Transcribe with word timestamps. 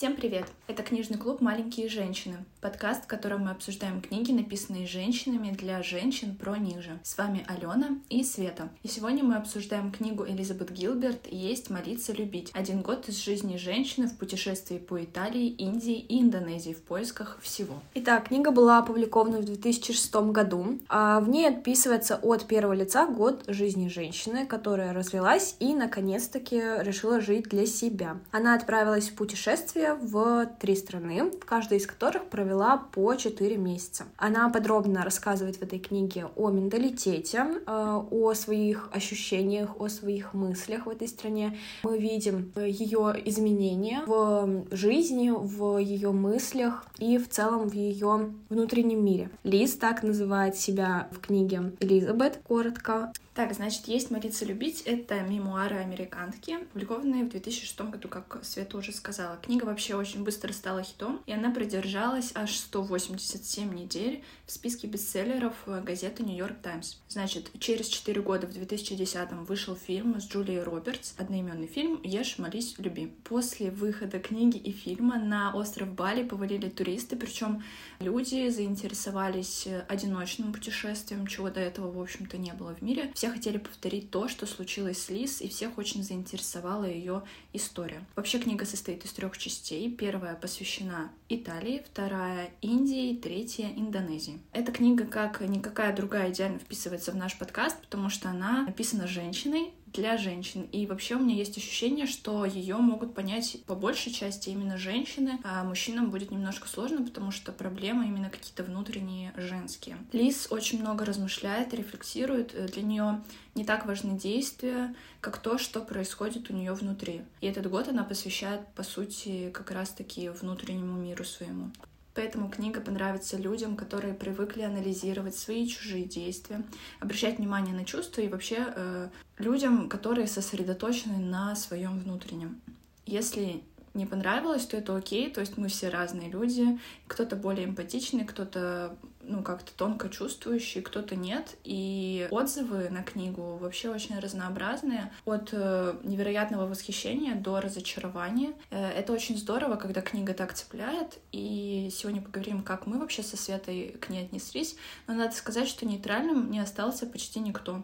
Всем 0.00 0.16
привет! 0.16 0.46
Это 0.66 0.82
книжный 0.82 1.18
клуб 1.18 1.42
«Маленькие 1.42 1.90
женщины», 1.90 2.38
подкаст, 2.62 3.04
в 3.04 3.06
котором 3.06 3.42
мы 3.42 3.50
обсуждаем 3.50 4.00
книги, 4.00 4.32
написанные 4.32 4.86
женщинами 4.86 5.50
для 5.50 5.82
женщин 5.82 6.36
про 6.36 6.56
них 6.56 6.80
же. 6.80 6.98
С 7.02 7.18
вами 7.18 7.44
Алена 7.46 7.98
и 8.08 8.24
Света. 8.24 8.70
И 8.82 8.88
сегодня 8.88 9.22
мы 9.22 9.36
обсуждаем 9.36 9.92
книгу 9.92 10.26
Элизабет 10.26 10.72
Гилберт 10.72 11.26
«Есть, 11.30 11.68
молиться, 11.68 12.14
любить». 12.14 12.50
Один 12.54 12.80
год 12.80 13.10
из 13.10 13.18
жизни 13.18 13.58
женщины 13.58 14.06
в 14.06 14.16
путешествии 14.16 14.78
по 14.78 15.04
Италии, 15.04 15.48
Индии 15.48 15.98
и 15.98 16.22
Индонезии 16.22 16.72
в 16.72 16.80
поисках 16.80 17.38
всего. 17.42 17.74
Итак, 17.92 18.28
книга 18.28 18.52
была 18.52 18.78
опубликована 18.78 19.40
в 19.40 19.44
2006 19.44 20.14
году. 20.32 20.78
А 20.88 21.20
в 21.20 21.28
ней 21.28 21.46
описывается 21.46 22.16
от 22.16 22.46
первого 22.46 22.72
лица 22.72 23.06
год 23.06 23.44
жизни 23.48 23.88
женщины, 23.88 24.46
которая 24.46 24.94
развелась 24.94 25.56
и, 25.60 25.74
наконец-таки, 25.74 26.56
решила 26.78 27.20
жить 27.20 27.50
для 27.50 27.66
себя. 27.66 28.16
Она 28.30 28.54
отправилась 28.54 29.10
в 29.10 29.14
путешествие 29.14 29.89
в 29.94 30.46
три 30.58 30.76
страны, 30.76 31.30
в 31.30 31.44
каждой 31.44 31.78
из 31.78 31.86
которых 31.86 32.26
провела 32.26 32.76
по 32.92 33.14
4 33.14 33.56
месяца. 33.56 34.04
Она 34.16 34.48
подробно 34.48 35.04
рассказывает 35.04 35.56
в 35.56 35.62
этой 35.62 35.78
книге 35.78 36.26
о 36.36 36.50
менталитете, 36.50 37.46
э, 37.66 38.02
о 38.10 38.34
своих 38.34 38.88
ощущениях, 38.92 39.80
о 39.80 39.88
своих 39.88 40.34
мыслях 40.34 40.86
в 40.86 40.90
этой 40.90 41.08
стране. 41.08 41.58
Мы 41.82 41.98
видим 41.98 42.52
ее 42.56 43.14
изменения 43.24 44.02
в 44.06 44.66
жизни, 44.70 45.30
в 45.30 45.78
ее 45.78 46.12
мыслях 46.12 46.84
и 46.98 47.18
в 47.18 47.28
целом 47.28 47.68
в 47.68 47.74
ее 47.74 48.32
внутреннем 48.48 49.04
мире. 49.04 49.30
Лиз 49.44 49.74
так 49.76 50.02
называет 50.02 50.56
себя 50.56 51.08
в 51.12 51.20
книге 51.20 51.72
Элизабет, 51.80 52.40
коротко. 52.46 53.12
Так, 53.32 53.54
значит, 53.54 53.86
«Есть, 53.86 54.10
молиться, 54.10 54.44
любить»— 54.44 54.82
это 54.86 55.20
мемуары 55.20 55.76
американки, 55.76 56.50
опубликованные 56.50 57.24
в 57.24 57.28
2006 57.28 57.80
году, 57.82 58.08
как 58.08 58.40
Света 58.42 58.76
уже 58.76 58.92
сказала. 58.92 59.36
Книга 59.36 59.66
вообще 59.66 59.94
очень 59.94 60.24
быстро 60.24 60.52
стала 60.52 60.82
хитом, 60.82 61.22
и 61.26 61.32
она 61.32 61.52
продержалась 61.52 62.32
аж 62.34 62.56
187 62.56 63.72
недель 63.72 64.24
в 64.50 64.52
списке 64.52 64.88
бестселлеров 64.88 65.54
газеты 65.66 66.24
«Нью-Йорк 66.24 66.56
Таймс». 66.60 66.96
Значит, 67.08 67.52
через 67.60 67.86
4 67.86 68.20
года, 68.20 68.48
в 68.48 68.50
2010-м, 68.50 69.44
вышел 69.44 69.76
фильм 69.76 70.20
с 70.20 70.28
Джулией 70.28 70.62
Робертс, 70.62 71.14
одноименный 71.18 71.68
фильм 71.68 72.00
«Ешь, 72.02 72.36
молись, 72.38 72.74
люби». 72.78 73.12
После 73.22 73.70
выхода 73.70 74.18
книги 74.18 74.56
и 74.56 74.72
фильма 74.72 75.20
на 75.20 75.54
остров 75.54 75.94
Бали 75.94 76.24
повалили 76.24 76.68
туристы, 76.68 77.14
причем 77.14 77.62
люди 78.00 78.48
заинтересовались 78.48 79.68
одиночным 79.88 80.52
путешествием, 80.52 81.28
чего 81.28 81.48
до 81.48 81.60
этого, 81.60 81.92
в 81.92 82.00
общем-то, 82.00 82.36
не 82.36 82.52
было 82.52 82.74
в 82.74 82.82
мире. 82.82 83.12
Все 83.14 83.30
хотели 83.30 83.58
повторить 83.58 84.10
то, 84.10 84.26
что 84.26 84.46
случилось 84.46 85.00
с 85.00 85.10
Лиз, 85.10 85.40
и 85.40 85.48
всех 85.48 85.78
очень 85.78 86.02
заинтересовала 86.02 86.86
ее 86.86 87.22
история. 87.52 88.04
Вообще 88.16 88.40
книга 88.40 88.66
состоит 88.66 89.04
из 89.04 89.12
трех 89.12 89.38
частей. 89.38 89.88
Первая 89.88 90.34
посвящена 90.34 91.12
Италии, 91.32 91.80
вторая— 91.86 92.50
Индии, 92.60 93.14
третья— 93.14 93.68
Индонезии. 93.76 94.40
Эта 94.52 94.72
книга, 94.72 95.04
как 95.04 95.40
никакая 95.40 95.94
другая, 95.94 96.32
идеально 96.32 96.58
вписывается 96.58 97.12
в 97.12 97.16
наш 97.16 97.38
подкаст, 97.38 97.80
потому 97.80 98.08
что 98.10 98.30
она 98.30 98.64
написана 98.64 99.06
женщиной, 99.06 99.70
для 99.92 100.16
женщин. 100.16 100.68
И 100.72 100.86
вообще 100.86 101.16
у 101.16 101.18
меня 101.18 101.34
есть 101.34 101.56
ощущение, 101.56 102.06
что 102.06 102.44
ее 102.44 102.76
могут 102.76 103.14
понять 103.14 103.58
по 103.66 103.74
большей 103.74 104.12
части 104.12 104.50
именно 104.50 104.76
женщины, 104.76 105.38
а 105.44 105.64
мужчинам 105.64 106.10
будет 106.10 106.30
немножко 106.30 106.68
сложно, 106.68 107.04
потому 107.04 107.30
что 107.30 107.52
проблемы 107.52 108.06
именно 108.06 108.30
какие-то 108.30 108.64
внутренние 108.64 109.32
женские. 109.36 109.98
Лиз 110.12 110.48
очень 110.50 110.80
много 110.80 111.04
размышляет, 111.04 111.74
рефлексирует. 111.74 112.54
Для 112.72 112.82
нее 112.82 113.22
не 113.54 113.64
так 113.64 113.86
важны 113.86 114.18
действия, 114.18 114.94
как 115.20 115.38
то, 115.38 115.58
что 115.58 115.80
происходит 115.80 116.50
у 116.50 116.54
нее 116.54 116.72
внутри. 116.72 117.22
И 117.40 117.46
этот 117.46 117.68
год 117.68 117.88
она 117.88 118.04
посвящает, 118.04 118.60
по 118.74 118.82
сути, 118.82 119.50
как 119.50 119.70
раз-таки 119.70 120.28
внутреннему 120.28 120.98
миру 120.98 121.24
своему. 121.24 121.70
Поэтому 122.14 122.50
книга 122.50 122.80
понравится 122.80 123.36
людям, 123.36 123.76
которые 123.76 124.14
привыкли 124.14 124.62
анализировать 124.62 125.36
свои 125.36 125.66
чужие 125.66 126.04
действия, 126.04 126.64
обращать 126.98 127.38
внимание 127.38 127.74
на 127.74 127.84
чувства 127.84 128.20
и 128.20 128.28
вообще 128.28 128.72
э, 128.74 129.08
людям, 129.38 129.88
которые 129.88 130.26
сосредоточены 130.26 131.18
на 131.18 131.54
своем 131.54 131.98
внутреннем. 131.98 132.60
Если 133.06 133.62
не 133.94 134.06
понравилось, 134.06 134.66
то 134.66 134.76
это 134.76 134.96
окей, 134.96 135.30
то 135.30 135.40
есть 135.40 135.56
мы 135.56 135.68
все 135.68 135.88
разные 135.88 136.30
люди, 136.30 136.78
кто-то 137.06 137.36
более 137.36 137.66
эмпатичный, 137.66 138.24
кто-то 138.24 138.96
ну, 139.22 139.42
как-то 139.42 139.72
тонко 139.72 140.08
чувствующий, 140.08 140.82
кто-то 140.82 141.16
нет. 141.16 141.56
И 141.64 142.26
отзывы 142.30 142.88
на 142.90 143.02
книгу 143.02 143.56
вообще 143.56 143.90
очень 143.90 144.18
разнообразные. 144.18 145.12
От 145.24 145.50
э, 145.52 145.94
невероятного 146.02 146.66
восхищения 146.66 147.34
до 147.34 147.60
разочарования. 147.60 148.54
Э, 148.70 148.90
это 148.90 149.12
очень 149.12 149.36
здорово, 149.36 149.76
когда 149.76 150.00
книга 150.00 150.34
так 150.34 150.54
цепляет. 150.54 151.18
И 151.32 151.90
сегодня 151.92 152.22
поговорим, 152.22 152.62
как 152.62 152.86
мы 152.86 152.98
вообще 152.98 153.22
со 153.22 153.36
Светой 153.36 153.96
к 154.00 154.08
ней 154.08 154.24
отнеслись. 154.24 154.76
Но 155.06 155.14
надо 155.14 155.34
сказать, 155.34 155.68
что 155.68 155.86
нейтральным 155.86 156.50
не 156.50 156.58
остался 156.58 157.06
почти 157.06 157.40
никто. 157.40 157.82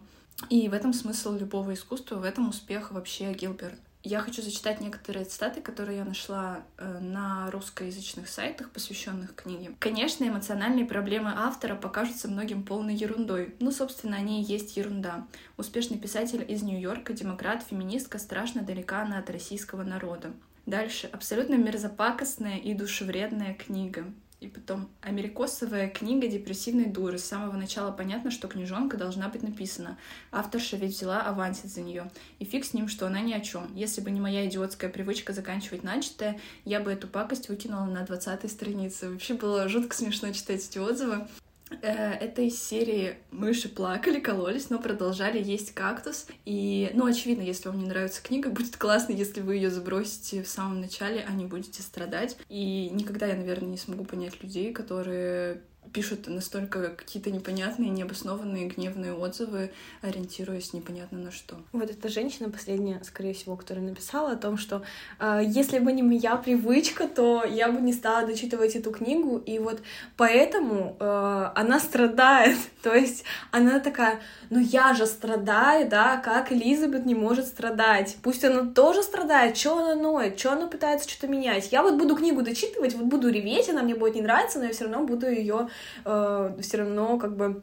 И 0.51 0.69
в 0.69 0.75
этом 0.75 0.93
смысл 0.93 1.33
любого 1.35 1.73
искусства, 1.75 2.17
в 2.17 2.25
этом 2.25 2.49
успех 2.49 2.91
вообще 2.91 3.33
Гилберт. 3.33 3.79
Я 4.07 4.21
хочу 4.21 4.41
зачитать 4.41 4.81
некоторые 4.81 5.25
цитаты, 5.25 5.61
которые 5.61 5.99
я 5.99 6.05
нашла 6.05 6.61
э, 6.79 6.99
на 7.01 7.51
русскоязычных 7.51 8.29
сайтах, 8.29 8.71
посвященных 8.71 9.35
книге. 9.35 9.73
Конечно, 9.81 10.23
эмоциональные 10.23 10.87
проблемы 10.87 11.33
автора 11.35 11.75
покажутся 11.75 12.29
многим 12.29 12.63
полной 12.63 12.95
ерундой. 12.95 13.57
Ну, 13.59 13.73
собственно, 13.73 14.17
они 14.17 14.41
и 14.41 14.45
есть 14.45 14.77
ерунда. 14.77 15.27
Успешный 15.57 15.99
писатель 15.99 16.45
из 16.47 16.63
Нью-Йорка, 16.63 17.15
демократ, 17.15 17.65
феминистка 17.69 18.21
страшно 18.21 18.63
далека 18.63 19.03
она 19.03 19.19
от 19.19 19.29
российского 19.29 19.83
народа. 19.83 20.33
Дальше. 20.67 21.09
Абсолютно 21.13 21.57
мерзопакостная 21.57 22.59
и 22.59 22.75
душевредная 22.75 23.55
книга. 23.55 24.05
И 24.41 24.49
потом 24.49 24.91
америкосовая 25.01 25.89
книга 25.89 26.29
депрессивной 26.29 26.87
дуры. 26.87 27.19
С 27.19 27.25
самого 27.25 27.57
начала 27.57 27.91
понятно, 27.91 28.31
что 28.31 28.49
книжонка 28.49 28.99
должна 28.99 29.29
быть 29.29 29.43
написана. 29.43 29.97
Авторша 30.31 30.77
ведь 30.77 30.95
взяла 30.95 31.23
авансит 31.23 31.71
за 31.71 31.81
нее. 31.81 32.11
И 32.39 32.45
фиг 32.45 32.67
с 32.67 32.75
ним, 32.75 32.89
что 32.89 33.07
она 33.07 33.21
ни 33.21 33.33
о 33.33 33.41
чем. 33.41 33.75
Если 33.75 34.03
бы 34.03 34.11
не 34.11 34.21
моя 34.21 34.47
идиотская 34.47 34.91
привычка 34.91 35.33
заканчивать 35.33 35.83
начатое, 35.83 36.39
я 36.67 36.81
бы 36.81 36.93
эту 36.93 37.09
пакость 37.09 37.49
выкинула 37.49 37.87
на 37.87 38.05
20 38.05 38.51
странице. 38.51 39.09
Вообще 39.09 39.35
было 39.35 39.69
жутко 39.69 39.97
смешно 39.97 40.31
читать 40.33 40.69
эти 40.69 40.79
отзывы. 40.79 41.27
Э, 41.83 42.13
это 42.13 42.43
из 42.43 42.63
серии 42.63 43.17
«Мыши 43.31 43.69
плакали, 43.69 44.21
кололись, 44.21 44.71
но 44.71 44.79
продолжали 44.79 45.43
есть 45.43 45.75
кактус». 45.75 46.27
И, 46.45 46.91
ну, 46.95 47.07
очевидно, 47.07 47.43
если 47.43 47.69
вам 47.69 47.79
не 47.79 47.87
нравится 47.87 48.23
книга, 48.23 48.51
будет 48.57 48.77
классно, 48.77 49.13
если 49.13 49.41
вы 49.41 49.57
ее 49.57 49.71
забросите 49.71 50.43
в 50.43 50.49
самом 50.49 50.81
начале, 50.81 51.25
а 51.29 51.33
не 51.33 51.47
будете 51.47 51.83
страдать. 51.83 52.37
И 52.49 52.91
никогда 52.91 53.27
я, 53.27 53.37
наверное, 53.37 53.71
не 53.71 53.79
смогу 53.79 54.05
понять 54.05 54.43
людей, 54.43 54.73
которые 54.73 55.63
пишут 55.93 56.27
настолько 56.27 56.91
какие-то 56.91 57.31
непонятные, 57.31 57.91
необоснованные, 57.91 58.69
гневные 58.69 59.15
отзывы, 59.15 59.71
ориентируясь 60.03 60.73
непонятно 60.73 61.19
на 61.19 61.31
что. 61.31 61.57
Вот 61.73 61.91
эта 61.91 62.09
женщина 62.09 62.51
последняя, 62.51 63.01
скорее 63.05 63.35
всего, 63.35 63.57
которая 63.57 63.85
написала 63.85 64.33
о 64.33 64.37
том, 64.37 64.59
что 64.59 64.83
э, 65.19 65.43
если 65.47 65.79
бы 65.79 65.93
не 65.93 66.03
моя 66.03 66.37
привычка, 66.37 67.09
то 67.09 67.45
я 67.45 67.71
бы 67.71 67.81
не 67.81 67.93
стала 67.93 68.27
дочитывать 68.27 68.77
эту 68.77 68.91
книгу, 68.91 69.39
и 69.39 69.59
вот 69.59 69.81
поэтому 70.17 70.97
э, 70.99 71.51
она 71.55 71.81
страдает. 71.81 72.57
то 72.83 72.95
есть 72.95 73.25
она 73.51 73.81
такая, 73.81 74.21
ну 74.51 74.61
я 74.61 74.95
же 74.95 75.07
страдаю, 75.07 75.89
да, 75.89 76.17
как 76.19 76.53
Элизабет 76.53 77.07
не 77.07 77.15
может 77.15 77.47
страдать. 77.47 78.17
Пусть 78.23 78.45
она 78.45 78.71
тоже 78.73 79.03
страдает, 79.03 79.57
что 79.57 79.79
она 79.79 79.95
ноет, 79.95 80.39
что 80.39 80.53
она 80.53 80.67
пытается 80.67 81.09
что-то 81.09 81.29
менять. 81.29 81.73
Я 81.73 81.83
вот 81.83 81.95
буду 81.95 82.17
книгу 82.17 82.43
дочитывать, 82.43 82.95
вот 82.95 83.07
буду 83.07 83.29
реветь, 83.29 83.69
она 83.69 83.83
мне 83.83 83.95
будет 83.95 84.15
не 84.15 84.23
нравиться, 84.23 84.59
но 84.59 84.67
я 84.67 84.73
все 84.73 84.85
равно 84.85 85.05
буду 85.05 85.27
ее 85.29 85.69
э, 86.05 86.57
все 86.61 86.77
равно 86.79 87.19
как 87.19 87.37
бы 87.37 87.63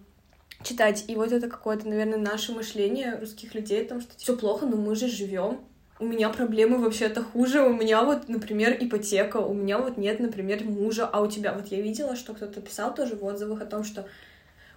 читать. 0.63 1.05
И 1.07 1.15
вот 1.15 1.31
это 1.31 1.49
какое-то, 1.49 1.87
наверное, 1.87 2.17
наше 2.17 2.53
мышление 2.53 3.17
русских 3.19 3.53
людей 3.53 3.83
о 3.83 3.89
том, 3.89 4.01
что 4.01 4.11
все 4.17 4.35
плохо, 4.35 4.65
но 4.65 4.77
мы 4.77 4.95
же 4.95 5.07
живем. 5.07 5.59
У 5.99 6.05
меня 6.05 6.29
проблемы 6.29 6.79
вообще-то 6.79 7.23
хуже. 7.23 7.61
У 7.61 7.73
меня 7.73 8.03
вот, 8.03 8.27
например, 8.27 8.75
ипотека. 8.79 9.37
У 9.37 9.53
меня 9.53 9.77
вот 9.77 9.97
нет, 9.97 10.19
например, 10.19 10.63
мужа. 10.63 11.07
А 11.07 11.21
у 11.21 11.27
тебя... 11.27 11.53
Вот 11.53 11.67
я 11.67 11.81
видела, 11.81 12.15
что 12.15 12.33
кто-то 12.33 12.61
писал 12.61 12.93
тоже 12.93 13.15
в 13.15 13.23
отзывах 13.23 13.61
о 13.61 13.65
том, 13.65 13.83
что 13.83 14.05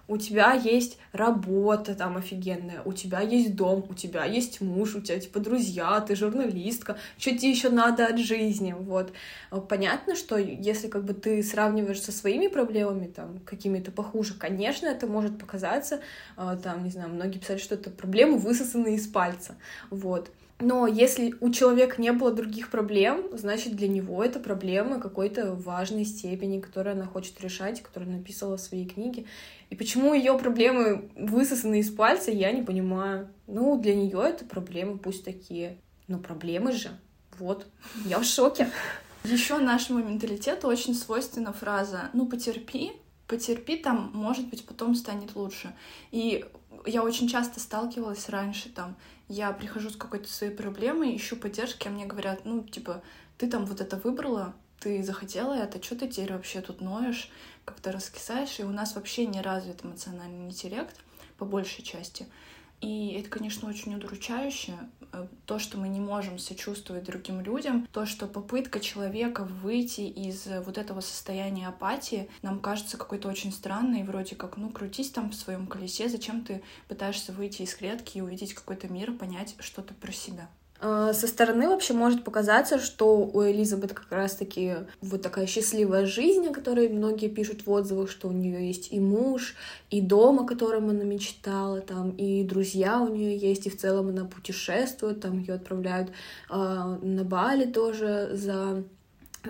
у 0.07 0.17
тебя 0.17 0.53
есть 0.53 0.97
работа 1.11 1.95
там 1.95 2.17
офигенная, 2.17 2.81
у 2.85 2.93
тебя 2.93 3.21
есть 3.21 3.55
дом, 3.55 3.85
у 3.89 3.93
тебя 3.93 4.25
есть 4.25 4.61
муж, 4.61 4.95
у 4.95 5.01
тебя 5.01 5.19
типа 5.19 5.39
друзья, 5.39 5.99
ты 6.01 6.15
журналистка, 6.15 6.97
что 7.17 7.31
тебе 7.31 7.51
еще 7.51 7.69
надо 7.69 8.07
от 8.07 8.17
жизни, 8.19 8.73
вот. 8.77 9.11
Понятно, 9.69 10.15
что 10.15 10.37
если 10.37 10.87
как 10.87 11.03
бы 11.03 11.13
ты 11.13 11.43
сравниваешь 11.43 12.01
со 12.01 12.11
своими 12.11 12.47
проблемами, 12.47 13.07
там, 13.07 13.39
какими-то 13.39 13.91
похуже, 13.91 14.33
конечно, 14.33 14.87
это 14.87 15.07
может 15.07 15.37
показаться, 15.39 16.01
а, 16.35 16.55
там, 16.55 16.83
не 16.83 16.89
знаю, 16.89 17.09
многие 17.09 17.39
писали, 17.39 17.57
что 17.57 17.75
это 17.75 17.89
проблемы 17.89 18.37
высосанные 18.37 18.95
из 18.95 19.07
пальца, 19.07 19.55
вот. 19.89 20.31
Но 20.59 20.87
если 20.87 21.35
у 21.39 21.51
человека 21.51 22.01
не 22.01 22.11
было 22.11 22.31
других 22.31 22.71
проблем, 22.71 23.29
значит, 23.33 23.75
для 23.75 23.87
него 23.87 24.23
это 24.23 24.39
проблема 24.39 24.99
какой-то 24.99 25.53
важной 25.53 26.03
степени, 26.03 26.59
которую 26.59 26.95
она 26.95 27.05
хочет 27.05 27.39
решать, 27.41 27.83
которую 27.83 28.11
написала 28.11 28.57
в 28.57 28.61
своей 28.61 28.87
книге. 28.87 29.25
И 29.69 29.75
почему 29.75 30.15
ее 30.15 30.37
проблемы 30.37 31.11
высосаны 31.15 31.79
из 31.79 31.91
пальца, 31.91 32.31
я 32.31 32.51
не 32.51 32.63
понимаю. 32.63 33.29
Ну, 33.45 33.79
для 33.79 33.93
нее 33.93 34.19
это 34.23 34.45
проблемы, 34.45 34.97
пусть 34.97 35.23
такие. 35.23 35.77
Но 36.07 36.17
проблемы 36.17 36.71
же. 36.71 36.89
Вот. 37.37 37.67
Я 38.05 38.17
в 38.17 38.25
шоке. 38.25 38.71
Еще 39.23 39.59
нашему 39.59 39.99
менталитету 39.99 40.67
очень 40.67 40.95
свойственна 40.95 41.51
фраза 41.51 42.09
«ну 42.13 42.27
потерпи, 42.27 42.93
потерпи, 43.27 43.75
там, 43.75 44.09
может 44.13 44.47
быть, 44.47 44.65
потом 44.65 44.95
станет 44.95 45.35
лучше». 45.35 45.75
И 46.11 46.45
я 46.85 47.03
очень 47.03 47.27
часто 47.27 47.59
сталкивалась 47.59 48.29
раньше, 48.29 48.69
там, 48.69 48.95
я 49.27 49.51
прихожу 49.51 49.89
с 49.89 49.95
какой-то 49.95 50.27
своей 50.27 50.53
проблемой, 50.53 51.15
ищу 51.15 51.35
поддержки, 51.35 51.87
а 51.87 51.91
мне 51.91 52.05
говорят, 52.05 52.45
ну, 52.45 52.63
типа, 52.63 53.03
ты 53.37 53.49
там 53.49 53.65
вот 53.65 53.81
это 53.81 53.97
выбрала, 53.97 54.53
ты 54.79 55.03
захотела 55.03 55.53
это, 55.53 55.83
что 55.83 55.95
ты 55.95 56.07
теперь 56.07 56.33
вообще 56.33 56.61
тут 56.61 56.81
ноешь, 56.81 57.29
как-то 57.65 57.91
раскисаешь, 57.91 58.59
и 58.59 58.63
у 58.63 58.71
нас 58.71 58.95
вообще 58.95 59.25
не 59.25 59.41
развит 59.41 59.83
эмоциональный 59.83 60.45
интеллект 60.45 60.95
по 61.37 61.45
большей 61.45 61.83
части. 61.83 62.25
И 62.81 63.13
это, 63.13 63.29
конечно, 63.29 63.67
очень 63.67 63.95
удручающе, 63.95 64.73
э, 65.11 65.27
то, 65.45 65.57
что 65.57 65.79
мы 65.79 65.87
не 65.87 65.99
можем 65.99 66.37
сочувствовать 66.37 67.05
другим 67.05 67.41
людям, 67.41 67.87
то, 67.91 68.05
что 68.05 68.27
попытка 68.27 68.79
человека 68.79 69.45
выйти 69.45 70.01
из 70.01 70.45
вот 70.65 70.77
этого 70.77 71.01
состояния 71.01 71.67
апатии 71.67 72.29
нам 72.43 72.59
кажется 72.59 72.97
какой-то 72.97 73.29
очень 73.29 73.51
странной, 73.51 74.03
вроде 74.03 74.35
как, 74.35 74.57
ну, 74.57 74.69
крутись 74.69 75.09
там 75.09 75.31
в 75.31 75.35
своем 75.35 75.65
колесе, 75.65 76.07
зачем 76.07 76.43
ты 76.43 76.61
пытаешься 76.87 77.33
выйти 77.33 77.63
из 77.63 77.73
клетки 77.73 78.19
и 78.19 78.21
увидеть 78.21 78.53
какой-то 78.53 78.87
мир, 78.87 79.11
понять 79.11 79.55
что-то 79.59 79.95
про 79.95 80.11
себя. 80.11 80.47
А, 80.79 81.13
со 81.13 81.27
стороны 81.27 81.67
вообще 81.67 81.93
может 81.93 82.23
показаться, 82.23 82.79
что 82.79 83.17
у 83.17 83.43
Элизабет 83.43 83.93
как 83.93 84.11
раз-таки 84.11 84.75
вот 85.01 85.21
такая 85.21 85.47
счастливая 85.47 86.05
жизнь, 86.05 86.47
о 86.47 86.53
которой 86.53 86.89
многие 86.89 87.29
пишут 87.29 87.65
в 87.65 87.71
отзывах, 87.71 88.11
что 88.11 88.27
у 88.27 88.31
нее 88.31 88.67
есть 88.67 88.91
и 88.91 88.99
муж, 88.99 89.55
и 89.89 90.01
дом, 90.01 90.39
о 90.39 90.45
котором 90.45 90.89
она 90.89 91.03
мечтала, 91.03 91.81
там, 91.81 92.11
и 92.11 92.43
друзья 92.43 93.01
у 93.01 93.13
нее 93.13 93.37
есть, 93.37 93.65
и 93.65 93.69
в 93.69 93.77
целом 93.77 94.09
она 94.09 94.25
путешествует, 94.25 95.21
там 95.21 95.39
ее 95.39 95.55
отправляют 95.55 96.11
э, 96.49 96.53
на 96.53 97.23
Бали 97.23 97.65
тоже 97.65 98.29
за 98.33 98.83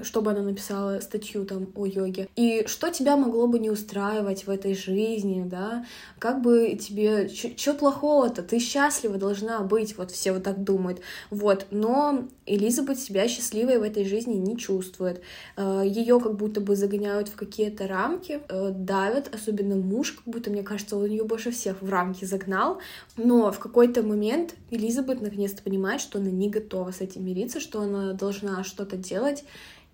чтобы 0.03 0.31
она 0.31 0.41
написала 0.41 0.99
статью 0.99 1.45
там 1.45 1.67
о 1.75 1.85
йоге. 1.85 2.29
И 2.35 2.65
что 2.67 2.89
тебя 2.89 3.17
могло 3.17 3.47
бы 3.47 3.59
не 3.59 3.69
устраивать 3.69 4.45
в 4.45 4.49
этой 4.49 4.75
жизни, 4.75 5.43
да? 5.45 5.85
Как 6.19 6.41
бы 6.41 6.75
тебе... 6.75 7.29
Что 7.29 7.73
плохого-то? 7.73 8.43
Ты 8.43 8.59
счастлива 8.59 9.17
должна 9.17 9.59
быть, 9.61 9.97
вот 9.97 10.11
все 10.11 10.31
вот 10.33 10.43
так 10.43 10.63
думают. 10.63 11.01
Вот, 11.29 11.67
но 11.71 12.27
Элизабет 12.45 12.99
себя 12.99 13.27
счастливой 13.27 13.77
в 13.77 13.83
этой 13.83 14.05
жизни 14.05 14.35
не 14.35 14.57
чувствует. 14.57 15.21
Э, 15.55 15.83
Ее 15.85 16.19
как 16.19 16.35
будто 16.35 16.61
бы 16.61 16.75
загоняют 16.75 17.27
в 17.27 17.35
какие-то 17.35 17.87
рамки, 17.87 18.41
э, 18.47 18.71
давят, 18.71 19.33
особенно 19.33 19.75
муж, 19.75 20.13
как 20.13 20.23
будто, 20.25 20.49
мне 20.49 20.63
кажется, 20.63 20.97
он 20.97 21.05
ее 21.05 21.23
больше 21.23 21.51
всех 21.51 21.81
в 21.81 21.89
рамки 21.89 22.25
загнал. 22.25 22.79
Но 23.17 23.51
в 23.51 23.59
какой-то 23.59 24.03
момент 24.03 24.55
Элизабет 24.71 25.21
наконец-то 25.21 25.61
понимает, 25.61 26.01
что 26.01 26.19
она 26.19 26.29
не 26.29 26.49
готова 26.49 26.91
с 26.91 27.01
этим 27.01 27.25
мириться, 27.25 27.59
что 27.59 27.81
она 27.81 28.13
должна 28.13 28.63
что-то 28.63 28.97
делать, 28.97 29.43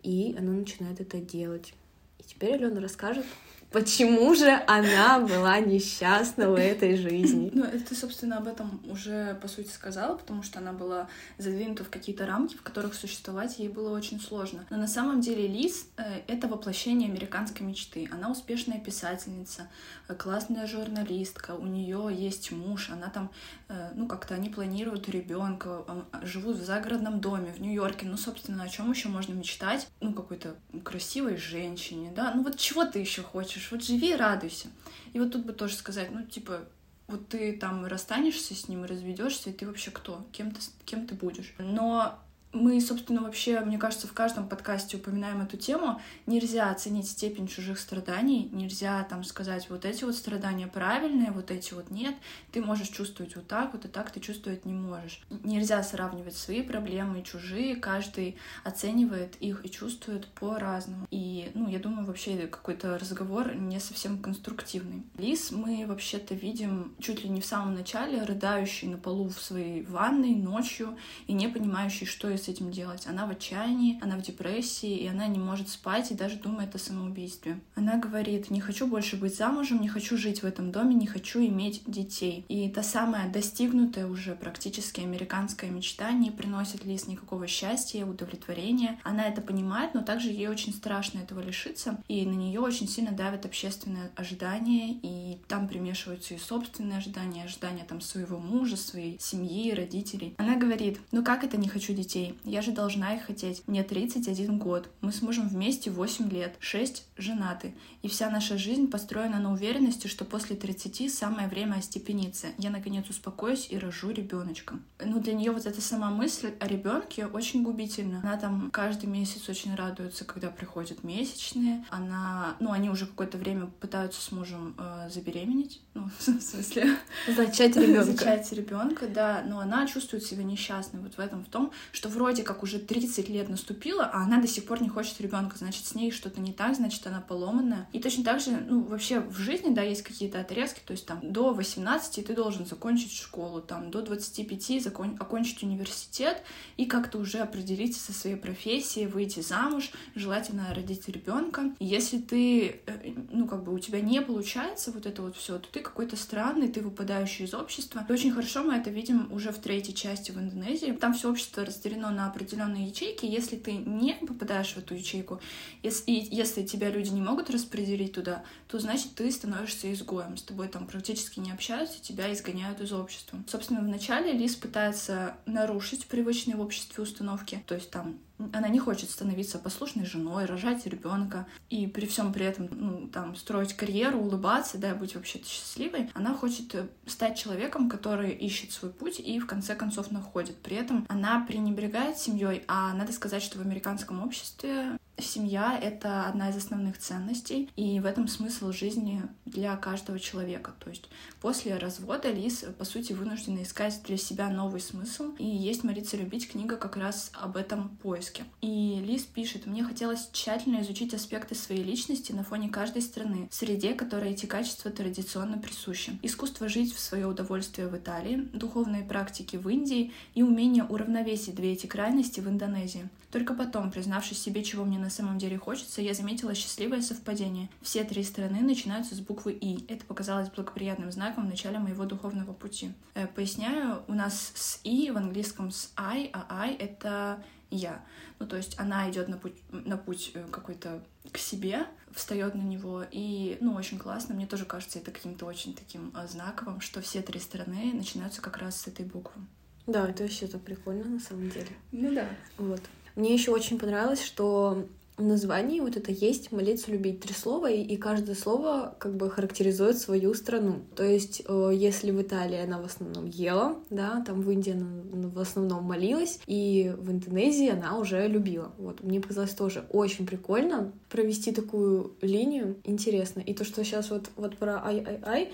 и 0.03 0.35
она 0.38 0.51
начинает 0.51 1.01
это 1.01 1.19
делать. 1.19 1.73
И 2.19 2.23
теперь 2.23 2.53
Алена 2.55 2.79
расскажет, 2.81 3.25
Почему 3.73 4.35
же 4.35 4.51
она 4.67 5.19
была 5.19 5.59
несчастна 5.59 6.47
в 6.47 6.53
этой 6.53 6.95
жизни? 6.95 7.49
Ну, 7.51 7.63
это, 7.63 7.95
собственно, 7.95 8.37
об 8.37 8.47
этом 8.47 8.79
уже, 8.87 9.35
по 9.41 9.47
сути, 9.47 9.69
сказала, 9.69 10.15
потому 10.15 10.43
что 10.43 10.59
она 10.59 10.73
была 10.73 11.07
задвинута 11.39 11.83
в 11.83 11.89
какие-то 11.89 12.27
рамки, 12.27 12.55
в 12.55 12.61
которых 12.61 12.93
существовать 12.93 13.57
ей 13.57 13.69
было 13.69 13.89
очень 13.89 14.21
сложно. 14.21 14.63
Но 14.69 14.77
на 14.77 14.87
самом 14.87 15.21
деле 15.21 15.47
Лиз 15.47 15.87
э,— 15.97 16.21
это 16.27 16.47
воплощение 16.47 17.09
американской 17.09 17.65
мечты. 17.65 18.07
Она 18.11 18.29
успешная 18.29 18.79
писательница, 18.79 19.67
э, 20.07 20.13
классная 20.13 20.67
журналистка, 20.67 21.55
у 21.55 21.65
нее 21.65 22.09
есть 22.15 22.51
муж, 22.51 22.91
она 22.91 23.09
там, 23.09 23.31
э, 23.69 23.89
ну, 23.95 24.05
как-то 24.05 24.35
они 24.35 24.49
планируют 24.49 25.09
ребенка, 25.09 25.83
живут 26.21 26.57
в 26.57 26.63
загородном 26.63 27.19
доме 27.19 27.51
в 27.51 27.59
Нью-Йорке. 27.59 28.05
Ну, 28.05 28.17
собственно, 28.17 28.65
о 28.65 28.69
чем 28.69 28.91
еще 28.91 29.09
можно 29.09 29.33
мечтать? 29.33 29.87
Ну, 29.99 30.13
какой-то 30.13 30.57
красивой 30.83 31.37
женщине, 31.37 32.13
да? 32.15 32.33
Ну, 32.35 32.43
вот 32.43 32.57
чего 32.57 32.85
ты 32.85 32.99
еще 32.99 33.23
хочешь? 33.23 33.62
Хочешь, 33.63 33.71
вот 33.71 33.83
живи 33.83 34.12
и 34.12 34.15
радуйся. 34.15 34.68
И 35.13 35.19
вот 35.19 35.31
тут 35.31 35.45
бы 35.45 35.54
тоже 35.54 35.75
сказать, 35.75 36.10
ну, 36.12 36.24
типа, 36.25 36.62
вот 37.07 37.30
ты 37.30 37.54
там 37.57 37.86
расстанешься 37.86 38.56
с 38.56 38.68
ним 38.68 38.86
разведешься, 38.86 39.50
и 39.50 39.54
ты 39.54 39.65
вообще 39.65 39.92
кто? 39.92 40.25
Кем 40.31 40.51
ты, 40.51 40.62
кем 40.86 41.07
ты 41.07 41.15
будешь? 41.15 41.54
Но 41.57 42.19
мы, 42.53 42.79
собственно, 42.79 43.23
вообще, 43.23 43.59
мне 43.61 43.79
кажется, 43.79 44.07
в 44.07 44.13
каждом 44.13 44.47
подкасте 44.47 44.97
упоминаем 44.97 45.41
эту 45.41 45.57
тему. 45.57 46.00
Нельзя 46.27 46.69
оценить 46.69 47.09
степень 47.09 47.47
чужих 47.47 47.79
страданий, 47.79 48.47
нельзя 48.51 49.03
там 49.03 49.23
сказать, 49.23 49.69
вот 49.69 49.85
эти 49.85 50.03
вот 50.03 50.15
страдания 50.15 50.67
правильные, 50.67 51.31
вот 51.31 51.50
эти 51.50 51.73
вот 51.73 51.89
нет. 51.89 52.13
Ты 52.51 52.61
можешь 52.61 52.89
чувствовать 52.89 53.35
вот 53.35 53.47
так, 53.47 53.73
вот 53.73 53.85
и 53.85 53.88
так 53.88 54.11
ты 54.11 54.19
чувствовать 54.19 54.65
не 54.65 54.73
можешь. 54.73 55.21
Нельзя 55.44 55.81
сравнивать 55.81 56.38
свои 56.38 56.61
проблемы 56.61 57.21
и 57.21 57.23
чужие, 57.23 57.75
каждый 57.75 58.38
оценивает 58.63 59.35
их 59.38 59.65
и 59.65 59.71
чувствует 59.71 60.27
по-разному. 60.27 61.07
И, 61.09 61.50
ну, 61.55 61.67
я 61.67 61.79
думаю, 61.79 62.05
вообще 62.05 62.47
какой-то 62.47 63.00
разговор 63.00 63.55
не 63.55 63.79
совсем 63.79 64.19
конструктивный. 64.19 65.03
Лис 65.17 65.51
мы 65.51 65.85
вообще-то 65.88 66.35
видим 66.35 66.94
чуть 67.00 67.23
ли 67.23 67.29
не 67.29 67.41
в 67.41 67.45
самом 67.45 67.73
начале, 67.73 68.21
рыдающий 68.21 68.89
на 68.89 68.97
полу 68.97 69.29
в 69.29 69.41
своей 69.41 69.83
ванной 69.83 70.35
ночью 70.35 70.95
и 71.25 71.33
не 71.33 71.47
понимающий, 71.47 72.05
что 72.05 72.29
из 72.29 72.42
с 72.43 72.47
этим 72.47 72.71
делать. 72.71 73.07
Она 73.07 73.25
в 73.25 73.31
отчаянии, 73.31 73.99
она 74.01 74.17
в 74.17 74.21
депрессии, 74.21 74.97
и 74.97 75.07
она 75.07 75.27
не 75.27 75.39
может 75.39 75.69
спать 75.69 76.11
и 76.11 76.15
даже 76.15 76.37
думает 76.37 76.75
о 76.75 76.79
самоубийстве. 76.79 77.59
Она 77.75 77.97
говорит, 77.97 78.49
не 78.49 78.61
хочу 78.61 78.87
больше 78.87 79.17
быть 79.17 79.35
замужем, 79.35 79.81
не 79.81 79.87
хочу 79.87 80.17
жить 80.17 80.43
в 80.43 80.45
этом 80.45 80.71
доме, 80.71 80.95
не 80.95 81.07
хочу 81.07 81.39
иметь 81.39 81.81
детей. 81.85 82.45
И 82.47 82.69
та 82.69 82.83
самая 82.83 83.31
достигнутая 83.31 84.07
уже 84.07 84.35
практически 84.35 85.01
американская 85.01 85.69
мечта 85.69 86.11
не 86.11 86.31
приносит 86.31 86.85
Лиз 86.85 87.07
никакого 87.07 87.47
счастья, 87.47 88.05
удовлетворения. 88.05 88.99
Она 89.03 89.27
это 89.27 89.41
понимает, 89.41 89.93
но 89.93 90.01
также 90.01 90.29
ей 90.29 90.47
очень 90.47 90.73
страшно 90.73 91.19
этого 91.19 91.39
лишиться, 91.39 92.01
и 92.07 92.25
на 92.25 92.33
нее 92.33 92.59
очень 92.59 92.87
сильно 92.87 93.11
давят 93.11 93.45
общественные 93.45 94.11
ожидания, 94.15 94.99
и 95.01 95.37
там 95.47 95.67
примешиваются 95.67 96.33
и 96.33 96.37
собственные 96.37 96.97
ожидания, 96.97 97.43
ожидания 97.43 97.85
там 97.87 98.01
своего 98.01 98.39
мужа, 98.39 98.77
своей 98.77 99.17
семьи, 99.19 99.71
родителей. 99.73 100.35
Она 100.37 100.55
говорит, 100.55 100.99
ну 101.11 101.23
как 101.23 101.43
это 101.43 101.57
не 101.57 101.67
хочу 101.67 101.93
детей? 101.93 102.32
Я 102.44 102.62
же 102.62 102.71
должна 102.71 103.15
их 103.15 103.24
хотеть. 103.24 103.68
Мне 103.68 103.83
31 103.83 104.57
год. 104.57 104.89
Мы 105.01 105.12
с 105.12 105.21
мужем 105.21 105.47
вместе 105.47 105.91
8 105.91 106.30
лет. 106.30 106.56
6 106.59 107.06
женаты. 107.18 107.74
И 108.03 108.09
вся 108.09 108.29
наша 108.29 108.57
жизнь 108.57 108.89
построена 108.89 109.39
на 109.39 109.53
уверенности, 109.53 110.07
что 110.07 110.25
после 110.25 110.57
30 110.57 111.09
самое 111.09 111.47
время 111.47 111.75
остепениться. 111.75 112.47
Я, 112.57 112.69
наконец, 112.69 113.09
успокоюсь 113.09 113.67
и 113.69 113.77
рожу 113.77 114.09
ребеночка. 114.09 114.75
Ну, 115.03 115.22
для 115.22 115.33
нее 115.33 115.51
вот 115.51 115.65
эта 115.65 115.79
сама 115.79 116.10
мысль 116.10 116.51
о 116.60 116.67
ребенке 116.67 117.27
очень 117.27 117.63
губительна. 117.63 118.19
Она 118.22 118.36
там 118.36 118.72
каждый 118.72 119.05
месяц 119.05 119.48
очень 119.48 119.74
радуется, 119.74 120.25
когда 120.25 120.50
приходят 120.50 121.01
месячные. 121.05 121.86
Она, 121.89 122.57
ну, 122.60 122.74
они 122.74 122.89
уже 122.89 123.05
какое-то 123.05 123.38
время 123.38 123.67
пытаются 123.67 124.22
с 124.22 124.33
мужем 124.33 124.75
э, 124.77 125.10
забеременеть. 125.10 125.81
Ну, 125.93 126.10
в 126.19 126.22
смысле... 126.41 126.98
Зачать 127.33 127.75
ребенка. 127.77 128.03
Зачать 128.03 128.51
ребенка, 128.51 129.07
да. 129.07 129.43
Но 129.48 129.60
она 129.60 129.88
чувствует 129.88 130.25
себя 130.25 130.43
несчастной 130.43 131.00
вот 131.00 131.13
в 131.13 131.19
этом, 131.19 131.45
в 131.45 131.48
том, 131.48 131.72
что 131.93 132.10
вроде 132.10 132.43
как 132.43 132.63
уже 132.63 132.79
30 132.79 133.29
лет 133.29 133.48
наступило, 133.48 134.03
а 134.03 134.24
она 134.24 134.41
до 134.41 134.48
сих 134.50 134.65
пор 134.65 134.81
не 134.81 134.89
хочет 134.89 135.22
ребенка, 135.22 135.57
значит, 135.57 135.86
с 135.86 135.95
ней 135.95 136.12
что-то 136.12 136.41
не 136.41 136.51
так, 136.51 136.75
значит, 136.75 137.07
она 137.07 137.22
поломанная. 137.22 137.88
И 137.93 138.00
точно 138.00 138.23
так 138.23 138.41
же, 138.41 138.51
ну, 138.67 138.81
вообще 138.81 139.19
в 139.19 139.38
жизни, 139.38 139.73
да, 139.73 139.83
есть 139.83 140.01
какие-то 140.01 140.41
отрезки, 140.41 140.81
то 140.83 140.91
есть 140.91 141.05
там 141.05 141.19
до 141.21 141.53
18 141.53 142.25
ты 142.25 142.33
должен 142.33 142.65
закончить 142.65 143.13
школу, 143.13 143.62
там 143.62 143.91
до 143.91 144.01
25 144.01 144.83
закон... 144.83 145.15
окончить 145.19 145.62
университет 145.62 146.41
и 146.75 146.85
как-то 146.85 147.19
уже 147.19 147.38
определиться 147.38 148.00
со 148.00 148.12
своей 148.12 148.35
профессией, 148.35 149.05
выйти 149.05 149.41
замуж, 149.41 149.91
желательно 150.15 150.73
родить 150.73 151.07
ребенка. 151.07 151.71
Если 151.79 152.17
ты, 152.17 152.81
э, 152.88 153.13
ну, 153.31 153.47
как 153.47 153.63
бы 153.63 153.71
у 153.71 153.77
тебя 153.77 154.01
не 154.01 154.21
получается 154.21 154.91
вот 154.91 155.05
это 155.05 155.21
вот 155.21 155.38
все, 155.38 155.59
то 155.59 155.67
ты 155.71 155.79
какой-то 155.79 156.15
странный, 156.15 156.69
ты 156.69 156.81
выпадающий 156.81 157.45
из 157.45 157.53
общества. 157.53 158.03
И 158.09 158.12
очень 158.12 158.31
хорошо 158.31 158.63
мы 158.63 158.73
это 158.73 158.89
видим 158.89 159.31
уже 159.31 159.51
в 159.51 159.59
третьей 159.59 159.93
части 159.93 160.31
в 160.31 160.39
Индонезии. 160.39 160.91
Там 160.93 161.13
все 161.13 161.29
общество 161.29 161.63
разделено 161.63 162.09
на 162.09 162.27
определенные 162.27 162.88
ячейки. 162.88 163.27
Если 163.27 163.55
ты 163.55 163.73
не 163.73 164.15
попадаешь 164.15 164.73
в 164.73 164.77
эту 164.77 164.95
ячейку, 164.95 165.39
если, 165.83 166.12
если 166.12 166.63
тебя 166.63 166.89
люди 166.89 167.09
не 167.09 167.21
могут 167.21 167.51
распределить 167.51 167.82
туда, 168.13 168.43
то 168.67 168.79
значит 168.79 169.15
ты 169.15 169.31
становишься 169.31 169.91
изгоем. 169.93 170.37
С 170.37 170.43
тобой 170.43 170.67
там 170.67 170.87
практически 170.87 171.39
не 171.39 171.51
общаются, 171.51 172.01
тебя 172.01 172.31
изгоняют 172.33 172.81
из 172.81 172.91
общества. 172.93 173.39
Собственно, 173.47 173.81
вначале 173.81 174.31
Лис 174.31 174.55
пытается 174.55 175.35
нарушить 175.45 176.07
привычные 176.07 176.57
в 176.57 176.61
обществе 176.61 177.03
установки, 177.03 177.63
то 177.67 177.75
есть 177.75 177.89
там 177.91 178.19
она 178.51 178.67
не 178.67 178.79
хочет 178.79 179.09
становиться 179.09 179.59
послушной 179.59 180.05
женой, 180.05 180.45
рожать 180.45 180.85
ребенка 180.85 181.47
и 181.69 181.87
при 181.87 182.05
всем 182.05 182.33
при 182.33 182.45
этом, 182.45 182.67
ну, 182.71 183.07
там, 183.07 183.35
строить 183.35 183.73
карьеру, 183.73 184.19
улыбаться, 184.19 184.77
да, 184.77 184.95
быть 184.95 185.15
вообще-то 185.15 185.47
счастливой. 185.47 186.09
Она 186.13 186.33
хочет 186.33 186.73
э, 186.75 186.87
стать 187.05 187.37
человеком, 187.37 187.89
который 187.89 188.31
ищет 188.31 188.71
свой 188.71 188.91
путь 188.91 189.19
и 189.19 189.39
в 189.39 189.45
конце 189.45 189.75
концов 189.75 190.11
находит. 190.11 190.57
При 190.57 190.75
этом 190.75 191.05
она 191.09 191.45
пренебрегает 191.47 192.17
семьей, 192.17 192.63
а 192.67 192.93
надо 192.93 193.13
сказать, 193.13 193.43
что 193.43 193.59
в 193.59 193.61
американском 193.61 194.21
обществе 194.23 194.97
семья— 195.17 195.77
это 195.82 196.27
одна 196.27 196.50
из 196.50 196.58
основных 196.58 196.98
ценностей, 196.98 197.70
и 197.75 198.00
в 198.00 198.05
этом 198.05 198.27
смысл 198.27 198.72
жизни 198.72 199.22
для 199.46 199.75
каждого 199.77 200.20
человека. 200.20 200.74
То 200.79 200.89
есть 200.89 201.10
после 201.41 201.77
развода 201.77 202.32
Лиз, 202.32 202.65
по 202.77 202.86
сути, 202.86 203.13
вынуждена 203.13 203.63
искать 203.63 204.01
для 204.05 204.17
себя 204.17 204.50
новый 204.50 204.82
смысл, 204.82 205.34
и 205.38 205.46
есть 205.46 205.84
«Молиться 205.84 206.17
любить» 206.17 206.50
книга 206.50 206.77
как 206.77 206.98
раз 206.98 207.32
об 207.34 207.58
этом 207.58 207.89
поиске. 207.98 208.43
И 208.62 209.01
Лиз 209.05 209.24
пишет, 209.24 209.65
«Мне 209.65 209.84
хотелось 209.84 210.29
тщательно 210.32 210.82
изучить 210.82 211.13
аспекты 211.13 211.55
своей 211.55 211.84
личности 211.84 212.32
на 212.32 212.43
фоне 212.43 212.70
каждой 212.70 213.01
страны, 213.01 213.48
в 213.51 213.55
среде, 213.55 213.93
которой 213.93 214.32
эти 214.32 214.46
качества 214.46 214.91
традиционно 214.91 215.58
присущи. 215.58 216.17
Искусство 216.22 216.67
жить 216.67 216.93
в 216.93 217.00
свое 217.00 217.27
удовольствие 217.27 217.88
в 217.88 217.96
Италии, 217.96 218.48
духовные 218.53 219.03
практики 219.03 219.55
в 219.58 219.70
Индии 219.70 220.12
и 220.34 220.43
умение 220.43 220.84
уравновесить 220.84 221.55
две 221.55 221.74
эти 221.74 221.86
крайности 221.86 222.39
в 222.39 222.48
Индонезии. 222.48 223.10
Только 223.33 223.55
потом, 223.55 223.89
признавшись 223.89 224.39
себе, 224.39 224.63
чего 224.63 224.85
мне 224.85 224.99
на 224.99 225.09
самом 225.09 225.39
деле 225.39 225.57
хочется, 225.57 226.03
я 226.03 226.13
заметила 226.13 226.53
счастливое 226.53 227.01
совпадение. 227.01 227.67
Все 227.81 228.03
три 228.03 228.23
страны 228.23 228.61
начинаются 228.61 229.15
с 229.15 229.21
буквы 229.21 229.53
«И». 229.53 229.91
Это 229.91 230.05
показалось 230.05 230.51
благоприятным 230.51 231.11
знаком 231.11 231.47
в 231.47 231.49
начале 231.49 231.79
моего 231.79 232.05
духовного 232.05 232.53
пути. 232.53 232.93
Э, 233.15 233.25
поясняю, 233.25 234.03
у 234.07 234.13
нас 234.13 234.51
с 234.53 234.79
«И» 234.83 235.09
в 235.09 235.17
английском 235.17 235.71
с 235.71 235.91
«I», 235.97 236.29
а 236.31 236.45
«I»— 236.47 236.75
это 236.79 237.43
я. 237.71 238.05
Ну, 238.37 238.45
то 238.45 238.55
есть 238.55 238.79
она 238.79 239.09
идет 239.09 239.27
на 239.29 239.39
путь, 239.39 239.55
на 239.71 239.97
путь 239.97 240.29
э, 240.35 240.45
какой-то 240.51 241.03
к 241.31 241.39
себе, 241.39 241.87
встает 242.11 242.53
на 242.53 242.61
него, 242.61 243.03
и, 243.09 243.57
ну, 243.61 243.73
очень 243.73 243.97
классно. 243.97 244.35
Мне 244.35 244.45
тоже 244.45 244.65
кажется 244.65 244.99
это 244.99 245.09
каким-то 245.09 245.47
очень 245.47 245.73
таким 245.73 246.13
э, 246.15 246.27
знаковым, 246.27 246.81
что 246.81 247.01
все 247.01 247.23
три 247.23 247.39
стороны 247.39 247.93
начинаются 247.95 248.43
как 248.43 248.57
раз 248.57 248.79
с 248.79 248.87
этой 248.87 249.07
буквы. 249.07 249.41
Да, 249.87 250.07
это 250.07 250.21
вообще 250.21 250.45
так 250.45 250.61
прикольно 250.61 251.05
на 251.05 251.19
самом 251.19 251.49
деле. 251.49 251.69
Ну 251.91 252.13
да. 252.13 252.29
Вот. 252.59 252.81
Мне 253.15 253.34
еще 253.34 253.51
очень 253.51 253.79
понравилось, 253.79 254.24
что 254.24 254.86
в 255.17 255.22
названии 255.22 255.79
вот 255.79 255.96
это 255.96 256.12
есть 256.12 256.51
молиться, 256.51 256.89
любить 256.89 257.22
три 257.22 257.34
слова, 257.34 257.70
и, 257.70 257.82
и 257.82 257.98
каждое 257.98 258.36
слово 258.36 258.96
как 258.98 259.15
бы 259.15 259.29
характеризует 259.29 260.00
свою 260.00 260.34
страну. 260.34 260.82
То 260.96 261.03
есть, 261.03 261.43
э, 261.48 261.72
если 261.74 262.10
в 262.10 262.20
Италии 262.20 262.60
она 262.60 262.82
в 262.82 262.86
основном 262.86 263.27
ела, 263.27 263.77
да, 263.91 264.24
там 264.25 264.41
в 264.41 264.50
Индии 264.50 264.72
она 264.74 265.27
в 265.29 265.39
основном 265.39 265.84
молилась, 265.84 266.39
и 266.48 266.93
в 266.98 267.12
Индонезии 267.12 267.70
она 267.70 268.00
уже 268.00 268.27
любила. 268.27 268.72
Вот, 268.79 269.03
мне 269.03 269.22
показалось 269.22 269.53
тоже 269.53 269.86
очень 269.91 270.25
прикольно 270.25 270.91
провести 271.10 271.51
такую 271.51 272.15
линию, 272.22 272.77
интересно. 272.84 273.41
И 273.41 273.53
то, 273.53 273.63
что 273.65 273.84
сейчас 273.84 274.10
вот, 274.10 274.32
вот 274.36 274.58
про 274.58 274.84
ай-ай-ай, 274.84 275.53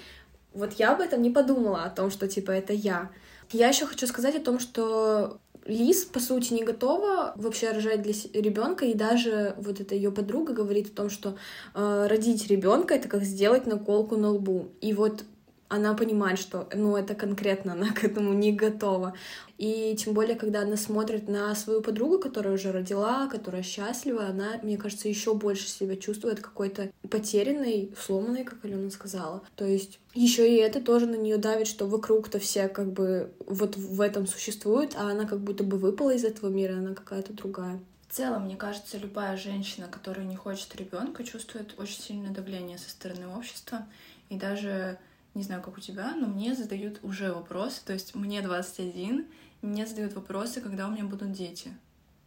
вот 0.53 0.73
я 0.73 0.93
об 0.93 1.01
этом 1.01 1.21
не 1.21 1.31
подумала, 1.31 1.83
о 1.83 1.89
том, 1.89 2.11
что 2.11 2.29
типа 2.29 2.51
это 2.51 2.71
я. 2.71 3.11
Я 3.51 3.67
еще 3.69 3.85
хочу 3.85 4.07
сказать 4.07 4.35
о 4.35 4.43
том, 4.43 4.59
что 4.59 5.39
Лиз, 5.65 6.05
по 6.05 6.19
сути, 6.19 6.53
не 6.53 6.63
готова 6.63 7.33
вообще 7.35 7.71
рожать 7.71 8.01
для 8.01 8.13
ребенка, 8.33 8.85
и 8.85 8.93
даже 8.93 9.55
вот 9.57 9.79
эта 9.79 9.95
ее 9.95 10.11
подруга 10.11 10.53
говорит 10.53 10.87
о 10.87 10.95
том, 10.95 11.09
что 11.09 11.37
э, 11.75 12.07
родить 12.09 12.47
ребенка 12.47 12.95
это 12.95 13.07
как 13.07 13.23
сделать 13.23 13.67
наколку 13.67 14.17
на 14.17 14.31
лбу. 14.31 14.69
И 14.81 14.93
вот 14.93 15.23
она 15.69 15.93
понимает, 15.93 16.39
что, 16.39 16.67
ну, 16.73 16.97
это 16.97 17.15
конкретно 17.15 17.73
она 17.73 17.91
к 17.93 18.03
этому 18.03 18.33
не 18.33 18.51
готова. 18.51 19.13
И 19.57 19.95
тем 19.97 20.13
более, 20.13 20.35
когда 20.35 20.61
она 20.61 20.77
смотрит 20.77 21.27
на 21.27 21.53
свою 21.53 21.81
подругу, 21.81 22.17
которая 22.17 22.53
уже 22.53 22.71
родила, 22.71 23.27
которая 23.27 23.61
счастлива, 23.61 24.25
она, 24.25 24.59
мне 24.63 24.77
кажется, 24.77 25.07
еще 25.07 25.33
больше 25.33 25.67
себя 25.67 25.95
чувствует 25.95 26.39
какой-то 26.39 26.91
потерянной, 27.09 27.93
сломанной, 27.99 28.45
как 28.45 28.63
Алена 28.63 28.89
сказала. 28.89 29.43
То 29.55 29.65
есть 29.65 29.99
еще 30.13 30.49
и 30.49 30.57
это 30.57 30.81
тоже 30.81 31.05
на 31.05 31.15
нее 31.15 31.37
давит, 31.37 31.67
что 31.67 31.85
вокруг-то 31.85 32.39
все 32.39 32.67
как 32.67 32.91
бы 32.91 33.31
вот 33.45 33.75
в 33.75 34.01
этом 34.01 34.27
существуют, 34.27 34.95
а 34.95 35.11
она 35.11 35.25
как 35.25 35.39
будто 35.39 35.63
бы 35.63 35.77
выпала 35.77 36.11
из 36.11 36.23
этого 36.23 36.49
мира, 36.49 36.73
она 36.73 36.95
какая-то 36.95 37.33
другая. 37.33 37.79
В 38.07 38.15
целом, 38.15 38.45
мне 38.45 38.55
кажется, 38.55 38.97
любая 38.97 39.37
женщина, 39.37 39.87
которая 39.87 40.25
не 40.25 40.35
хочет 40.35 40.75
ребенка, 40.75 41.23
чувствует 41.23 41.75
очень 41.77 42.01
сильное 42.01 42.31
давление 42.31 42.79
со 42.79 42.89
стороны 42.89 43.27
общества. 43.27 43.85
И 44.29 44.35
даже 44.35 44.97
не 45.39 45.45
знаю, 45.45 45.63
как 45.63 45.77
у 45.77 45.81
тебя, 45.81 46.13
но 46.15 46.27
мне 46.27 46.53
задают 46.53 46.99
уже 47.01 47.33
вопросы, 47.33 47.81
то 47.85 47.93
есть 47.93 48.13
мне 48.13 48.41
21, 48.41 49.25
мне 49.61 49.87
задают 49.87 50.13
вопросы, 50.13 50.61
когда 50.61 50.87
у 50.87 50.91
меня 50.91 51.05
будут 51.05 51.31
дети. 51.31 51.75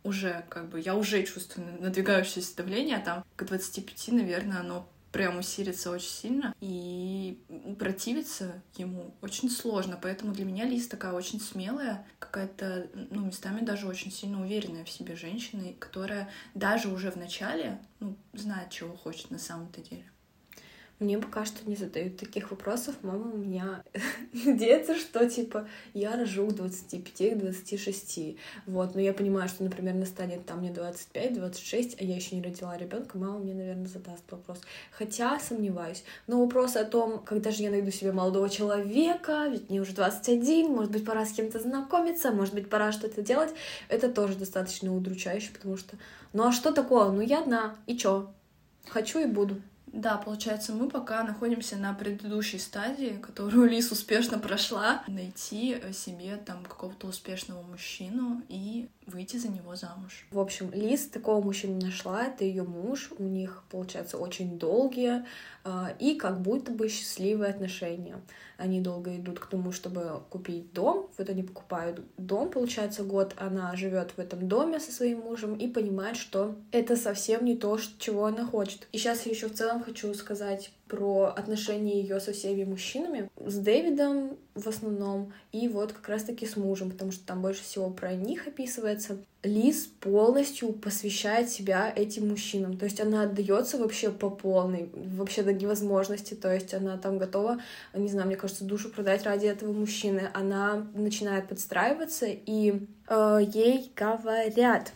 Уже, 0.03 0.45
как 0.49 0.69
бы, 0.69 0.81
я 0.81 0.97
уже 0.97 1.23
чувствую 1.23 1.81
надвигающееся 1.81 2.57
давление, 2.57 2.97
а 2.97 3.01
там 3.01 3.25
к 3.37 3.45
25, 3.45 4.09
наверное, 4.13 4.61
оно 4.61 4.89
прям 5.13 5.39
усилится 5.39 5.91
очень 5.91 6.09
сильно, 6.09 6.55
и 6.61 7.39
противиться 7.79 8.63
ему 8.77 9.15
очень 9.21 9.51
сложно, 9.51 9.99
поэтому 10.01 10.33
для 10.33 10.47
меня 10.47 10.65
Лиз 10.65 10.89
такая 10.89 11.13
очень 11.13 11.39
смелая, 11.39 12.07
какая-то, 12.19 12.89
ну, 13.11 13.27
местами 13.27 13.65
даже 13.65 13.87
очень 13.87 14.11
сильно 14.11 14.41
уверенная 14.41 14.85
в 14.85 14.91
себе 14.91 15.15
женщина, 15.15 15.75
которая 15.79 16.31
даже 16.55 16.89
уже 16.89 17.11
в 17.11 17.17
начале, 17.17 17.79
ну, 18.01 18.17
знает, 18.33 18.71
чего 18.71 18.97
хочет 18.97 19.31
на 19.31 19.39
самом-то 19.39 19.83
деле. 19.83 20.07
Мне 21.03 21.19
пока 21.19 21.45
что 21.45 21.69
не 21.69 21.75
задают 21.75 22.17
таких 22.17 22.53
вопросов. 22.53 22.95
Мама 23.03 23.33
у 23.33 23.37
меня 23.37 23.83
надеется, 24.45 24.95
что, 24.95 25.29
типа, 25.29 25.67
я 25.95 26.17
рожу 26.17 26.47
к 26.47 26.53
25-26. 26.53 28.39
Вот, 28.67 28.95
но 28.95 29.01
я 29.01 29.13
понимаю, 29.13 29.49
что, 29.49 29.65
например, 29.65 29.95
настанет 29.95 30.47
там 30.47 30.61
мне 30.61 30.71
25-26, 30.71 31.97
а 31.99 32.05
я 32.05 32.15
еще 32.15 32.37
не 32.37 32.43
родила 32.43 32.77
ребенка, 32.77 33.19
мама 33.19 33.41
мне, 33.41 33.53
наверное, 33.53 33.89
задаст 33.89 34.23
вопрос. 34.31 34.61
Хотя 34.93 35.41
сомневаюсь. 35.41 36.05
Но 36.29 36.41
вопрос 36.41 36.77
о 36.77 36.85
том, 36.85 37.19
когда 37.19 37.51
же 37.51 37.65
я 37.65 37.71
найду 37.71 37.91
себе 37.91 38.13
молодого 38.13 38.49
человека, 38.49 39.49
ведь 39.51 39.71
мне 39.71 39.81
уже 39.81 39.95
21, 39.95 40.71
может 40.71 40.93
быть, 40.93 41.05
пора 41.05 41.27
с 41.27 41.33
кем-то 41.33 41.59
знакомиться, 41.59 42.31
может 42.31 42.55
быть, 42.55 42.71
пора 42.71 42.93
что-то 42.93 43.23
делать, 43.23 43.51
это 43.89 44.09
тоже 44.09 44.37
достаточно 44.37 44.95
удручающе, 44.95 45.51
потому 45.53 45.77
что, 45.77 45.97
ну 46.33 46.47
а 46.47 46.53
что 46.53 46.71
такое? 46.71 47.11
Ну 47.11 47.23
я 47.23 47.41
одна, 47.41 47.75
и 47.89 47.97
чё? 47.97 48.31
Хочу 48.87 49.19
и 49.19 49.27
буду. 49.27 49.61
Да, 49.93 50.17
получается, 50.17 50.73
мы 50.73 50.89
пока 50.89 51.23
находимся 51.23 51.77
на 51.77 51.93
предыдущей 51.93 52.59
стадии, 52.59 53.19
которую 53.23 53.69
Лис 53.69 53.93
успешно 53.93 54.39
прошла, 54.39 55.03
найти 55.07 55.81
себе 55.93 56.37
там 56.37 56.65
какого-то 56.65 57.07
успешного 57.07 57.63
мужчину 57.63 58.43
и 58.49 58.89
выйти 59.07 59.37
за 59.37 59.49
него 59.49 59.75
замуж. 59.75 60.27
В 60.31 60.39
общем, 60.39 60.71
Лиз 60.73 61.07
такого 61.07 61.43
мужчину 61.43 61.81
нашла, 61.81 62.27
это 62.27 62.45
ее 62.45 62.63
муж, 62.63 63.11
у 63.19 63.23
них, 63.23 63.65
получается, 63.71 64.19
очень 64.19 64.59
долгие 64.59 65.25
э, 65.65 65.95
и 65.99 66.15
как 66.15 66.41
будто 66.41 66.73
бы 66.73 66.89
счастливые 66.89 67.51
отношения. 67.51 68.21
Они 68.59 68.81
долго 68.81 69.17
идут 69.17 69.41
к 69.41 69.47
тому, 69.47 69.73
чтобы 69.73 70.23
купить 70.31 70.73
дом, 70.73 71.11
вот 71.19 71.29
они 71.29 71.43
покупают 71.43 72.01
дом, 72.17 72.51
получается, 72.51 73.03
год 73.03 73.35
она 73.37 73.75
живет 73.77 74.13
в 74.17 74.19
этом 74.19 74.49
доме 74.49 74.79
со 74.79 74.93
своим 74.93 75.21
мужем 75.21 75.57
и 75.57 75.67
понимает, 75.69 76.17
что 76.17 76.57
это 76.71 76.97
совсем 76.97 77.45
не 77.45 77.57
то, 77.57 77.79
чего 77.99 78.27
она 78.27 78.47
хочет. 78.47 78.89
И 78.93 78.99
сейчас 78.99 79.27
я 79.27 79.33
еще 79.33 79.49
в 79.49 79.55
целом 79.55 79.83
хочу 79.83 80.13
сказать 80.15 80.71
про 80.93 81.33
отношения 81.35 82.03
ее 82.03 82.21
со 82.21 82.35
всеми 82.35 82.65
мужчинами, 82.65 83.31
с 83.43 83.57
Дэвидом 83.57 84.37
в 84.55 84.69
основном, 84.69 85.33
и 85.51 85.67
вот 85.67 85.95
как 85.95 86.07
раз-таки 86.11 86.45
с 86.45 86.55
мужем, 86.55 86.91
потому 86.91 87.13
что 87.13 87.27
там 87.27 87.41
больше 87.41 87.63
всего 87.63 87.89
про 87.89 88.13
них 88.13 88.47
описывается. 88.47 89.17
Лиз 89.43 89.87
полностью 90.01 90.75
посвящает 90.75 91.49
себя 91.49 91.91
этим 91.97 92.29
мужчинам, 92.29 92.77
то 92.77 92.85
есть 92.85 93.01
она 93.01 93.23
отдается 93.23 93.79
вообще 93.79 94.11
по 94.11 94.29
полной, 94.29 94.91
вообще 94.93 95.43
до 95.43 95.55
невозможности, 95.55 96.35
то 96.35 96.53
есть 96.53 96.75
она 96.75 96.99
там 96.99 97.17
готова, 97.17 97.59
не 97.95 98.09
знаю, 98.09 98.27
мне 98.27 98.37
кажется, 98.37 98.65
душу 98.65 98.91
продать 98.91 99.23
ради 99.25 99.47
этого 99.47 99.73
мужчины. 99.73 100.29
Она 100.35 100.87
начинает 100.93 101.49
подстраиваться, 101.49 102.27
и 102.29 102.87
э, 103.09 103.39
ей 103.55 103.91
говорят, 103.97 104.93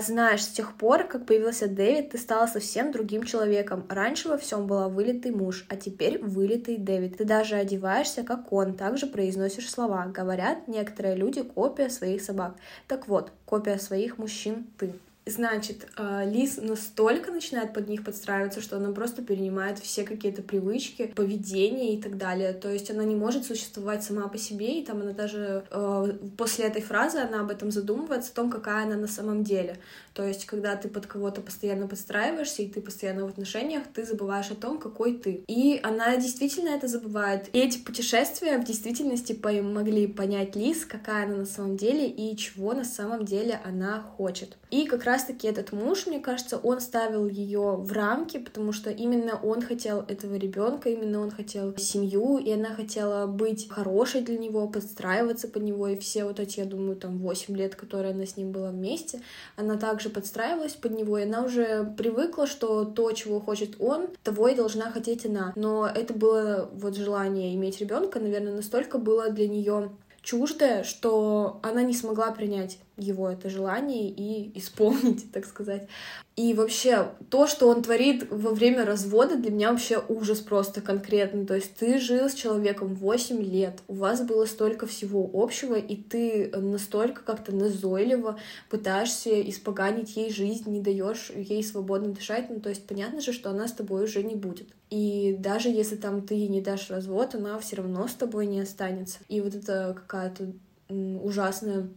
знаешь, 0.00 0.42
с 0.42 0.48
тех 0.48 0.74
пор, 0.74 1.04
как 1.04 1.24
появился 1.24 1.68
Дэвид, 1.68 2.10
ты 2.10 2.18
стала 2.18 2.48
совсем 2.48 2.90
другим 2.90 3.22
человеком. 3.22 3.86
Раньше 3.88 4.28
во 4.28 4.36
всем 4.36 4.66
была 4.66 4.88
вылитый 4.88 5.30
муж, 5.30 5.66
а 5.68 5.76
теперь 5.76 6.18
вылитый 6.18 6.78
Дэвид. 6.78 7.18
Ты 7.18 7.24
даже 7.24 7.54
одеваешься, 7.54 8.24
как 8.24 8.52
он, 8.52 8.74
также 8.74 9.06
произносишь 9.06 9.70
слова. 9.70 10.06
Говорят, 10.06 10.66
некоторые 10.66 11.14
люди 11.14 11.42
копия 11.42 11.90
своих 11.90 12.22
собак. 12.22 12.56
Так 12.88 13.06
вот, 13.06 13.30
копия 13.44 13.78
своих 13.78 14.18
мужчин 14.18 14.66
ты. 14.78 14.94
Значит, 15.28 15.86
а, 15.96 16.24
Лиз 16.24 16.56
настолько 16.56 17.30
начинает 17.30 17.74
под 17.74 17.88
них 17.88 18.02
подстраиваться, 18.02 18.62
что 18.62 18.76
она 18.76 18.92
просто 18.92 19.22
перенимает 19.22 19.78
все 19.78 20.04
какие-то 20.04 20.42
привычки, 20.42 21.12
поведение 21.14 21.94
и 21.94 22.02
так 22.02 22.16
далее. 22.16 22.54
То 22.54 22.70
есть 22.72 22.90
она 22.90 23.04
не 23.04 23.14
может 23.14 23.44
существовать 23.44 24.02
сама 24.02 24.28
по 24.28 24.38
себе, 24.38 24.80
и 24.80 24.84
там 24.84 25.02
она 25.02 25.12
даже 25.12 25.64
э, 25.70 26.12
после 26.36 26.64
этой 26.64 26.80
фразы 26.80 27.18
она 27.18 27.40
об 27.40 27.50
этом 27.50 27.70
задумывается, 27.70 28.32
о 28.32 28.36
том, 28.36 28.50
какая 28.50 28.84
она 28.84 28.96
на 28.96 29.06
самом 29.06 29.44
деле. 29.44 29.78
То 30.14 30.24
есть, 30.24 30.46
когда 30.46 30.74
ты 30.74 30.88
под 30.88 31.06
кого-то 31.06 31.42
постоянно 31.42 31.86
подстраиваешься, 31.86 32.62
и 32.62 32.68
ты 32.68 32.80
постоянно 32.80 33.24
в 33.24 33.28
отношениях, 33.28 33.84
ты 33.94 34.04
забываешь 34.04 34.50
о 34.50 34.56
том, 34.56 34.78
какой 34.78 35.16
ты. 35.16 35.44
И 35.46 35.78
она 35.82 36.16
действительно 36.16 36.70
это 36.70 36.88
забывает. 36.88 37.48
И 37.52 37.58
эти 37.60 37.78
путешествия 37.78 38.58
в 38.58 38.64
действительности 38.64 39.32
помогли 39.32 40.06
понять 40.06 40.56
Лиз, 40.56 40.84
какая 40.84 41.26
она 41.26 41.36
на 41.36 41.46
самом 41.46 41.76
деле 41.76 42.08
и 42.08 42.36
чего 42.36 42.72
на 42.72 42.84
самом 42.84 43.24
деле 43.24 43.60
она 43.64 44.00
хочет. 44.00 44.56
И 44.70 44.86
как 44.86 45.04
раз 45.04 45.17
раз-таки 45.18 45.48
этот 45.48 45.72
муж, 45.72 46.06
мне 46.06 46.20
кажется, 46.20 46.58
он 46.58 46.80
ставил 46.80 47.26
ее 47.26 47.74
в 47.76 47.90
рамки, 47.92 48.38
потому 48.38 48.72
что 48.72 48.90
именно 48.90 49.38
он 49.42 49.60
хотел 49.62 50.04
этого 50.06 50.36
ребенка, 50.36 50.90
именно 50.90 51.20
он 51.20 51.32
хотел 51.32 51.76
семью, 51.76 52.38
и 52.38 52.52
она 52.52 52.68
хотела 52.68 53.26
быть 53.26 53.68
хорошей 53.68 54.20
для 54.22 54.38
него, 54.38 54.68
подстраиваться 54.68 55.48
под 55.48 55.64
него, 55.64 55.88
и 55.88 55.98
все 55.98 56.24
вот 56.24 56.38
эти, 56.38 56.60
я 56.60 56.66
думаю, 56.66 56.94
там 56.94 57.18
8 57.18 57.56
лет, 57.56 57.74
которые 57.74 58.14
она 58.14 58.26
с 58.26 58.36
ним 58.36 58.52
была 58.52 58.70
вместе, 58.70 59.20
она 59.56 59.76
также 59.76 60.08
подстраивалась 60.08 60.74
под 60.74 60.92
него, 60.92 61.18
и 61.18 61.24
она 61.24 61.42
уже 61.42 61.92
привыкла, 61.98 62.46
что 62.46 62.84
то, 62.84 63.10
чего 63.10 63.40
хочет 63.40 63.80
он, 63.80 64.08
того 64.22 64.48
и 64.48 64.54
должна 64.54 64.92
хотеть 64.92 65.26
она. 65.26 65.52
Но 65.56 65.88
это 65.88 66.14
было 66.14 66.70
вот 66.72 66.96
желание 66.96 67.56
иметь 67.56 67.80
ребенка, 67.80 68.20
наверное, 68.20 68.54
настолько 68.54 68.98
было 68.98 69.30
для 69.30 69.48
нее 69.48 69.90
чуждое, 70.22 70.84
что 70.84 71.58
она 71.62 71.82
не 71.82 71.94
смогла 71.94 72.30
принять 72.30 72.78
его 72.98 73.30
это 73.30 73.48
желание 73.48 74.10
и 74.10 74.58
исполнить, 74.58 75.30
так 75.32 75.46
сказать. 75.46 75.88
И 76.36 76.54
вообще, 76.54 77.08
то, 77.30 77.48
что 77.48 77.68
он 77.68 77.82
творит 77.82 78.28
во 78.30 78.52
время 78.52 78.84
развода, 78.84 79.36
для 79.36 79.50
меня 79.50 79.72
вообще 79.72 80.00
ужас 80.08 80.38
просто 80.38 80.80
конкретно. 80.80 81.44
То 81.44 81.56
есть 81.56 81.74
ты 81.74 81.98
жил 81.98 82.28
с 82.28 82.34
человеком 82.34 82.94
8 82.94 83.42
лет, 83.42 83.80
у 83.88 83.94
вас 83.94 84.22
было 84.22 84.46
столько 84.46 84.86
всего 84.86 85.28
общего, 85.32 85.74
и 85.74 85.96
ты 85.96 86.50
настолько 86.56 87.22
как-то 87.22 87.52
назойливо 87.52 88.38
пытаешься 88.70 89.40
испоганить 89.50 90.16
ей 90.16 90.32
жизнь, 90.32 90.70
не 90.70 90.80
даешь 90.80 91.30
ей 91.34 91.64
свободно 91.64 92.10
дышать. 92.10 92.50
Ну, 92.50 92.60
то 92.60 92.68
есть 92.68 92.86
понятно 92.86 93.20
же, 93.20 93.32
что 93.32 93.50
она 93.50 93.66
с 93.66 93.72
тобой 93.72 94.04
уже 94.04 94.22
не 94.22 94.36
будет. 94.36 94.68
И 94.90 95.36
даже 95.40 95.68
если 95.68 95.96
там 95.96 96.22
ты 96.22 96.46
не 96.46 96.60
дашь 96.60 96.88
развод, 96.88 97.34
она 97.34 97.58
все 97.58 97.76
равно 97.76 98.06
с 98.06 98.14
тобой 98.14 98.46
не 98.46 98.60
останется. 98.60 99.18
И 99.28 99.40
вот 99.40 99.56
это 99.56 99.94
какая-то 99.94 100.52
ужасная 100.88 101.88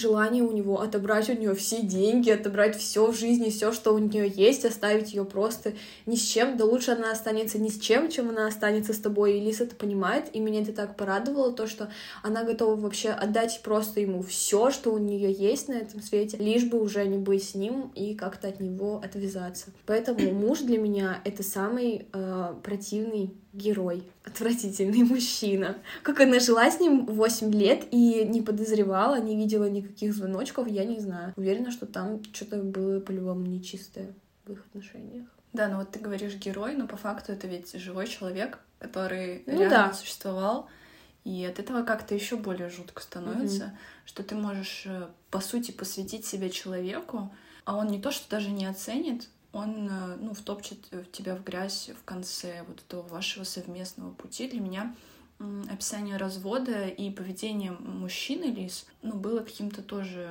желание 0.00 0.42
у 0.42 0.52
него 0.52 0.80
отобрать 0.80 1.28
у 1.28 1.34
нее 1.34 1.54
все 1.54 1.82
деньги, 1.82 2.30
отобрать 2.30 2.76
все 2.76 3.10
в 3.10 3.16
жизни, 3.16 3.50
все, 3.50 3.72
что 3.72 3.94
у 3.94 3.98
нее 3.98 4.28
есть, 4.28 4.64
оставить 4.64 5.12
ее 5.12 5.24
просто 5.24 5.74
ни 6.06 6.16
с 6.16 6.22
чем. 6.22 6.56
Да 6.56 6.64
лучше 6.64 6.92
она 6.92 7.12
останется 7.12 7.58
ни 7.58 7.68
с 7.68 7.78
чем, 7.78 8.08
чем 8.08 8.30
она 8.30 8.46
останется 8.46 8.92
с 8.92 8.98
тобой. 8.98 9.38
И 9.38 9.40
Лиса 9.40 9.64
это 9.64 9.76
понимает, 9.76 10.26
и 10.32 10.40
меня 10.40 10.62
это 10.62 10.72
так 10.72 10.96
порадовало, 10.96 11.52
то, 11.52 11.66
что 11.66 11.90
она 12.22 12.44
готова 12.44 12.76
вообще 12.76 13.10
отдать 13.10 13.60
просто 13.62 14.00
ему 14.00 14.22
все, 14.22 14.70
что 14.70 14.92
у 14.92 14.98
нее 14.98 15.32
есть 15.32 15.68
на 15.68 15.74
этом 15.74 16.02
свете, 16.02 16.36
лишь 16.38 16.64
бы 16.64 16.80
уже 16.80 17.06
не 17.06 17.18
быть 17.18 17.44
с 17.44 17.54
ним 17.54 17.92
и 17.94 18.14
как-то 18.14 18.48
от 18.48 18.60
него 18.60 19.00
отвязаться. 19.04 19.66
Поэтому 19.86 20.32
муж 20.32 20.60
для 20.60 20.78
меня 20.78 21.20
это 21.24 21.42
самый 21.42 22.06
э, 22.12 22.54
противный 22.62 23.34
герой, 23.52 24.04
отвратительный 24.30 25.02
мужчина. 25.02 25.78
Как 26.02 26.20
она 26.20 26.40
жила 26.40 26.70
с 26.70 26.80
ним 26.80 27.06
8 27.06 27.52
лет 27.52 27.84
и 27.90 28.24
не 28.24 28.42
подозревала, 28.42 29.20
не 29.20 29.36
видела 29.36 29.68
никаких 29.68 30.14
звоночков, 30.14 30.68
я 30.68 30.84
не 30.84 30.98
знаю. 31.00 31.32
Уверена, 31.36 31.70
что 31.70 31.86
там 31.86 32.22
что-то 32.32 32.62
было 32.62 33.00
по-любому 33.00 33.46
нечистое 33.46 34.14
в 34.46 34.52
их 34.52 34.64
отношениях. 34.66 35.26
Да, 35.52 35.68
ну 35.68 35.78
вот 35.78 35.90
ты 35.90 35.98
говоришь 35.98 36.34
герой, 36.34 36.76
но 36.76 36.86
по 36.86 36.96
факту 36.96 37.32
это 37.32 37.46
ведь 37.46 37.72
живой 37.74 38.06
человек, 38.06 38.58
который 38.78 39.42
ну, 39.46 39.58
реально 39.58 39.88
да. 39.88 39.92
существовал. 39.92 40.68
И 41.24 41.44
от 41.44 41.58
этого 41.58 41.82
как-то 41.82 42.14
еще 42.14 42.36
более 42.36 42.70
жутко 42.70 43.02
становится, 43.02 43.64
mm 43.64 43.76
что 44.06 44.24
ты 44.24 44.34
можешь, 44.34 44.86
э, 44.86 45.06
по 45.30 45.38
сути, 45.38 45.70
посвятить 45.70 46.26
себя 46.26 46.50
человеку, 46.50 47.32
а 47.64 47.76
он 47.76 47.86
не 47.86 48.02
то, 48.02 48.10
что 48.10 48.28
даже 48.28 48.50
не 48.50 48.66
оценит, 48.66 49.28
он 49.52 49.88
э, 49.88 50.16
ну, 50.16 50.34
втопчет 50.34 50.78
тебя 51.12 51.34
в 51.34 51.44
грязь 51.44 51.90
в 52.00 52.04
конце 52.04 52.64
вот 52.68 52.82
этого 52.86 53.02
вашего 53.02 53.44
совместного 53.44 54.12
пути. 54.12 54.48
Для 54.48 54.60
меня 54.60 54.94
описание 55.70 56.16
развода 56.16 56.86
и 56.86 57.10
поведение 57.10 57.72
мужчины 57.72 58.44
Лис 58.44 58.86
ну, 59.02 59.14
было 59.14 59.40
каким-то 59.40 59.82
тоже 59.82 60.30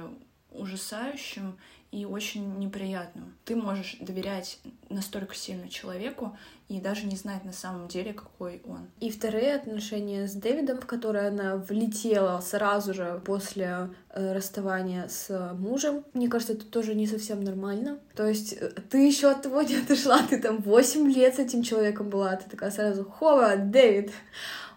ужасающим 0.51 1.57
и 1.91 2.05
очень 2.05 2.59
неприятным. 2.59 3.35
Ты 3.45 3.55
можешь 3.55 3.97
доверять 3.99 4.59
настолько 4.89 5.35
сильно 5.35 5.69
человеку 5.69 6.37
и 6.67 6.79
даже 6.79 7.07
не 7.07 7.15
знать 7.15 7.43
на 7.45 7.51
самом 7.51 7.87
деле, 7.87 8.13
какой 8.13 8.61
он. 8.65 8.89
И 8.99 9.09
вторые 9.09 9.55
отношения 9.55 10.27
с 10.27 10.33
Дэвидом, 10.33 10.79
в 10.79 10.85
которые 10.85 11.27
она 11.27 11.57
влетела 11.57 12.39
сразу 12.41 12.93
же 12.93 13.19
после 13.25 13.89
э, 14.11 14.33
расставания 14.33 15.07
с 15.07 15.53
мужем, 15.55 16.05
мне 16.13 16.27
кажется, 16.27 16.53
это 16.53 16.65
тоже 16.65 16.93
не 16.93 17.07
совсем 17.07 17.43
нормально. 17.43 17.99
То 18.15 18.27
есть 18.27 18.53
э, 18.53 18.69
ты 18.89 19.07
еще 19.07 19.31
от 19.31 19.41
того 19.41 19.63
не 19.63 19.77
отошла, 19.77 20.21
ты 20.21 20.39
там 20.39 20.59
8 20.59 21.11
лет 21.11 21.35
с 21.35 21.39
этим 21.39 21.63
человеком 21.63 22.09
была, 22.09 22.35
ты 22.35 22.47
такая 22.47 22.69
сразу, 22.69 23.03
хова, 23.03 23.55
Дэвид, 23.57 24.11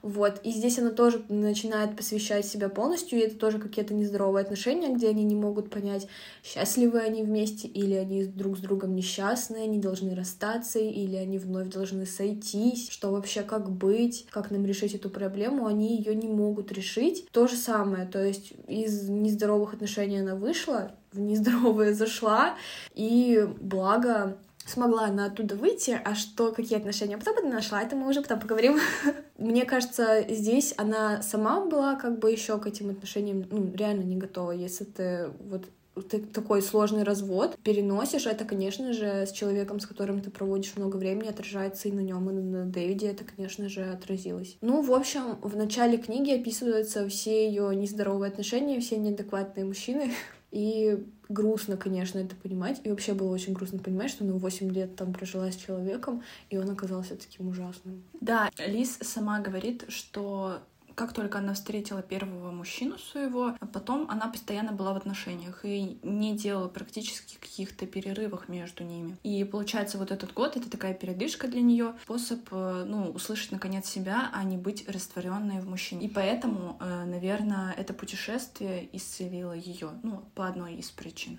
вот, 0.03 0.41
и 0.43 0.51
здесь 0.51 0.81
она 0.81 0.91
тоже 0.91 1.23
начинает 1.29 1.97
посвящать 1.97 2.45
себя 2.45 2.69
полностью, 2.69 3.19
и 3.19 3.23
это 3.23 3.37
тоже 3.37 3.61
какие-то 3.61 3.95
нездоровые 3.95 4.43
отношения, 4.43 4.93
где 4.93 5.09
они 5.09 5.23
не 5.23 5.37
могут 5.37 5.71
понять, 5.71 6.09
счастливы 6.43 6.99
они 6.99 7.23
вместе, 7.23 7.69
или 7.69 7.95
они 7.95 8.25
друг 8.25 8.59
с 8.59 8.61
другом 8.61 8.97
несчастны, 8.97 9.59
они 9.59 9.79
должны 9.79 10.17
расстаться, 10.17 10.81
или 10.81 11.15
они 11.15 11.39
вновь 11.39 11.69
должны 11.69 12.05
сойтись, 12.05 12.89
что 12.91 13.13
вообще 13.13 13.43
как 13.43 13.71
быть, 13.71 14.27
как 14.31 14.51
нам 14.51 14.67
решить 14.67 14.95
эту 14.95 15.09
проблему, 15.09 15.67
они 15.67 15.97
ее 15.97 16.17
не 16.17 16.29
могут 16.29 16.73
решить. 16.73 17.29
То 17.31 17.47
же 17.47 17.55
самое, 17.55 18.05
то 18.05 18.23
есть 18.25 18.55
из 18.67 19.09
нездоровых 19.09 19.75
отношений 19.75 20.19
она 20.19 20.35
вышла, 20.35 20.97
в 21.13 21.21
нездоровые 21.21 21.95
зашла, 21.95 22.57
и 22.95 23.47
благо 23.61 24.37
смогла 24.73 25.07
она 25.07 25.27
оттуда 25.27 25.55
выйти, 25.55 26.01
а 26.05 26.15
что, 26.15 26.53
какие 26.53 26.79
отношения 26.79 27.19
потом 27.19 27.39
она 27.39 27.57
нашла, 27.57 27.83
это 27.83 27.97
мы 27.97 28.09
уже 28.09 28.23
потом 28.23 28.41
поговорим. 28.41 28.79
Мне 29.39 29.65
кажется, 29.65 30.25
здесь 30.29 30.75
она 30.77 31.23
сама 31.23 31.65
была 31.65 31.97
как 31.97 32.19
бы 32.19 32.31
еще 32.31 32.59
к 32.59 32.67
этим 32.67 32.91
отношениям, 32.91 33.45
ну, 33.51 33.73
реально 33.75 34.03
не 34.03 34.17
готова. 34.17 34.53
Если 34.53 34.85
ты 34.85 35.31
вот 35.41 35.67
ты 36.09 36.21
такой 36.21 36.63
сложный 36.63 37.03
развод 37.03 37.57
переносишь, 37.63 38.27
это, 38.27 38.45
конечно 38.45 38.93
же, 38.93 39.27
с 39.27 39.33
человеком, 39.33 39.79
с 39.79 39.87
которым 39.87 40.21
ты 40.21 40.31
проводишь 40.31 40.75
много 40.77 40.97
времени, 40.97 41.29
отражается 41.29 41.89
и 41.89 41.93
на 41.93 42.01
нем, 42.01 42.31
и 42.31 42.33
на 42.33 42.65
Дэвиде 42.65 43.09
это, 43.09 43.25
конечно 43.25 43.69
же, 43.69 43.85
отразилось. 43.85 44.57
Ну, 44.63 44.81
в 44.81 44.93
общем, 44.93 45.39
в 45.43 45.55
начале 45.57 45.99
книги 45.99 46.33
описываются 46.33 47.07
все 47.09 47.47
ее 47.47 47.75
нездоровые 47.77 48.31
отношения, 48.31 48.81
все 48.81 48.97
неадекватные 48.97 49.67
мужчины, 49.67 50.13
и 50.53 51.05
грустно, 51.29 51.77
конечно, 51.77 52.19
это 52.19 52.37
понимать. 52.37 52.81
И 52.85 52.91
вообще 52.91 53.15
было 53.15 53.33
очень 53.33 53.55
грустно 53.55 53.79
понимать, 53.79 54.11
что 54.11 54.23
она 54.23 54.35
8 54.35 54.71
лет 54.71 54.95
там 54.95 55.13
прожила 55.13 55.51
с 55.51 55.57
человеком, 55.57 56.23
и 56.51 56.59
он 56.59 56.71
оказался 56.71 57.17
таким 57.17 57.49
ужасным. 57.49 58.05
Да, 58.21 58.51
Лиз 58.59 58.99
сама 59.01 59.41
говорит, 59.41 59.87
что 59.89 60.61
как 60.95 61.13
только 61.13 61.39
она 61.39 61.55
встретила 61.55 62.03
первого 62.03 62.51
мужчину 62.51 62.99
своего, 62.99 63.57
а 63.59 63.67
потом 63.67 64.07
она 64.11 64.29
постоянно 64.29 64.73
была 64.73 64.93
в 64.93 64.97
отношениях 64.97 65.65
и 65.65 65.99
не 66.03 66.37
делала 66.37 66.69
практически 66.69 67.37
каких-то 67.39 67.87
перерывов 67.87 68.49
между 68.49 68.85
ними. 68.85 69.17
И 69.23 69.45
получается, 69.45 69.99
вот 69.99 70.11
этот 70.11 70.33
год— 70.33 70.57
это 70.57 70.71
такая 70.71 70.95
передышка 70.95 71.49
для 71.49 71.61
нее, 71.61 71.95
способ, 72.03 72.41
э, 72.51 72.85
ну, 72.87 73.11
услышать 73.11 73.53
наконец 73.53 73.87
себя, 73.87 74.31
а 74.33 74.45
не 74.45 74.57
быть 74.57 74.89
растворенной 74.89 75.61
в 75.61 75.69
мужчине. 75.69 76.07
И 76.07 76.09
поэтому, 76.09 76.77
э, 76.81 77.05
наверное, 77.05 77.73
это 77.73 77.95
путешествие 77.95 78.89
исцелило 78.93 79.53
ее, 79.53 79.91
ну, 80.03 80.25
по 80.35 80.47
одной 80.47 80.75
из 80.77 80.91
причин. 80.91 81.39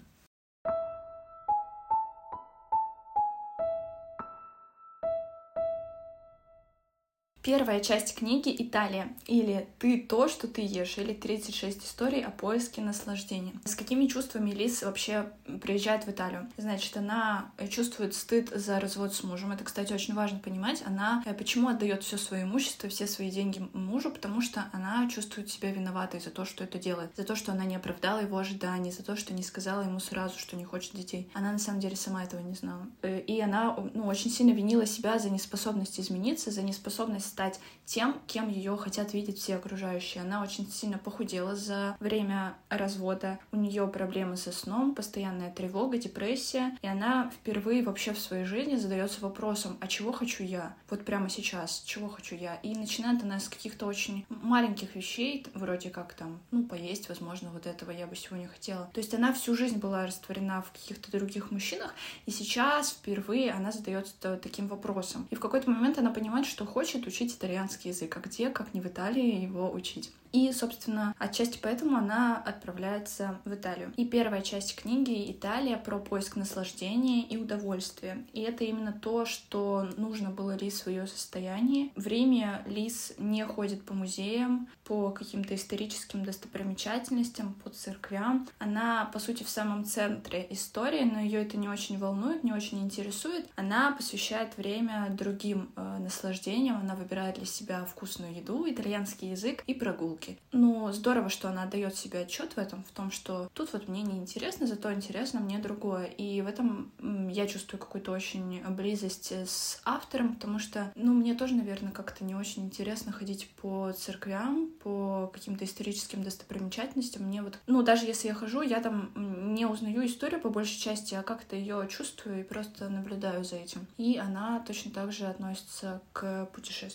Первая 7.43 7.82
часть 7.82 8.15
книги 8.15 8.56
«Италия» 8.58 9.13
или 9.25 9.67
«Ты 9.77 9.99
то, 9.99 10.29
что 10.29 10.47
ты 10.47 10.62
ешь» 10.62 10.97
или 10.97 11.13
«36 11.13 11.84
историй 11.84 12.23
о 12.23 12.32
поиске 12.32 12.79
наслаждения». 12.79 13.51
С 13.65 13.75
какими 13.75 14.08
чувствами 14.08 14.51
Лиз 14.51 14.82
вообще 14.82 15.29
приезжает 15.62 16.06
в 16.06 16.10
Италию? 16.10 16.49
Значит, 16.56 16.95
она 16.95 17.51
чувствует 17.69 18.15
стыд 18.15 18.49
за 18.56 18.79
развод 18.79 19.13
с 19.13 19.23
мужем. 19.23 19.51
Это, 19.51 19.65
кстати, 19.65 19.91
очень 19.91 20.13
важно 20.13 20.39
понимать. 20.39 20.84
Она 20.86 21.21
э, 21.25 21.34
почему 21.34 21.67
отдает 21.67 22.03
все 22.03 22.17
свое 22.17 22.43
имущество, 22.43 22.88
все 22.88 23.08
свои 23.08 23.29
деньги 23.29 23.62
мужу? 23.73 24.10
Потому 24.10 24.39
что 24.39 24.63
она 24.71 25.10
чувствует 25.10 25.49
себя 25.49 25.69
виноватой 25.73 26.21
за 26.21 26.29
то, 26.29 26.45
что 26.45 26.63
это 26.63 26.79
делает, 26.79 27.12
за 27.17 27.25
то, 27.25 27.36
что 27.36 27.51
она 27.51 27.65
не 27.65 27.75
оправдала 27.75 28.21
его 28.21 28.38
ожиданий, 28.38 28.93
за 28.93 29.03
то, 29.03 29.17
что 29.17 29.34
не 29.34 29.43
сказала 29.43 29.82
ему 29.82 29.99
сразу, 29.99 30.39
что 30.39 30.56
не 30.56 30.63
хочет 30.63 30.95
детей. 30.95 31.29
Она 31.34 31.51
на 31.51 31.60
самом 31.60 31.82
деле 31.82 31.97
сама 31.97 32.23
этого 32.23 32.39
не 32.39 32.56
знала. 32.56 32.88
Э, 33.01 33.19
и 33.19 33.41
она 33.41 33.75
ну, 33.93 34.06
очень 34.06 34.32
сильно 34.32 34.53
винила 34.53 34.86
себя 34.86 35.19
за 35.19 35.29
неспособность 35.29 35.99
измениться, 35.99 36.49
за 36.49 36.62
неспособность 36.62 37.33
стать 37.34 37.60
тем, 37.86 38.22
кем 38.28 38.48
ее 38.48 38.78
хотят 38.78 39.13
видеть 39.13 39.39
все 39.39 39.56
окружающие. 39.56 40.24
Она 40.24 40.41
очень 40.41 40.69
сильно 40.72 40.98
похудела 40.98 41.56
за 41.56 41.98
время 42.00 42.54
развода. 42.69 43.39
У 43.52 43.58
нее 43.58 43.88
проблемы 43.88 44.38
со 44.38 44.52
сном, 44.52 44.96
постоянная 44.96 45.52
тревога, 45.52 45.98
депрессия. 45.98 46.78
И 46.82 46.88
она 46.88 47.32
впервые 47.32 47.84
вообще 47.84 48.13
в 48.13 48.19
своей 48.19 48.46
жизни 48.46 48.76
задается 48.76 49.19
вопросом, 49.22 49.78
а 49.82 49.88
чего 49.88 50.12
хочу 50.12 50.43
я? 50.43 50.76
Вот 50.89 51.04
прямо 51.06 51.30
сейчас, 51.30 51.82
чего 51.86 52.08
хочу 52.08 52.36
я? 52.36 52.56
И 52.58 52.76
начинает 52.76 53.24
она 53.24 53.39
с 53.39 53.50
каких-то 53.50 53.86
очень 53.88 54.26
маленьких 54.30 54.96
вещей, 54.96 55.46
вроде 55.56 55.89
как 55.89 56.13
там, 56.13 56.39
ну, 56.52 56.63
поесть, 56.63 57.10
возможно, 57.10 57.50
вот 57.52 57.65
этого 57.65 57.91
я 57.91 58.08
бы 58.08 58.15
сегодня 58.15 58.48
хотела. 58.48 58.89
То 58.93 59.00
есть 59.00 59.13
она 59.13 59.34
всю 59.34 59.56
жизнь 59.56 59.78
была 59.78 60.06
растворена 60.06 60.62
в 60.62 60.72
каких-то 60.72 61.12
других 61.12 61.52
мужчинах, 61.52 61.93
и 62.26 62.32
сейчас 62.32 62.91
впервые 62.91 63.52
она 63.52 63.72
задается 63.72 64.38
таким 64.38 64.67
вопросом. 64.67 65.28
И 65.32 65.36
в 65.36 65.39
какой-то 65.39 65.69
момент 65.69 65.98
она 65.98 66.12
понимает, 66.12 66.46
что 66.46 66.65
хочет 66.65 67.08
учить 67.08 67.22
итальянский 67.31 67.91
язык, 67.91 68.17
а 68.17 68.19
где, 68.19 68.49
как 68.49 68.73
не 68.73 68.81
в 68.81 68.88
Италии, 68.88 69.41
его 69.41 69.71
учить. 69.71 70.12
И, 70.33 70.51
собственно, 70.51 71.13
отчасти 71.19 71.59
поэтому 71.62 71.95
она 71.95 72.41
отправляется 72.43 73.39
в 73.45 73.53
Италию. 73.53 73.93
И 73.97 74.05
первая 74.05 74.41
часть 74.41 74.75
книги 74.75 75.31
«Италия» 75.31 75.77
про 75.77 75.99
поиск 75.99 76.36
наслаждения 76.36 77.21
и 77.21 77.38
удовольствия. 77.38 78.25
И 78.33 78.41
это 78.41 78.63
именно 78.63 78.91
то, 78.91 79.25
что 79.25 79.88
нужно 79.95 80.31
было 80.31 80.57
Лис 80.57 80.86
в 80.86 80.89
ее 80.89 81.05
состоянии. 81.05 81.91
В 81.95 82.07
Риме 82.07 82.63
Лис 82.65 83.13
не 83.19 83.45
ходит 83.45 83.86
по 83.86 83.93
музеям, 83.93 84.67
по 84.86 85.12
каким-то 85.12 85.53
историческим 85.53 86.25
достопримечательностям, 86.25 87.53
по 87.63 87.69
церквям. 87.69 88.49
Она, 88.57 89.05
по 89.13 89.19
сути, 89.19 89.43
в 89.43 89.49
самом 89.49 89.86
центре 89.86 90.47
истории, 90.49 91.03
но 91.03 91.19
ее 91.19 91.43
это 91.43 91.57
не 91.57 91.69
очень 91.69 91.99
волнует, 91.99 92.43
не 92.43 92.53
очень 92.53 92.81
интересует. 92.81 93.47
Она 93.55 93.91
посвящает 93.91 94.57
время 94.57 95.09
другим 95.12 95.71
э, 95.75 95.97
наслаждениям. 95.99 96.79
Она 96.79 96.95
выбирает 96.95 97.12
для 97.13 97.45
себя 97.45 97.86
вкусную 97.86 98.36
еду, 98.36 98.65
итальянский 98.69 99.32
язык 99.32 99.63
и 99.67 99.73
прогулки. 99.73 100.38
Ну, 100.52 100.91
здорово, 100.91 101.30
что 101.30 101.49
она 101.49 101.65
дает 101.65 101.95
себе 101.95 102.19
отчет 102.21 102.54
в 102.54 102.58
этом, 102.58 102.84
в 102.84 102.91
том, 102.91 103.12
что 103.12 103.49
тут 103.54 103.73
вот 103.73 103.88
мне 103.88 104.02
не 104.02 104.17
интересно, 104.17 104.67
зато 104.67 104.91
интересно 104.93 105.39
мне 105.39 105.60
другое. 105.60 106.06
И 106.06 106.41
в 106.41 106.47
этом 106.47 106.91
я 107.30 107.47
чувствую 107.47 107.80
какую-то 107.80 108.12
очень 108.12 108.63
близость 108.69 109.32
с 109.32 109.82
автором, 109.86 110.36
потому 110.36 110.60
что, 110.60 110.91
ну, 110.95 111.13
мне 111.13 111.36
тоже, 111.36 111.56
наверное, 111.56 111.91
как-то 111.91 112.23
не 112.23 112.36
очень 112.36 112.65
интересно 112.65 113.12
ходить 113.12 113.49
по 113.62 113.91
церквям, 113.91 114.69
по 114.84 115.30
каким-то 115.34 115.65
историческим 115.65 116.23
достопримечательностям. 116.23 117.23
Мне 117.23 117.41
вот, 117.41 117.60
ну, 117.67 117.84
даже 117.84 118.06
если 118.06 118.28
я 118.28 118.34
хожу, 118.34 118.62
я 118.62 118.80
там 118.82 119.12
не 119.54 119.65
узнаю 119.65 120.06
историю 120.06 120.41
по 120.41 120.49
большей 120.49 120.80
части, 120.80 121.15
а 121.15 121.23
как-то 121.23 121.56
ее 121.56 121.88
чувствую 121.89 122.39
и 122.39 122.43
просто 122.43 122.89
наблюдаю 122.89 123.43
за 123.43 123.58
этим. 123.58 123.88
И 123.97 124.17
она 124.17 124.60
точно 124.65 124.91
так 124.91 125.12
же 125.12 125.26
относится 125.26 126.02
к 126.13 126.45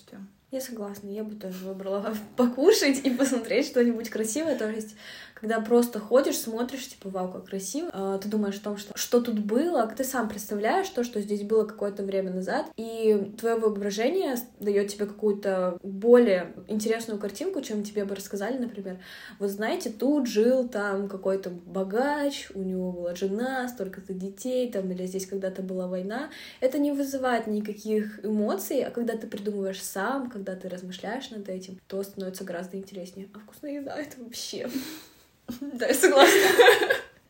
путешествиям. 0.09 0.29
Я 0.51 0.61
согласна, 0.63 1.09
я 1.11 1.25
бы 1.25 1.35
тоже 1.35 1.65
выбрала 1.65 2.15
покушать 2.37 3.01
и 3.05 3.11
посмотреть 3.11 3.67
что-нибудь 3.67 4.09
красивое. 4.09 4.57
То 4.57 4.71
есть 4.71 4.97
когда 5.41 5.61
просто 5.61 6.01
ходишь, 6.01 6.37
смотришь, 6.37 6.89
типа, 6.89 7.11
вау, 7.11 7.31
как 7.31 7.47
красиво, 7.47 7.91
а, 7.93 8.19
ты 8.19 8.29
думаешь 8.29 8.57
о 8.57 8.65
том, 8.65 8.77
что, 8.77 8.97
что 8.97 9.21
тут 9.21 9.39
было, 9.39 9.87
ты 9.87 10.03
сам 10.03 10.29
представляешь 10.29 10.89
то, 10.89 11.05
что 11.05 11.21
здесь 11.21 11.43
было 11.43 11.65
какое-то 11.65 12.03
время 12.03 12.33
назад, 12.33 12.67
и 12.77 13.33
твое 13.39 13.57
воображение 13.57 14.35
дает 14.59 14.89
тебе 14.89 15.07
какую-то 15.07 15.79
более 15.83 16.55
интересную 16.67 17.21
картинку, 17.21 17.61
чем 17.61 17.85
тебе 17.85 18.05
бы 18.05 18.17
рассказали, 18.17 18.59
например. 18.59 18.99
Вот 19.39 19.51
знаете, 19.51 19.91
тут 19.91 20.27
жил 20.27 20.69
там 20.69 21.09
какой-то 21.09 21.51
богач, 21.51 22.49
у 22.55 22.63
него 22.63 22.91
была 22.91 23.15
жена, 23.15 23.69
столько-то 23.69 24.15
детей, 24.15 24.71
там, 24.73 24.91
или 24.91 25.07
здесь 25.07 25.27
когда-то 25.27 25.63
была 25.63 25.87
война. 25.87 26.31
Это 26.61 26.79
не 26.79 26.91
вызывает 26.91 27.47
никаких 27.47 28.25
эмоций, 28.25 28.83
а 28.83 28.91
когда 28.91 29.17
ты 29.17 29.29
придумываешь 29.29 29.83
сам, 29.83 30.31
когда 30.31 30.57
ты 30.57 30.69
размышляешь 30.69 31.31
над 31.31 31.49
этим, 31.49 31.79
то 31.87 32.03
становится 32.03 32.43
гораздо 32.43 32.77
интереснее. 32.77 33.29
А 33.35 33.39
вкусная 33.39 33.75
еда— 33.81 33.97
это 33.97 34.21
вообще... 34.21 34.69
Да, 35.61 35.87
я 35.87 35.95
согласна. 35.95 36.35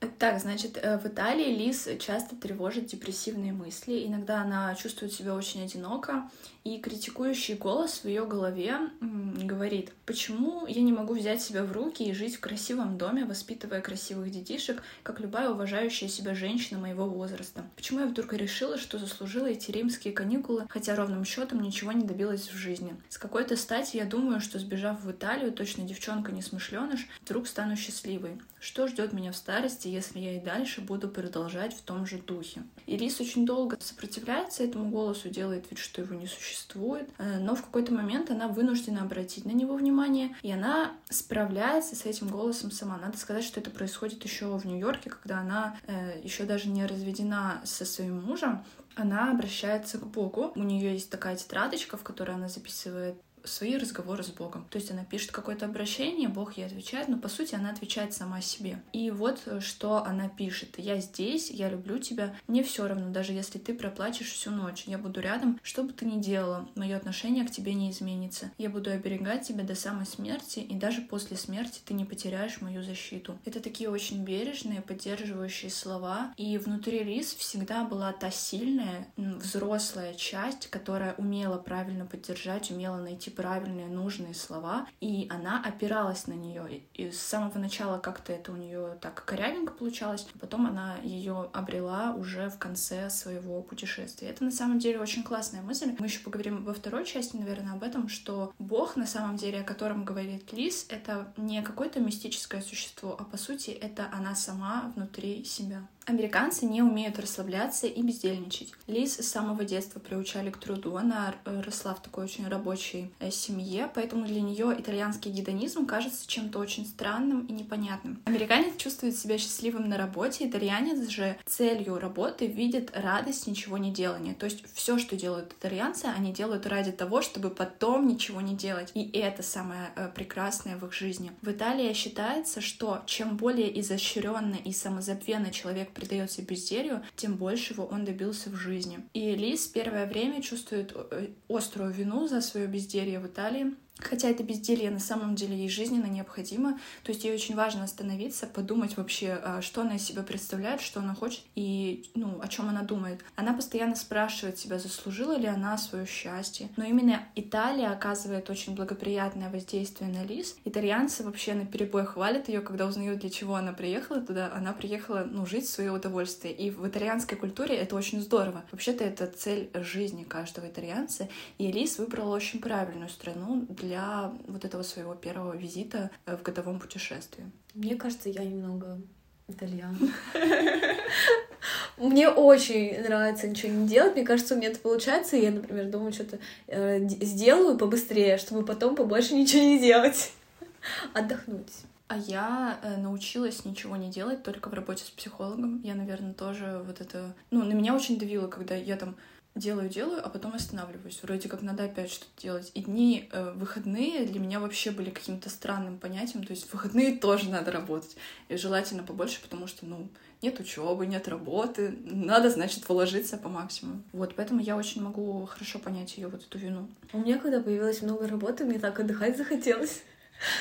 Так, 0.18 0.40
значит, 0.40 0.78
э, 0.82 0.98
в 0.98 1.06
Италии 1.06 1.54
Лиз 1.54 1.88
часто 2.00 2.34
тревожит 2.34 2.86
депрессивные 2.86 3.52
мысли. 3.52 4.04
Иногда 4.04 4.42
она 4.42 4.74
чувствует 4.74 5.12
себя 5.12 5.32
очень 5.34 5.62
одиноко, 5.62 6.28
и 6.64 6.78
критикующий 6.78 7.54
голос 7.54 8.00
в 8.02 8.08
ее 8.08 8.26
голове 8.26 8.78
говорит, 9.00 9.92
почему 10.04 10.66
я 10.66 10.82
не 10.82 10.92
могу 10.92 11.14
взять 11.14 11.40
себя 11.40 11.64
в 11.64 11.72
руки 11.72 12.02
и 12.02 12.12
жить 12.12 12.36
в 12.36 12.40
красивом 12.40 12.98
доме, 12.98 13.24
воспитывая 13.24 13.80
красивых 13.80 14.30
детишек, 14.30 14.82
как 15.02 15.20
любая 15.20 15.50
уважающая 15.50 16.08
себя 16.08 16.34
женщина 16.34 16.80
моего 16.80 17.06
возраста? 17.06 17.64
Почему 17.76 18.00
я 18.00 18.06
вдруг 18.06 18.32
решила, 18.32 18.76
что 18.76 18.98
заслужила 18.98 19.46
эти 19.46 19.70
римские 19.70 20.12
каникулы, 20.12 20.66
хотя 20.68 20.94
ровным 20.94 21.24
счетом 21.24 21.62
ничего 21.62 21.92
не 21.92 22.04
добилась 22.04 22.48
в 22.48 22.56
жизни? 22.56 22.96
С 23.08 23.18
какой-то 23.18 23.56
стати 23.56 23.96
я 23.96 24.04
думаю, 24.04 24.40
что 24.40 24.58
сбежав 24.58 25.00
в 25.02 25.10
Италию, 25.10 25.52
точно 25.52 25.84
девчонка 25.84 26.32
не 26.32 26.42
смышленыш, 26.42 27.06
вдруг 27.22 27.46
стану 27.46 27.76
счастливой. 27.76 28.40
Что 28.60 28.88
ждет 28.88 29.12
меня 29.12 29.32
в 29.32 29.36
старости, 29.36 29.86
если 29.86 30.07
я 30.14 30.36
и 30.36 30.40
дальше 30.40 30.80
буду 30.80 31.08
продолжать 31.08 31.74
в 31.74 31.82
том 31.82 32.06
же 32.06 32.18
духе? 32.18 32.62
Ирис 32.86 33.20
очень 33.20 33.44
долго 33.44 33.76
сопротивляется 33.80 34.64
этому 34.64 34.90
голосу, 34.90 35.28
делает 35.28 35.70
вид, 35.70 35.78
что 35.78 36.02
его 36.02 36.14
не 36.14 36.26
существует 36.26 36.68
существует, 36.68 37.08
э, 37.18 37.38
но 37.38 37.54
в 37.54 37.62
какой-то 37.62 37.92
момент 37.92 38.30
она 38.30 38.48
вынуждена 38.48 39.02
обратить 39.02 39.44
на 39.44 39.50
него 39.50 39.74
внимание, 39.74 40.34
и 40.42 40.50
она 40.50 40.92
справляется 41.08 41.96
с 41.96 42.04
этим 42.06 42.28
голосом 42.28 42.70
сама. 42.70 42.98
Надо 42.98 43.16
сказать, 43.18 43.44
что 43.44 43.60
это 43.60 43.70
происходит 43.70 44.24
еще 44.24 44.56
в 44.56 44.64
Нью-Йорке, 44.64 45.10
когда 45.10 45.40
она 45.40 45.76
э, 45.86 46.20
еще 46.22 46.44
даже 46.44 46.68
не 46.68 46.86
разведена 46.86 47.60
со 47.64 47.84
своим 47.84 48.22
мужем, 48.22 48.64
она 48.94 49.30
обращается 49.30 49.98
к 49.98 50.06
Богу. 50.06 50.52
У 50.56 50.62
нее 50.62 50.92
есть 50.92 51.10
такая 51.10 51.36
тетрадочка, 51.36 51.96
в 51.96 52.02
которой 52.02 52.34
она 52.34 52.48
записывает 52.48 53.14
свои 53.48 53.76
разговоры 53.76 54.22
с 54.22 54.28
Богом. 54.28 54.66
То 54.70 54.78
есть 54.78 54.90
она 54.90 55.04
пишет 55.04 55.30
какое-то 55.30 55.66
обращение, 55.66 56.28
Бог 56.28 56.56
ей 56.56 56.66
отвечает, 56.66 57.08
но 57.08 57.18
по 57.18 57.28
сути 57.28 57.54
она 57.54 57.70
отвечает 57.70 58.14
сама 58.14 58.40
себе. 58.40 58.82
И 58.92 59.10
вот 59.10 59.42
э, 59.46 59.60
что 59.60 60.04
она 60.04 60.28
пишет. 60.28 60.78
Я 60.78 61.00
здесь, 61.00 61.50
я 61.50 61.68
люблю 61.68 61.98
тебя, 61.98 62.34
мне 62.46 62.62
все 62.62 62.86
равно, 62.86 63.10
даже 63.10 63.32
если 63.32 63.58
ты 63.58 63.74
проплачешь 63.74 64.30
всю 64.30 64.50
ночь. 64.50 64.84
Я 64.86 64.98
буду 64.98 65.20
рядом, 65.20 65.58
что 65.62 65.82
бы 65.82 65.92
ты 65.92 66.04
ни 66.04 66.20
делала, 66.20 66.68
мое 66.74 66.96
отношение 66.96 67.44
к 67.44 67.50
тебе 67.50 67.74
не 67.74 67.90
изменится. 67.90 68.50
Я 68.58 68.70
буду 68.70 68.90
оберегать 68.90 69.46
тебя 69.46 69.64
до 69.64 69.74
самой 69.74 70.06
смерти, 70.06 70.60
и 70.60 70.74
даже 70.74 71.02
после 71.02 71.36
смерти 71.36 71.80
ты 71.84 71.94
не 71.94 72.04
потеряешь 72.04 72.60
мою 72.60 72.82
защиту. 72.82 73.38
Это 73.44 73.60
такие 73.60 73.90
очень 73.90 74.24
бережные, 74.24 74.82
поддерживающие 74.82 75.70
слова. 75.70 76.32
И 76.36 76.58
внутри 76.58 77.02
Рис 77.02 77.34
всегда 77.34 77.84
была 77.84 78.12
та 78.12 78.30
сильная, 78.30 79.06
взрослая 79.16 80.14
часть, 80.14 80.68
которая 80.68 81.14
умела 81.14 81.58
правильно 81.58 82.06
поддержать, 82.06 82.70
умела 82.70 82.96
найти 82.96 83.30
правильные, 83.38 83.86
нужные 83.86 84.34
слова, 84.34 84.88
и 85.00 85.28
она 85.30 85.62
опиралась 85.64 86.26
на 86.26 86.32
нее. 86.32 86.82
И 86.92 87.12
с 87.12 87.20
самого 87.20 87.56
начала 87.58 87.98
как-то 87.98 88.32
это 88.32 88.50
у 88.50 88.56
нее 88.56 88.98
так 89.00 89.24
корявенько 89.24 89.72
получалось, 89.72 90.26
потом 90.40 90.66
она 90.66 90.96
ее 91.04 91.48
обрела 91.52 92.16
уже 92.16 92.50
в 92.50 92.58
конце 92.58 93.08
своего 93.10 93.62
путешествия. 93.62 94.30
Это 94.30 94.42
на 94.42 94.50
самом 94.50 94.80
деле 94.80 94.98
очень 94.98 95.22
классная 95.22 95.62
мысль. 95.62 95.94
Мы 96.00 96.06
еще 96.06 96.18
поговорим 96.18 96.64
во 96.64 96.74
второй 96.74 97.06
части, 97.06 97.36
наверное, 97.36 97.74
об 97.74 97.84
этом, 97.84 98.08
что 98.08 98.52
Бог 98.58 98.96
на 98.96 99.06
самом 99.06 99.36
деле, 99.36 99.60
о 99.60 99.64
котором 99.64 100.04
говорит 100.04 100.52
Лис, 100.52 100.86
это 100.88 101.32
не 101.36 101.62
какое-то 101.62 102.00
мистическое 102.00 102.60
существо, 102.60 103.14
а 103.16 103.22
по 103.22 103.36
сути 103.36 103.70
это 103.70 104.08
она 104.12 104.34
сама 104.34 104.92
внутри 104.96 105.44
себя. 105.44 105.86
Американцы 106.08 106.64
не 106.64 106.80
умеют 106.80 107.18
расслабляться 107.18 107.86
и 107.86 108.02
бездельничать. 108.02 108.72
Лиз 108.86 109.18
с 109.18 109.28
самого 109.28 109.62
детства 109.62 110.00
приучали 110.00 110.50
к 110.50 110.56
труду. 110.56 110.96
Она 110.96 111.34
росла 111.44 111.94
в 111.94 112.00
такой 112.00 112.24
очень 112.24 112.48
рабочей 112.48 113.12
семье, 113.30 113.90
поэтому 113.94 114.26
для 114.26 114.40
нее 114.40 114.74
итальянский 114.78 115.30
гедонизм 115.30 115.86
кажется 115.86 116.26
чем-то 116.26 116.58
очень 116.58 116.86
странным 116.86 117.46
и 117.46 117.52
непонятным. 117.52 118.20
Американец 118.24 118.76
чувствует 118.76 119.16
себя 119.16 119.38
счастливым 119.38 119.88
на 119.88 119.96
работе, 119.96 120.48
итальянец 120.48 121.08
же 121.08 121.36
целью 121.46 121.98
работы 121.98 122.46
видит 122.46 122.90
радость 122.94 123.46
ничего 123.46 123.78
не 123.78 123.92
делания. 123.92 124.34
То 124.34 124.46
есть 124.46 124.64
все, 124.72 124.98
что 124.98 125.16
делают 125.16 125.52
итальянцы, 125.52 126.06
они 126.06 126.32
делают 126.32 126.66
ради 126.66 126.92
того, 126.92 127.22
чтобы 127.22 127.50
потом 127.50 128.06
ничего 128.06 128.40
не 128.40 128.54
делать. 128.54 128.90
И 128.94 129.10
это 129.18 129.42
самое 129.42 129.90
э, 129.96 130.08
прекрасное 130.14 130.76
в 130.76 130.86
их 130.86 130.92
жизни. 130.92 131.32
В 131.42 131.50
Италии 131.50 131.92
считается, 131.92 132.60
что 132.60 133.02
чем 133.06 133.36
более 133.36 133.80
изощренно 133.80 134.56
и 134.64 134.72
самозабвенно 134.72 135.50
человек 135.50 135.90
предается 135.90 136.42
безделью, 136.42 137.02
тем 137.16 137.36
большего 137.36 137.82
он 137.82 138.04
добился 138.04 138.50
в 138.50 138.54
жизни. 138.54 139.00
И 139.14 139.34
Лиз 139.34 139.66
первое 139.66 140.06
время 140.06 140.42
чувствует 140.42 140.92
э, 140.94 141.28
острую 141.48 141.90
вину 141.90 142.28
за 142.28 142.40
свое 142.40 142.66
безделье 142.66 143.07
в 143.16 143.26
Италии, 143.26 143.74
Хотя 144.00 144.28
это 144.28 144.42
безделье 144.42 144.90
на 144.90 145.00
самом 145.00 145.34
деле 145.34 145.56
ей 145.56 145.68
жизненно 145.68 146.06
необходимо. 146.06 146.78
То 147.02 147.12
есть 147.12 147.24
ей 147.24 147.34
очень 147.34 147.56
важно 147.56 147.84
остановиться, 147.84 148.46
подумать 148.46 148.96
вообще, 148.96 149.38
а, 149.42 149.60
что 149.60 149.82
она 149.82 149.96
из 149.96 150.02
себя 150.02 150.22
представляет, 150.22 150.80
что 150.80 151.00
она 151.00 151.14
хочет 151.14 151.42
и 151.54 152.04
ну, 152.14 152.40
о 152.40 152.48
чем 152.48 152.68
она 152.68 152.82
думает. 152.82 153.24
Она 153.36 153.52
постоянно 153.54 153.96
спрашивает 153.96 154.58
себя, 154.58 154.78
заслужила 154.78 155.36
ли 155.36 155.46
она 155.46 155.76
свое 155.78 156.06
счастье. 156.06 156.68
Но 156.76 156.84
именно 156.84 157.26
Италия 157.34 157.88
оказывает 157.88 158.48
очень 158.50 158.74
благоприятное 158.74 159.50
воздействие 159.50 160.10
на 160.10 160.24
Лиз. 160.24 160.56
Итальянцы 160.64 161.24
вообще 161.24 161.54
на 161.54 161.66
перебой 161.66 162.06
хвалят 162.06 162.48
ее, 162.48 162.60
когда 162.60 162.86
узнают, 162.86 163.20
для 163.20 163.30
чего 163.30 163.56
она 163.56 163.72
приехала 163.72 164.20
туда. 164.20 164.52
Она 164.54 164.72
приехала 164.72 165.26
ну, 165.28 165.44
жить 165.46 165.64
в 165.64 165.70
свое 165.70 165.90
удовольствие. 165.90 166.54
И 166.54 166.70
в 166.70 166.86
итальянской 166.86 167.36
культуре 167.36 167.76
это 167.76 167.96
очень 167.96 168.20
здорово. 168.20 168.64
Вообще-то 168.70 169.04
это 169.04 169.26
цель 169.26 169.70
жизни 169.74 170.22
каждого 170.22 170.66
итальянца. 170.66 171.28
И 171.58 171.70
Лиз 171.72 171.98
выбрала 171.98 172.36
очень 172.36 172.60
правильную 172.60 173.08
страну 173.08 173.66
для 173.68 173.87
для 173.88 174.32
вот 174.46 174.64
этого 174.64 174.82
своего 174.82 175.14
первого 175.14 175.56
визита 175.56 176.10
э, 176.26 176.36
в 176.36 176.42
годовом 176.42 176.78
путешествии? 176.78 177.50
Мне 177.74 177.96
кажется, 177.96 178.28
я 178.28 178.44
немного 178.44 179.00
итальян. 179.48 179.96
Мне 181.96 182.28
очень 182.28 183.00
нравится 183.02 183.48
ничего 183.48 183.72
не 183.72 183.88
делать. 183.88 184.14
Мне 184.14 184.24
кажется, 184.24 184.54
у 184.54 184.58
меня 184.58 184.68
это 184.68 184.78
получается. 184.78 185.36
И 185.36 185.42
я, 185.42 185.50
например, 185.50 185.86
думаю, 185.86 186.12
что-то 186.12 186.38
э, 186.66 187.08
сделаю 187.08 187.78
побыстрее, 187.78 188.36
чтобы 188.36 188.64
потом 188.64 188.94
побольше 188.94 189.34
ничего 189.34 189.62
не 189.62 189.78
делать. 189.78 190.32
Отдохнуть. 191.14 191.72
А 192.08 192.16
я 192.16 192.78
э, 192.82 192.96
научилась 192.98 193.64
ничего 193.64 193.96
не 193.96 194.10
делать 194.10 194.42
только 194.42 194.68
в 194.68 194.74
работе 194.74 195.04
с 195.04 195.10
психологом. 195.10 195.80
Я, 195.82 195.94
наверное, 195.94 196.34
тоже 196.34 196.82
вот 196.86 197.00
это... 197.00 197.34
Ну, 197.50 197.64
на 197.64 197.72
меня 197.72 197.94
очень 197.94 198.18
давило, 198.18 198.48
когда 198.48 198.74
я 198.74 198.96
там 198.96 199.16
делаю-делаю, 199.58 200.24
а 200.24 200.28
потом 200.28 200.54
останавливаюсь. 200.54 201.20
Вроде 201.22 201.48
как 201.48 201.62
надо 201.62 201.84
опять 201.84 202.10
что-то 202.10 202.40
делать. 202.40 202.70
И 202.74 202.82
дни 202.82 203.28
э, 203.32 203.52
выходные 203.56 204.26
для 204.26 204.40
меня 204.40 204.60
вообще 204.60 204.90
были 204.90 205.10
каким-то 205.10 205.50
странным 205.50 205.98
понятием. 205.98 206.44
То 206.44 206.52
есть 206.52 206.72
выходные 206.72 207.16
тоже 207.20 207.50
надо 207.50 207.72
работать. 207.72 208.16
И 208.48 208.56
желательно 208.56 209.02
побольше, 209.02 209.40
потому 209.42 209.66
что, 209.66 209.86
ну, 209.86 210.08
нет 210.40 210.60
учебы, 210.60 211.06
нет 211.06 211.26
работы, 211.28 211.98
надо, 212.04 212.50
значит, 212.50 212.88
вложиться 212.88 213.36
по 213.38 213.48
максимуму. 213.48 214.02
Вот, 214.12 214.34
поэтому 214.36 214.60
я 214.60 214.76
очень 214.76 215.02
могу 215.02 215.44
хорошо 215.46 215.78
понять 215.78 216.16
ее 216.16 216.28
вот 216.28 216.42
эту 216.42 216.58
вину. 216.58 216.88
У 217.12 217.18
меня, 217.18 217.38
когда 217.38 217.60
появилось 217.60 218.02
много 218.02 218.28
работы, 218.28 218.64
мне 218.64 218.78
так 218.78 219.00
отдыхать 219.00 219.36
захотелось 219.36 220.02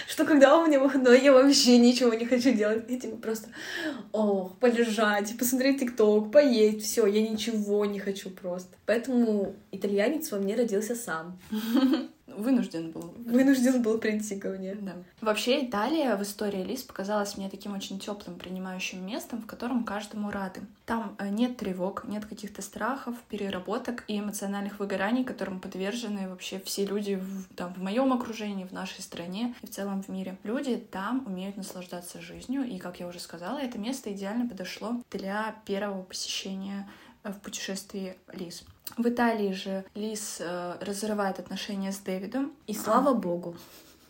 что 0.07 0.25
когда 0.25 0.57
у 0.57 0.65
меня 0.65 0.79
выходной, 0.79 1.21
я 1.21 1.33
вообще 1.33 1.77
ничего 1.77 2.13
не 2.13 2.25
хочу 2.25 2.51
делать. 2.53 2.85
Я 2.89 2.99
типа 2.99 3.17
просто, 3.17 3.49
ох, 4.11 4.57
полежать, 4.59 5.37
посмотреть 5.37 5.79
ТикТок, 5.79 6.31
поесть, 6.31 6.83
все, 6.83 7.05
я 7.05 7.27
ничего 7.27 7.85
не 7.85 7.99
хочу 7.99 8.29
просто. 8.29 8.75
Поэтому 8.85 9.55
итальянец 9.71 10.31
во 10.31 10.39
мне 10.39 10.55
родился 10.55 10.95
сам. 10.95 11.39
Вынужден 12.37 12.91
был. 12.91 13.13
Вынужден 13.25 13.81
был 13.81 13.97
прийти 13.97 14.39
ко 14.39 14.49
мне. 14.49 14.75
Да. 14.75 14.93
Вообще 15.21 15.65
Италия 15.65 16.15
в 16.15 16.23
истории 16.23 16.63
Лис 16.63 16.83
показалась 16.83 17.37
мне 17.37 17.49
таким 17.49 17.73
очень 17.73 17.99
теплым 17.99 18.37
принимающим 18.37 19.05
местом, 19.05 19.41
в 19.41 19.45
котором 19.45 19.83
каждому 19.83 20.31
рады. 20.31 20.61
Там 20.85 21.15
э, 21.19 21.29
нет 21.29 21.57
тревог, 21.57 22.05
нет 22.07 22.25
каких-то 22.25 22.61
страхов, 22.61 23.15
переработок 23.29 24.03
и 24.07 24.19
эмоциональных 24.19 24.79
выгораний, 24.79 25.23
которым 25.23 25.59
подвержены 25.59 26.29
вообще 26.29 26.59
все 26.59 26.85
люди 26.85 27.15
в, 27.15 27.53
там, 27.55 27.73
в 27.73 27.81
моем 27.81 28.13
окружении, 28.13 28.65
в 28.65 28.71
нашей 28.71 29.01
стране 29.01 29.55
и 29.61 29.67
в 29.67 29.69
целом 29.69 30.03
в 30.03 30.09
мире. 30.09 30.37
Люди 30.43 30.77
там 30.77 31.23
умеют 31.25 31.57
наслаждаться 31.57 32.21
жизнью, 32.21 32.63
и, 32.63 32.77
как 32.77 32.99
я 32.99 33.07
уже 33.07 33.19
сказала, 33.19 33.57
это 33.57 33.77
место 33.77 34.13
идеально 34.13 34.47
подошло 34.47 35.01
для 35.11 35.55
первого 35.65 36.03
посещения 36.03 36.87
в 37.31 37.39
путешествии 37.39 38.15
Лис. 38.33 38.63
В 38.97 39.07
Италии 39.07 39.51
же 39.51 39.83
Лиз 39.95 40.37
э, 40.39 40.77
разрывает 40.81 41.39
отношения 41.39 41.91
с 41.91 41.99
Дэвидом. 41.99 42.53
И 42.67 42.73
слава 42.73 43.13
богу 43.13 43.55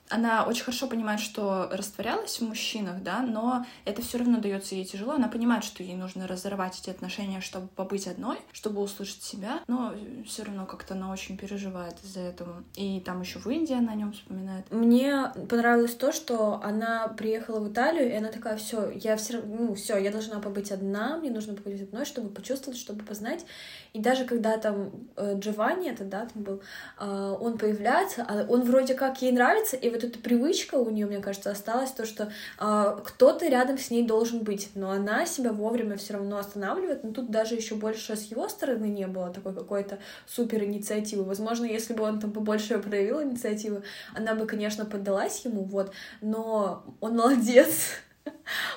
она 0.10 0.46
очень 0.46 0.64
хорошо 0.64 0.88
понимает, 0.88 1.20
что 1.20 1.70
растворялась 1.72 2.40
в 2.40 2.42
мужчинах, 2.42 3.02
да, 3.04 3.22
но 3.22 3.66
это 3.86 4.02
все 4.02 4.18
равно 4.18 4.40
дается 4.40 4.76
ей 4.76 4.86
тяжело. 4.86 5.14
Она 5.14 5.28
понимает, 5.28 5.64
что 5.64 5.84
ей 5.84 5.96
нужно 5.96 6.28
разорвать 6.28 6.80
эти 6.80 6.90
отношения, 6.90 7.42
чтобы 7.42 7.68
побыть 7.68 8.08
одной, 8.08 8.38
чтобы 8.54 8.82
услышать 8.82 9.24
себя, 9.24 9.62
но 9.68 9.94
все 10.26 10.44
равно 10.44 10.66
как-то 10.66 10.94
она 10.94 11.12
очень 11.12 11.38
переживает 11.38 11.96
из-за 12.04 12.22
этого. 12.22 12.64
И 12.76 13.02
там 13.02 13.22
еще 13.22 13.40
в 13.40 13.48
Индии 13.48 13.76
она 13.76 13.94
о 13.94 13.96
нем 13.96 14.14
вспоминает. 14.14 14.72
Мне 14.72 15.32
понравилось 15.50 15.96
то, 15.96 16.12
что 16.12 16.62
она 16.64 17.08
приехала 17.10 17.60
в 17.60 17.72
Италию, 17.72 18.10
и 18.10 18.16
она 18.16 18.30
такая, 18.30 18.58
все, 18.58 18.90
я 18.92 19.18
все 19.18 19.42
ну, 19.42 19.76
все, 19.76 19.98
я 19.98 20.12
должна 20.12 20.40
побыть 20.40 20.72
одна, 20.72 21.18
мне 21.18 21.32
нужно 21.32 21.54
побыть 21.54 21.82
одной, 21.82 22.06
чтобы 22.06 22.30
почувствовать, 22.30 22.80
чтобы 22.80 23.04
познать. 23.04 23.46
И 23.94 24.00
даже 24.00 24.26
когда 24.26 24.58
там 24.58 24.92
э, 25.16 25.36
Джованни, 25.38 25.90
это, 25.90 26.04
да, 26.04 26.28
там 26.32 26.44
был, 26.44 26.62
э, 27.00 27.38
он 27.40 27.58
появляется, 27.58 28.26
а 28.28 28.46
он 28.48 28.62
вроде 28.62 28.94
как 28.94 29.22
ей 29.22 29.32
нравится, 29.32 29.76
и 29.76 29.90
вот 29.98 30.04
эта 30.04 30.20
привычка 30.20 30.76
у 30.76 30.90
нее, 30.90 31.08
мне 31.08 31.20
кажется, 31.20 31.52
осталась, 31.52 31.92
то, 31.92 32.06
что 32.06 32.32
э, 32.60 32.98
кто-то 33.04 33.48
рядом 33.48 33.78
с 33.78 33.90
ней 33.90 34.06
должен 34.06 34.40
быть, 34.40 34.70
но 34.76 34.92
она 34.92 35.26
себя 35.26 35.52
вовремя 35.52 35.98
все 35.98 36.14
равно 36.14 36.38
останавливает, 36.38 37.04
но 37.04 37.12
тут 37.12 37.32
даже 37.32 37.56
еще 37.56 37.76
больше 37.76 38.16
с 38.16 38.24
его 38.26 38.48
стороны 38.48 38.86
не 38.86 39.08
было 39.08 39.34
такой 39.34 39.54
какой-то 39.54 39.98
супер 40.28 40.64
инициативы. 40.64 41.24
Возможно, 41.24 41.66
если 41.66 41.94
бы 41.94 42.04
он 42.04 42.20
там 42.20 42.32
побольше 42.32 42.78
проявил 42.78 43.24
инициативы, 43.24 43.84
она 44.16 44.36
бы, 44.36 44.46
конечно, 44.46 44.86
поддалась 44.86 45.44
ему, 45.46 45.64
вот, 45.64 45.92
но 46.22 46.84
он 47.02 47.18
молодец, 47.18 48.02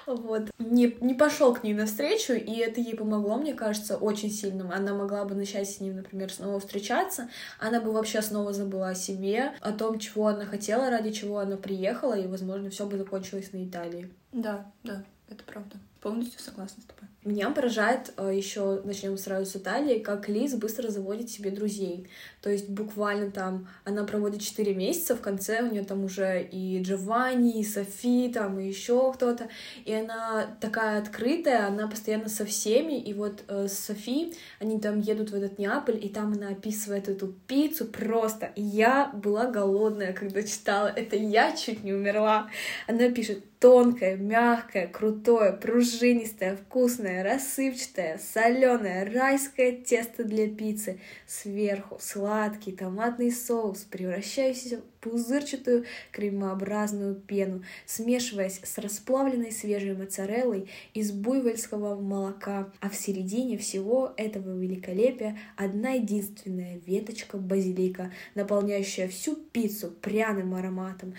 вот, 0.07 0.51
не, 0.59 0.97
не 1.01 1.15
пошел 1.15 1.55
к 1.55 1.63
ней 1.63 1.75
навстречу, 1.75 2.33
и 2.33 2.57
это 2.57 2.81
ей 2.81 2.97
помогло, 2.97 3.37
мне 3.37 3.55
кажется, 3.55 3.97
очень 3.97 4.31
сильно. 4.31 4.75
Она 4.75 4.95
могла 4.95 5.25
бы 5.25 5.35
начать 5.35 5.69
с 5.69 5.81
ним, 5.81 5.97
например, 5.97 6.33
снова 6.33 6.61
встречаться, 6.61 7.29
она 7.59 7.81
бы 7.81 7.93
вообще 7.93 8.23
снова 8.23 8.53
забыла 8.53 8.91
о 8.91 8.95
себе, 8.95 9.53
о 9.61 9.73
том, 9.73 9.99
чего 9.99 10.29
она 10.29 10.47
хотела, 10.47 10.91
ради 10.91 11.11
чего 11.13 11.39
она 11.39 11.57
приехала, 11.57 12.15
и, 12.15 12.27
возможно, 12.27 12.71
все 12.71 12.87
бы 12.87 12.97
закончилось 12.97 13.53
на 13.53 13.65
Италии. 13.65 14.11
Да, 14.33 14.71
да, 14.85 15.05
это 15.29 15.45
правда. 15.45 15.77
Полностью 16.01 16.41
согласна 16.41 16.83
с 16.83 16.87
тобой. 16.87 17.10
Меня 17.23 17.51
поражает 17.51 18.15
э, 18.17 18.33
еще, 18.35 18.81
начнем 18.83 19.19
сразу 19.19 19.45
с 19.45 19.55
Италии, 19.55 19.99
как 19.99 20.27
Лиз 20.31 20.55
быстро 20.55 20.89
заводит 20.89 21.29
себе 21.29 21.51
друзей. 21.51 22.09
То 22.41 22.49
есть 22.49 22.71
буквально 22.71 23.31
там 23.31 23.69
она 23.85 24.05
проводит 24.05 24.41
4 24.41 24.75
месяца, 24.75 25.15
в 25.15 25.21
конце 25.21 25.61
у 25.61 25.71
нее 25.71 25.85
там 25.85 26.03
уже 26.03 26.43
и 26.43 26.81
Джованни, 26.83 27.61
и 27.61 27.65
Софи, 27.65 28.33
там 28.33 28.59
и 28.59 28.67
еще 28.67 29.13
кто-то. 29.13 29.51
И 29.85 29.93
она 29.93 30.57
такая 30.63 30.99
открытая, 30.99 31.67
она 31.67 31.89
постоянно 31.89 32.31
со 32.31 32.47
всеми. 32.47 32.99
И 32.99 33.13
вот 33.13 33.45
э, 33.49 33.69
с 33.69 33.79
Софи 33.79 34.33
они 34.59 34.81
там 34.81 34.99
едут 35.01 35.29
в 35.29 35.35
этот 35.35 35.59
Неаполь, 35.59 36.03
и 36.03 36.09
там 36.09 36.33
она 36.33 36.49
описывает 36.49 37.11
эту 37.11 37.35
пиццу 37.47 37.85
просто. 37.85 38.51
Я 38.57 39.11
была 39.13 39.45
голодная, 39.45 40.15
когда 40.15 40.43
читала 40.43 40.89
это, 40.89 41.17
я 41.17 41.55
чуть 41.55 41.85
не 41.85 41.93
умерла. 41.93 42.49
Она 42.87 43.11
пишет, 43.11 43.45
тонкое, 43.61 44.17
мягкое, 44.17 44.89
крутое, 44.89 45.53
пружинистое, 45.53 46.57
вкусное, 46.57 47.23
рассыпчатое, 47.23 48.19
соленое, 48.19 49.05
райское 49.05 49.73
тесто 49.73 50.25
для 50.25 50.49
пиццы. 50.49 50.99
Сверху 51.27 51.99
сладкий 52.01 52.73
томатный 52.73 53.31
соус, 53.31 53.81
превращающийся 53.91 54.79
в 54.79 54.83
пузырчатую 55.01 55.85
кремообразную 56.11 57.15
пену, 57.15 57.63
смешиваясь 57.85 58.61
с 58.65 58.79
расплавленной 58.79 59.53
свежей 59.53 59.95
моцареллой 59.95 60.71
из 60.95 61.13
буйвольского 61.13 62.01
молока, 62.01 62.73
а 62.81 62.89
в 62.89 62.97
середине 62.97 63.59
всего 63.59 64.15
этого 64.17 64.59
великолепия 64.59 65.39
одна 65.57 65.91
единственная 65.91 66.81
веточка 66.87 67.37
базилика, 67.37 68.11
наполняющая 68.35 69.07
всю 69.09 69.37
пиццу 69.37 69.91
пряным 69.91 70.55
ароматом. 70.55 71.15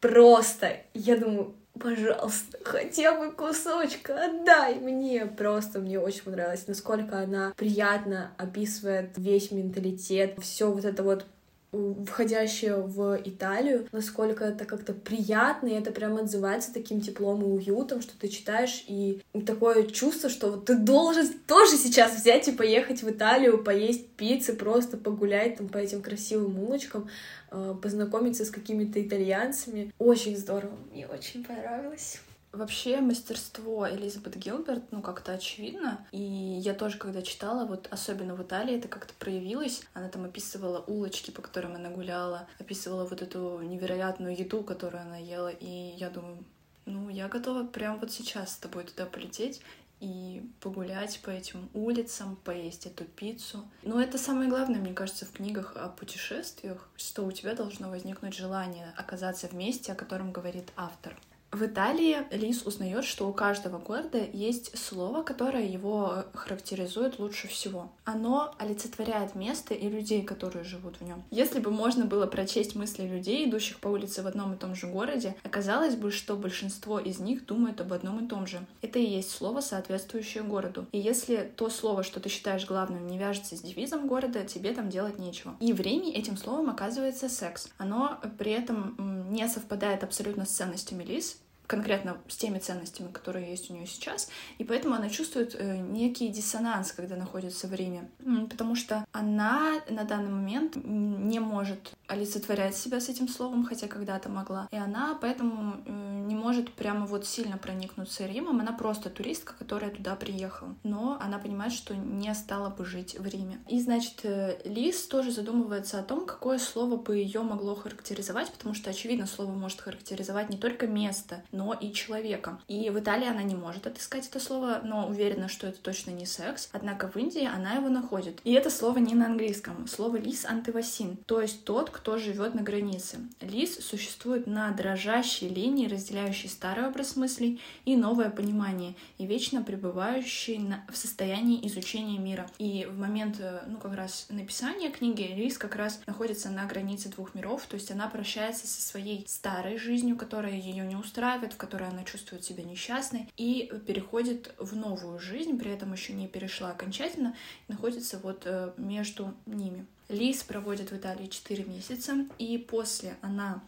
Просто, 0.00 0.78
я 0.94 1.16
думаю, 1.16 1.54
пожалуйста, 1.78 2.58
хотя 2.64 3.18
бы 3.18 3.32
кусочка 3.32 4.24
отдай 4.24 4.76
мне. 4.76 5.26
Просто 5.26 5.80
мне 5.80 5.98
очень 5.98 6.22
понравилось, 6.22 6.66
насколько 6.66 7.18
она 7.18 7.52
приятно 7.56 8.32
описывает 8.38 9.10
весь 9.16 9.50
менталитет, 9.50 10.38
все 10.40 10.70
вот 10.70 10.84
это 10.84 11.02
вот 11.02 11.26
входящее 11.72 12.76
в 12.76 13.18
Италию, 13.24 13.88
насколько 13.92 14.44
это 14.44 14.64
как-то 14.64 14.92
приятно, 14.92 15.68
и 15.68 15.74
это 15.74 15.90
прям 15.90 16.16
отзывается 16.16 16.72
таким 16.72 17.00
теплом 17.00 17.42
и 17.42 17.46
уютом, 17.46 18.02
что 18.02 18.12
ты 18.18 18.28
читаешь, 18.28 18.84
и 18.86 19.22
такое 19.46 19.84
чувство, 19.86 20.28
что 20.28 20.56
ты 20.56 20.76
должен 20.76 21.28
тоже 21.46 21.76
сейчас 21.76 22.14
взять 22.14 22.48
и 22.48 22.52
поехать 22.52 23.02
в 23.02 23.10
Италию, 23.10 23.62
поесть 23.62 24.08
пиццы, 24.10 24.52
просто 24.52 24.96
погулять 24.96 25.56
там 25.56 25.68
по 25.68 25.78
этим 25.78 26.02
красивым 26.02 26.58
улочкам, 26.58 27.08
э, 27.50 27.74
познакомиться 27.80 28.44
с 28.44 28.50
какими-то 28.50 29.02
итальянцами. 29.02 29.92
Очень 29.98 30.36
здорово, 30.36 30.76
мне 30.90 31.06
очень 31.06 31.44
понравилось. 31.44 32.20
Вообще 32.52 33.00
мастерство 33.00 33.88
Элизабет 33.88 34.36
Гилберт, 34.36 34.92
ну, 34.92 35.00
как-то 35.00 35.32
очевидно. 35.32 36.06
И 36.12 36.20
я 36.20 36.74
тоже, 36.74 36.98
когда 36.98 37.22
читала, 37.22 37.64
вот 37.64 37.88
особенно 37.90 38.34
в 38.34 38.42
Италии 38.42 38.76
это 38.76 38.88
как-то 38.88 39.14
проявилось. 39.14 39.82
Она 39.94 40.08
там 40.10 40.24
описывала 40.24 40.84
улочки, 40.86 41.30
по 41.30 41.40
которым 41.40 41.76
она 41.76 41.88
гуляла, 41.88 42.46
описывала 42.58 43.06
вот 43.06 43.22
эту 43.22 43.62
невероятную 43.62 44.36
еду, 44.38 44.62
которую 44.62 45.00
она 45.00 45.16
ела. 45.16 45.48
И 45.48 45.94
я 45.96 46.10
думаю, 46.10 46.44
ну, 46.84 47.08
я 47.08 47.28
готова 47.28 47.64
прямо 47.64 47.96
вот 47.96 48.12
сейчас 48.12 48.52
с 48.52 48.56
тобой 48.56 48.84
туда 48.84 49.06
полететь 49.06 49.62
и 50.00 50.42
погулять 50.60 51.20
по 51.22 51.30
этим 51.30 51.70
улицам, 51.72 52.36
поесть 52.36 52.86
эту 52.86 53.04
пиццу. 53.04 53.64
Но 53.82 54.02
это 54.02 54.18
самое 54.18 54.50
главное, 54.50 54.80
мне 54.80 54.92
кажется, 54.92 55.24
в 55.24 55.30
книгах 55.30 55.76
о 55.76 55.88
путешествиях, 55.88 56.90
что 56.96 57.24
у 57.24 57.32
тебя 57.32 57.54
должно 57.54 57.88
возникнуть 57.88 58.34
желание 58.34 58.92
оказаться 58.96 59.48
в 59.48 59.52
месте, 59.52 59.92
о 59.92 59.94
котором 59.94 60.32
говорит 60.32 60.70
автор. 60.76 61.16
В 61.52 61.66
Италии 61.66 62.16
Лис 62.30 62.62
узнает, 62.62 63.04
что 63.04 63.28
у 63.28 63.32
каждого 63.34 63.78
города 63.78 64.18
есть 64.32 64.76
слово, 64.78 65.22
которое 65.22 65.66
его 65.66 66.24
характеризует 66.32 67.18
лучше 67.18 67.46
всего. 67.46 67.92
Оно 68.06 68.54
олицетворяет 68.58 69.34
место 69.34 69.74
и 69.74 69.86
людей, 69.90 70.22
которые 70.22 70.64
живут 70.64 70.96
в 70.96 71.04
нем. 71.04 71.22
Если 71.30 71.60
бы 71.60 71.70
можно 71.70 72.06
было 72.06 72.26
прочесть 72.26 72.74
мысли 72.74 73.02
людей, 73.02 73.46
идущих 73.46 73.80
по 73.80 73.88
улице 73.88 74.22
в 74.22 74.26
одном 74.26 74.54
и 74.54 74.56
том 74.56 74.74
же 74.74 74.86
городе, 74.86 75.36
оказалось 75.44 75.94
бы, 75.94 76.10
что 76.10 76.36
большинство 76.36 76.98
из 76.98 77.18
них 77.18 77.44
думают 77.44 77.82
об 77.82 77.92
одном 77.92 78.24
и 78.24 78.28
том 78.28 78.46
же. 78.46 78.64
Это 78.80 78.98
и 78.98 79.04
есть 79.04 79.30
слово, 79.30 79.60
соответствующее 79.60 80.44
городу. 80.44 80.86
И 80.90 80.98
если 80.98 81.52
то 81.54 81.68
слово, 81.68 82.02
что 82.02 82.18
ты 82.18 82.30
считаешь 82.30 82.66
главным, 82.66 83.06
не 83.06 83.18
вяжется 83.18 83.58
с 83.58 83.60
девизом 83.60 84.08
города, 84.08 84.42
тебе 84.46 84.72
там 84.72 84.88
делать 84.88 85.18
нечего. 85.18 85.54
И 85.60 85.74
в 85.74 85.80
Риме 85.82 86.14
этим 86.14 86.38
словом 86.38 86.70
оказывается 86.70 87.28
секс. 87.28 87.68
Оно 87.76 88.18
при 88.38 88.52
этом 88.52 89.30
не 89.30 89.46
совпадает 89.48 90.02
абсолютно 90.02 90.46
с 90.46 90.50
ценностями 90.50 91.04
Лис, 91.04 91.41
конкретно 91.72 92.18
с 92.28 92.36
теми 92.36 92.58
ценностями, 92.58 93.10
которые 93.10 93.48
есть 93.48 93.70
у 93.70 93.74
нее 93.74 93.86
сейчас, 93.86 94.28
и 94.58 94.64
поэтому 94.64 94.94
она 94.94 95.08
чувствует 95.08 95.56
э, 95.58 95.78
некий 95.78 96.28
диссонанс, 96.28 96.92
когда 96.92 97.16
находится 97.16 97.66
в 97.66 97.72
Риме, 97.72 98.10
потому 98.50 98.74
что 98.76 99.06
она 99.12 99.80
на 99.88 100.04
данный 100.04 100.30
момент 100.30 100.76
не 100.76 101.40
может 101.40 101.94
олицетворять 102.08 102.76
себя 102.76 103.00
с 103.00 103.08
этим 103.08 103.26
словом, 103.26 103.64
хотя 103.64 103.88
когда-то 103.88 104.28
могла, 104.28 104.68
и 104.70 104.76
она 104.76 105.16
поэтому 105.18 105.76
э, 105.86 106.12
не 106.26 106.34
может 106.34 106.74
прямо 106.74 107.06
вот 107.06 107.24
сильно 107.26 107.56
проникнуться 107.56 108.26
Римом, 108.26 108.60
она 108.60 108.72
просто 108.72 109.08
туристка, 109.08 109.54
которая 109.58 109.90
туда 109.90 110.14
приехала. 110.14 110.74
Но 110.82 111.18
она 111.20 111.38
понимает, 111.38 111.72
что 111.72 111.94
не 111.94 112.34
стала 112.34 112.68
бы 112.68 112.84
жить 112.84 113.18
в 113.18 113.26
Риме. 113.26 113.60
И, 113.68 113.80
значит, 113.80 114.20
э, 114.24 114.58
Лис 114.64 115.06
тоже 115.06 115.30
задумывается 115.30 115.98
о 115.98 116.02
том, 116.02 116.26
какое 116.26 116.58
слово 116.58 116.96
бы 116.96 117.16
ее 117.16 117.40
могло 117.40 117.74
характеризовать, 117.74 118.52
потому 118.52 118.74
что, 118.74 118.90
очевидно, 118.90 119.26
слово 119.26 119.52
может 119.52 119.80
характеризовать 119.80 120.50
не 120.50 120.58
только 120.58 120.86
место, 120.86 121.42
но 121.52 121.61
и 121.72 121.92
человека. 121.92 122.58
И 122.66 122.90
в 122.90 122.98
Италии 122.98 123.28
она 123.28 123.42
не 123.42 123.54
может 123.54 123.86
отыскать 123.86 124.26
это 124.26 124.40
слово, 124.40 124.80
но 124.82 125.06
уверена, 125.06 125.48
что 125.48 125.68
это 125.68 125.78
точно 125.78 126.10
не 126.10 126.26
секс. 126.26 126.68
Однако 126.72 127.08
в 127.08 127.16
Индии 127.16 127.46
она 127.46 127.74
его 127.74 127.88
находит. 127.88 128.40
И 128.44 128.52
это 128.52 128.70
слово 128.70 128.98
не 128.98 129.14
на 129.14 129.26
английском. 129.26 129.86
Слово 129.86 130.16
лис 130.16 130.44
антивасин, 130.44 131.16
то 131.26 131.40
есть 131.40 131.64
тот, 131.64 131.90
кто 131.90 132.18
живет 132.18 132.54
на 132.54 132.62
границе. 132.62 133.18
Лис 133.40 133.78
существует 133.84 134.46
на 134.46 134.70
дрожащей 134.72 135.48
линии, 135.48 135.86
разделяющей 135.88 136.48
старый 136.48 136.86
образ 136.86 137.16
мыслей 137.16 137.60
и 137.84 137.96
новое 137.96 138.30
понимание, 138.30 138.94
и 139.18 139.26
вечно 139.26 139.62
пребывающий 139.62 140.58
на, 140.58 140.84
в 140.90 140.96
состоянии 140.96 141.66
изучения 141.66 142.18
мира. 142.18 142.48
И 142.58 142.86
в 142.90 142.98
момент, 142.98 143.36
э, 143.40 143.62
ну, 143.66 143.78
как 143.78 143.94
раз 143.94 144.26
написания 144.30 144.90
книги 144.90 145.22
Лис 145.22 145.58
как 145.58 145.76
раз 145.76 146.00
находится 146.06 146.50
на 146.50 146.64
границе 146.66 147.08
двух 147.08 147.34
миров, 147.34 147.66
то 147.68 147.74
есть 147.74 147.90
она 147.90 148.08
прощается 148.08 148.66
со 148.66 148.80
своей 148.80 149.24
старой 149.28 149.76
жизнью, 149.76 150.16
которая 150.16 150.54
ее 150.54 150.86
не 150.86 150.96
устраивает, 150.96 151.41
в 151.50 151.56
которой 151.56 151.88
она 151.88 152.04
чувствует 152.04 152.44
себя 152.44 152.62
несчастной, 152.64 153.28
и 153.36 153.72
переходит 153.86 154.54
в 154.58 154.76
новую 154.76 155.18
жизнь, 155.18 155.58
при 155.58 155.72
этом 155.72 155.92
еще 155.92 156.12
не 156.12 156.28
перешла 156.28 156.70
окончательно, 156.70 157.34
находится 157.68 158.18
вот 158.18 158.42
э, 158.44 158.72
между 158.76 159.34
ними. 159.46 159.86
Лиз 160.08 160.42
проводит 160.42 160.90
в 160.90 160.96
Италии 160.96 161.26
4 161.26 161.64
месяца, 161.64 162.26
и 162.38 162.58
после 162.58 163.16
она 163.22 163.62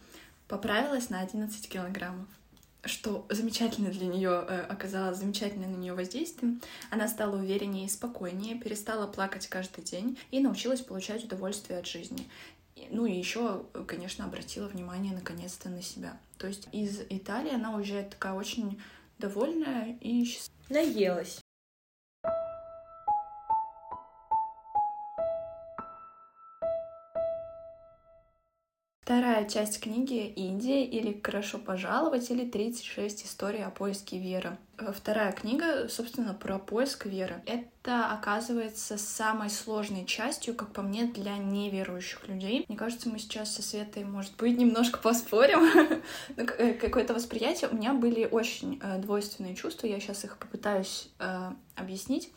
поправилась 0.47 1.09
на 1.09 1.21
11 1.21 1.67
килограммов 1.67 2.27
что 2.85 3.25
замечательно 3.29 3.89
для 3.89 4.05
нее 4.05 4.45
э, 4.47 4.61
оказалось 4.69 5.17
замечательное 5.17 5.67
на 5.67 5.75
нее 5.75 5.93
воздействием. 5.93 6.61
Она 6.91 7.07
стала 7.07 7.35
увереннее 7.35 7.85
и 7.85 7.89
спокойнее, 7.89 8.59
перестала 8.59 9.07
плакать 9.07 9.47
каждый 9.47 9.83
день 9.83 10.17
и 10.31 10.39
научилась 10.39 10.81
получать 10.81 11.23
удовольствие 11.23 11.79
от 11.79 11.87
жизни. 11.87 12.29
Ну 12.89 13.05
и 13.05 13.13
еще, 13.13 13.65
конечно, 13.87 14.25
обратила 14.25 14.67
внимание 14.67 15.13
наконец-то 15.13 15.69
на 15.69 15.81
себя. 15.81 16.17
То 16.37 16.47
есть 16.47 16.67
из 16.71 17.01
Италии 17.09 17.53
она 17.53 17.73
уезжает 17.75 18.11
такая 18.11 18.33
очень 18.33 18.81
довольная 19.17 19.97
и 20.01 20.25
счастливая. 20.25 20.85
Наелась. 20.85 21.41
Вторая 29.05 29.47
часть 29.47 29.79
книги 29.79 30.25
«Индия» 30.25 30.83
или 30.83 31.21
«Хорошо 31.21 31.59
пожаловать» 31.59 32.31
или 32.31 32.43
«36 32.43 33.25
историй 33.25 33.63
о 33.63 33.69
поиске 33.69 34.17
веры». 34.17 34.57
Э, 34.77 34.91
вторая 34.91 35.31
книга, 35.31 35.87
собственно, 35.89 36.33
про 36.33 36.59
поиск 36.59 37.05
веры. 37.05 37.41
Это 37.45 38.11
оказывается 38.11 38.97
самой 38.97 39.49
сложной 39.49 40.05
частью, 40.05 40.55
как 40.55 40.73
по 40.73 40.81
мне, 40.81 41.05
для 41.05 41.37
неверующих 41.37 42.27
людей. 42.27 42.65
Мне 42.67 42.77
кажется, 42.77 43.09
мы 43.09 43.19
сейчас 43.19 43.55
со 43.55 43.61
Светой, 43.61 44.03
может 44.03 44.35
быть, 44.37 44.57
немножко 44.57 44.99
поспорим. 44.99 45.65
Э, 46.37 46.73
какое-то 46.73 47.13
восприятие. 47.13 47.69
У 47.69 47.75
меня 47.75 47.93
были 47.93 48.25
очень 48.25 48.79
э, 48.81 48.99
двойственные 48.99 49.55
чувства, 49.55 49.87
я 49.87 49.99
сейчас 49.99 50.23
их 50.23 50.37
попытаюсь 50.37 51.09
объяснить. 51.75 52.31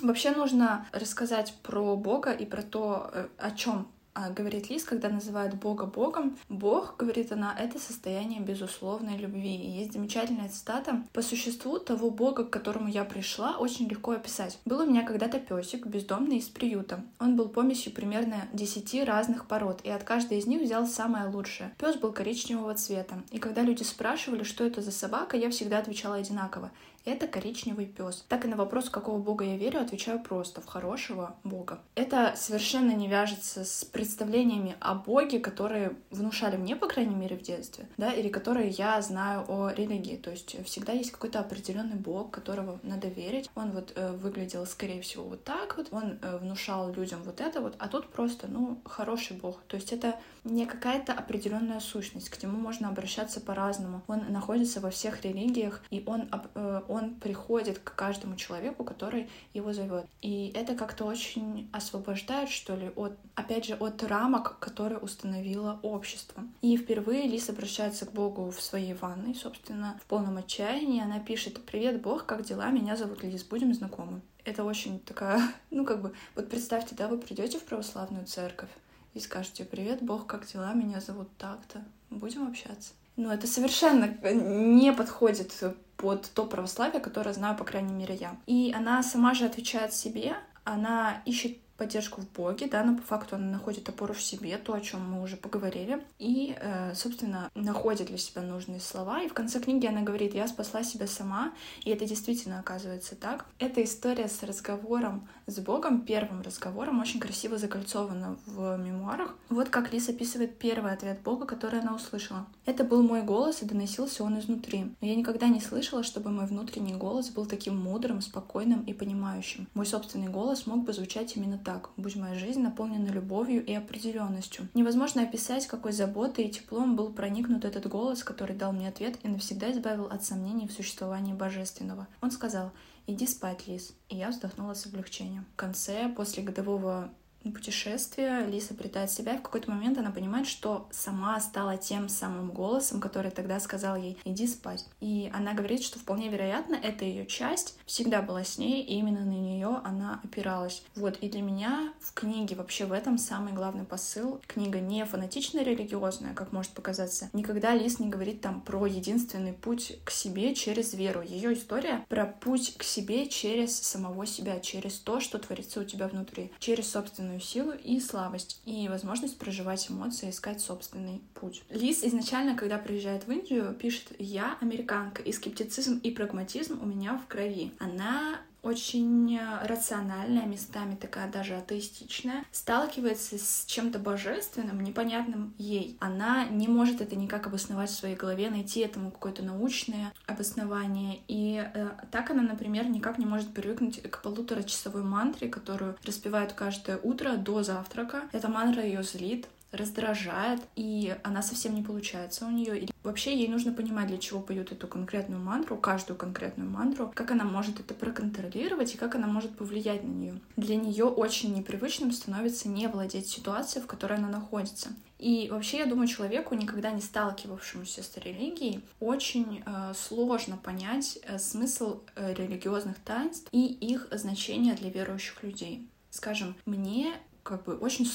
Вообще 0.00 0.30
нужно 0.30 0.86
рассказать 0.92 1.54
про 1.62 1.96
Бога 1.96 2.32
и 2.32 2.46
про 2.46 2.62
то, 2.62 3.28
о 3.38 3.50
чем 3.50 3.88
говорит 4.14 4.70
Лиз, 4.70 4.84
когда 4.84 5.08
называют 5.08 5.54
Бога 5.54 5.86
Богом. 5.86 6.36
Бог, 6.48 6.96
говорит 6.98 7.32
она, 7.32 7.54
это 7.58 7.78
состояние 7.78 8.40
безусловной 8.40 9.16
любви. 9.16 9.56
И 9.56 9.70
есть 9.70 9.92
замечательная 9.92 10.48
цитата. 10.48 11.02
По 11.12 11.22
существу 11.22 11.78
того 11.78 12.10
Бога, 12.10 12.44
к 12.44 12.50
которому 12.50 12.88
я 12.88 13.04
пришла, 13.04 13.56
очень 13.56 13.88
легко 13.88 14.12
описать. 14.12 14.58
Был 14.64 14.80
у 14.80 14.86
меня 14.86 15.04
когда-то 15.04 15.38
песик, 15.38 15.86
бездомный 15.86 16.38
из 16.38 16.48
приюта. 16.48 17.04
Он 17.18 17.36
был 17.36 17.48
помесью 17.48 17.92
примерно 17.92 18.48
десяти 18.52 19.02
разных 19.02 19.46
пород, 19.46 19.80
и 19.84 19.90
от 19.90 20.04
каждой 20.04 20.38
из 20.38 20.46
них 20.46 20.62
взял 20.62 20.86
самое 20.86 21.28
лучшее. 21.28 21.74
Пес 21.78 21.96
был 21.96 22.12
коричневого 22.12 22.74
цвета. 22.74 23.22
И 23.30 23.38
когда 23.38 23.62
люди 23.62 23.82
спрашивали, 23.82 24.42
что 24.42 24.64
это 24.64 24.82
за 24.82 24.92
собака, 24.92 25.36
я 25.36 25.50
всегда 25.50 25.78
отвечала 25.78 26.16
одинаково. 26.16 26.70
Это 27.10 27.26
коричневый 27.26 27.86
пес. 27.86 28.24
Так 28.28 28.44
и 28.44 28.48
на 28.48 28.54
вопрос, 28.54 28.88
какого 28.88 29.18
бога 29.18 29.44
я 29.44 29.56
верю, 29.56 29.80
отвечаю 29.80 30.20
просто 30.20 30.60
в 30.60 30.66
хорошего 30.66 31.34
бога. 31.42 31.80
Это 31.96 32.34
совершенно 32.36 32.92
не 32.92 33.08
вяжется 33.08 33.64
с 33.64 33.84
представлениями 33.84 34.76
о 34.78 34.94
боге, 34.94 35.40
которые 35.40 35.96
внушали 36.10 36.56
мне, 36.56 36.76
по 36.76 36.86
крайней 36.86 37.16
мере, 37.16 37.36
в 37.36 37.42
детстве, 37.42 37.88
да, 37.96 38.12
или 38.12 38.28
которые 38.28 38.68
я 38.68 39.02
знаю 39.02 39.44
о 39.48 39.70
религии. 39.70 40.16
То 40.16 40.30
есть 40.30 40.64
всегда 40.64 40.92
есть 40.92 41.10
какой-то 41.10 41.40
определенный 41.40 41.96
бог, 41.96 42.30
которого 42.30 42.78
надо 42.84 43.08
верить. 43.08 43.50
Он 43.56 43.72
вот 43.72 43.92
э, 43.96 44.12
выглядел, 44.12 44.64
скорее 44.64 45.02
всего, 45.02 45.24
вот 45.24 45.42
так 45.42 45.76
вот. 45.78 45.88
Он 45.90 46.16
э, 46.22 46.36
внушал 46.36 46.92
людям 46.92 47.24
вот 47.24 47.40
это 47.40 47.60
вот, 47.60 47.74
а 47.80 47.88
тут 47.88 48.08
просто, 48.10 48.46
ну, 48.46 48.78
хороший 48.84 49.36
бог. 49.36 49.60
То 49.66 49.74
есть 49.74 49.92
это 49.92 50.14
не 50.44 50.64
какая-то 50.64 51.12
определенная 51.12 51.80
сущность. 51.80 52.30
К 52.30 52.40
нему 52.40 52.56
можно 52.56 52.88
обращаться 52.88 53.40
по-разному. 53.40 54.02
Он 54.06 54.22
находится 54.28 54.78
во 54.80 54.90
всех 54.90 55.24
религиях, 55.24 55.82
и 55.90 56.04
он 56.06 56.28
э, 56.54 56.82
он 56.88 56.99
приходит 57.08 57.78
к 57.78 57.94
каждому 57.94 58.36
человеку, 58.36 58.84
который 58.84 59.28
его 59.54 59.72
зовет. 59.72 60.06
И 60.22 60.52
это 60.54 60.74
как-то 60.74 61.04
очень 61.04 61.68
освобождает, 61.72 62.48
что 62.50 62.74
ли, 62.76 62.90
от, 62.96 63.12
опять 63.34 63.66
же, 63.66 63.74
от 63.74 64.02
рамок, 64.02 64.58
которые 64.58 64.98
установило 64.98 65.78
общество. 65.82 66.42
И 66.62 66.76
впервые 66.76 67.26
Лис 67.26 67.48
обращается 67.48 68.06
к 68.06 68.12
Богу 68.12 68.50
в 68.50 68.60
своей 68.60 68.94
ванной, 68.94 69.34
собственно, 69.34 69.98
в 70.02 70.06
полном 70.06 70.38
отчаянии. 70.38 71.02
Она 71.02 71.20
пишет 71.20 71.64
«Привет, 71.64 72.00
Бог, 72.02 72.26
как 72.26 72.44
дела? 72.44 72.70
Меня 72.70 72.96
зовут 72.96 73.22
Лис, 73.22 73.44
будем 73.44 73.74
знакомы». 73.74 74.20
Это 74.44 74.64
очень 74.64 75.00
такая, 75.00 75.52
ну 75.70 75.84
как 75.84 76.02
бы, 76.02 76.14
вот 76.34 76.48
представьте, 76.48 76.94
да, 76.94 77.08
вы 77.08 77.18
придете 77.18 77.58
в 77.58 77.64
православную 77.64 78.26
церковь 78.26 78.70
и 79.14 79.20
скажете 79.20 79.64
«Привет, 79.64 80.02
Бог, 80.02 80.26
как 80.26 80.46
дела? 80.46 80.72
Меня 80.72 81.00
зовут 81.00 81.28
так-то. 81.36 81.84
Будем 82.10 82.46
общаться». 82.46 82.92
Ну, 83.16 83.30
это 83.30 83.46
совершенно 83.46 84.06
не 84.22 84.92
подходит 84.92 85.52
под 85.96 86.30
то 86.34 86.46
православие, 86.46 87.00
которое 87.00 87.34
знаю, 87.34 87.56
по 87.56 87.64
крайней 87.64 87.92
мере, 87.92 88.14
я. 88.14 88.36
И 88.46 88.72
она 88.74 89.02
сама 89.02 89.34
же 89.34 89.44
отвечает 89.44 89.92
себе, 89.92 90.36
она 90.64 91.22
ищет 91.26 91.58
поддержку 91.80 92.20
в 92.20 92.30
Боге, 92.32 92.66
да, 92.66 92.84
но 92.84 92.94
по 92.94 93.02
факту 93.02 93.36
она 93.36 93.52
находит 93.52 93.88
опору 93.88 94.12
в 94.12 94.20
себе, 94.20 94.58
то, 94.58 94.74
о 94.74 94.80
чем 94.82 95.00
мы 95.10 95.22
уже 95.22 95.36
поговорили, 95.38 96.04
и, 96.18 96.54
э, 96.60 96.94
собственно, 96.94 97.50
находит 97.54 98.08
для 98.08 98.18
себя 98.18 98.42
нужные 98.42 98.80
слова. 98.80 99.22
И 99.22 99.28
в 99.28 99.32
конце 99.32 99.60
книги 99.60 99.86
она 99.86 100.02
говорит, 100.02 100.34
я 100.34 100.46
спасла 100.46 100.82
себя 100.84 101.06
сама, 101.06 101.52
и 101.82 101.90
это 101.90 102.04
действительно 102.04 102.60
оказывается 102.60 103.16
так. 103.16 103.46
Эта 103.58 103.82
история 103.82 104.28
с 104.28 104.42
разговором 104.42 105.26
с 105.46 105.58
Богом, 105.58 106.02
первым 106.02 106.42
разговором, 106.42 107.00
очень 107.00 107.18
красиво 107.18 107.56
закольцована 107.56 108.36
в 108.44 108.76
мемуарах. 108.76 109.34
Вот 109.48 109.70
как 109.70 109.90
Лиз 109.90 110.10
описывает 110.10 110.58
первый 110.58 110.92
ответ 110.92 111.20
Бога, 111.22 111.46
который 111.46 111.80
она 111.80 111.94
услышала. 111.94 112.46
Это 112.66 112.84
был 112.84 113.02
мой 113.02 113.22
голос, 113.22 113.62
и 113.62 113.64
доносился 113.64 114.22
он 114.22 114.38
изнутри. 114.38 114.94
Но 115.00 115.06
я 115.08 115.16
никогда 115.16 115.48
не 115.48 115.60
слышала, 115.60 116.02
чтобы 116.02 116.30
мой 116.30 116.46
внутренний 116.46 116.94
голос 116.94 117.30
был 117.30 117.46
таким 117.46 117.76
мудрым, 117.78 118.20
спокойным 118.20 118.82
и 118.82 118.92
понимающим. 118.92 119.66
Мой 119.72 119.86
собственный 119.86 120.28
голос 120.28 120.66
мог 120.66 120.84
бы 120.84 120.92
звучать 120.92 121.36
именно 121.36 121.56
так 121.56 121.69
так, 121.70 121.90
будь 121.96 122.16
моя 122.16 122.34
жизнь 122.34 122.60
наполнена 122.60 123.10
любовью 123.10 123.64
и 123.64 123.72
определенностью. 123.72 124.68
Невозможно 124.74 125.22
описать, 125.22 125.68
какой 125.68 125.92
заботой 125.92 126.46
и 126.46 126.50
теплом 126.50 126.96
был 126.96 127.12
проникнут 127.12 127.64
этот 127.64 127.86
голос, 127.86 128.24
который 128.24 128.56
дал 128.56 128.72
мне 128.72 128.88
ответ 128.88 129.18
и 129.22 129.28
навсегда 129.28 129.70
избавил 129.70 130.06
от 130.06 130.24
сомнений 130.24 130.66
в 130.66 130.72
существовании 130.72 131.32
Божественного. 131.32 132.08
Он 132.20 132.32
сказал, 132.32 132.72
иди 133.06 133.24
спать, 133.28 133.68
Лиз. 133.68 133.92
И 134.08 134.16
я 134.16 134.30
вздохнула 134.30 134.74
с 134.74 134.84
облегчением. 134.86 135.46
В 135.52 135.56
конце, 135.56 136.08
после 136.08 136.42
годового 136.42 137.10
путешествие 137.48 138.46
Лиса 138.46 138.74
обретает 138.74 139.10
себя, 139.10 139.34
и 139.34 139.38
в 139.38 139.42
какой-то 139.42 139.70
момент 139.70 139.96
она 139.96 140.10
понимает, 140.10 140.46
что 140.46 140.88
сама 140.90 141.40
стала 141.40 141.76
тем 141.78 142.08
самым 142.08 142.50
голосом, 142.50 143.00
который 143.00 143.30
тогда 143.30 143.58
сказал 143.60 143.96
ей 143.96 144.18
«иди 144.24 144.46
спать». 144.46 144.86
И 145.00 145.30
она 145.34 145.54
говорит, 145.54 145.82
что 145.82 145.98
вполне 145.98 146.28
вероятно, 146.28 146.74
эта 146.74 147.04
ее 147.04 147.26
часть 147.26 147.78
всегда 147.86 148.20
была 148.20 148.44
с 148.44 148.58
ней, 148.58 148.82
и 148.82 148.94
именно 148.94 149.24
на 149.24 149.30
нее 149.30 149.80
она 149.84 150.20
опиралась. 150.22 150.82
Вот, 150.94 151.16
и 151.20 151.30
для 151.30 151.42
меня 151.42 151.92
в 152.00 152.12
книге 152.12 152.56
вообще 152.56 152.84
в 152.84 152.92
этом 152.92 153.16
самый 153.18 153.52
главный 153.52 153.84
посыл. 153.84 154.40
Книга 154.46 154.80
не 154.80 155.04
фанатично 155.04 155.62
религиозная, 155.62 156.34
как 156.34 156.52
может 156.52 156.72
показаться. 156.72 157.30
Никогда 157.32 157.74
Лис 157.74 157.98
не 157.98 158.08
говорит 158.08 158.40
там 158.40 158.60
про 158.60 158.86
единственный 158.86 159.52
путь 159.52 159.98
к 160.04 160.10
себе 160.10 160.54
через 160.54 160.94
веру. 160.94 161.22
Ее 161.22 161.54
история 161.54 162.04
про 162.08 162.26
путь 162.26 162.76
к 162.76 162.82
себе 162.82 163.28
через 163.28 163.78
самого 163.80 164.26
себя, 164.26 164.60
через 164.60 164.98
то, 164.98 165.20
что 165.20 165.38
творится 165.38 165.80
у 165.80 165.84
тебя 165.84 166.08
внутри, 166.08 166.52
через 166.58 166.90
собственную 166.90 167.29
собственную 167.30 167.40
силу 167.40 167.72
и 167.72 168.00
слабость, 168.00 168.60
и 168.64 168.88
возможность 168.88 169.38
проживать 169.38 169.90
эмоции, 169.90 170.30
искать 170.30 170.60
собственный 170.60 171.20
путь. 171.34 171.62
Лиз 171.70 172.02
изначально, 172.02 172.56
когда 172.56 172.78
приезжает 172.78 173.26
в 173.26 173.30
Индию, 173.30 173.74
пишет 173.74 174.12
«Я 174.18 174.56
американка, 174.60 175.22
и 175.22 175.32
скептицизм 175.32 175.98
и 176.02 176.10
прагматизм 176.10 176.80
у 176.82 176.86
меня 176.86 177.18
в 177.18 177.26
крови». 177.26 177.72
Она 177.78 178.40
очень 178.62 179.38
рациональная, 179.64 180.46
местами 180.46 180.94
такая 180.94 181.30
даже 181.30 181.56
атеистичная, 181.56 182.44
сталкивается 182.52 183.38
с 183.38 183.64
чем-то 183.66 183.98
божественным, 183.98 184.80
непонятным 184.82 185.54
ей. 185.58 185.96
Она 186.00 186.46
не 186.46 186.68
может 186.68 187.00
это 187.00 187.16
никак 187.16 187.46
обосновать 187.46 187.90
в 187.90 187.94
своей 187.94 188.16
голове, 188.16 188.50
найти 188.50 188.80
этому 188.80 189.10
какое-то 189.10 189.42
научное 189.42 190.12
обоснование. 190.26 191.20
И 191.28 191.62
э, 191.74 191.88
так 192.10 192.30
она, 192.30 192.42
например, 192.42 192.88
никак 192.88 193.18
не 193.18 193.26
может 193.26 193.52
привыкнуть 193.52 194.02
к 194.02 194.22
полуторачасовой 194.22 195.02
мантре, 195.02 195.48
которую 195.48 195.96
распевают 196.04 196.52
каждое 196.52 196.98
утро 196.98 197.36
до 197.36 197.62
завтрака. 197.62 198.22
Эта 198.32 198.48
мантра 198.48 198.82
ее 198.82 199.02
злит, 199.02 199.46
раздражает, 199.72 200.60
и 200.76 201.16
она 201.22 201.42
совсем 201.42 201.74
не 201.74 201.82
получается 201.82 202.46
у 202.46 202.50
нее. 202.50 202.80
И 202.80 202.88
вообще 203.02 203.36
ей 203.36 203.48
нужно 203.48 203.72
понимать, 203.72 204.08
для 204.08 204.18
чего 204.18 204.40
поют 204.40 204.72
эту 204.72 204.86
конкретную 204.86 205.40
мантру, 205.42 205.76
каждую 205.76 206.16
конкретную 206.16 206.68
мантру, 206.68 207.10
как 207.14 207.30
она 207.30 207.44
может 207.44 207.80
это 207.80 207.94
проконтролировать 207.94 208.94
и 208.94 208.98
как 208.98 209.14
она 209.14 209.26
может 209.26 209.56
повлиять 209.56 210.04
на 210.04 210.10
нее. 210.10 210.40
Для 210.56 210.76
нее 210.76 211.04
очень 211.04 211.54
непривычным 211.54 212.12
становится 212.12 212.68
не 212.68 212.88
владеть 212.88 213.28
ситуацией, 213.28 213.84
в 213.84 213.86
которой 213.86 214.18
она 214.18 214.28
находится. 214.28 214.90
И 215.18 215.48
вообще, 215.50 215.78
я 215.78 215.86
думаю, 215.86 216.08
человеку, 216.08 216.54
никогда 216.54 216.90
не 216.92 217.02
сталкивавшемуся 217.02 218.02
с 218.02 218.16
религией, 218.16 218.80
очень 219.00 219.62
э, 219.66 219.92
сложно 219.94 220.56
понять 220.56 221.18
э, 221.22 221.38
смысл 221.38 222.00
э, 222.16 222.32
религиозных 222.32 222.98
таинств 223.00 223.46
и 223.52 223.66
их 223.66 224.08
значение 224.12 224.74
для 224.74 224.88
верующих 224.88 225.42
людей. 225.42 225.86
Скажем, 226.08 226.56
мне 226.64 227.12
как 227.42 227.64
бы 227.64 227.76
очень 227.76 228.06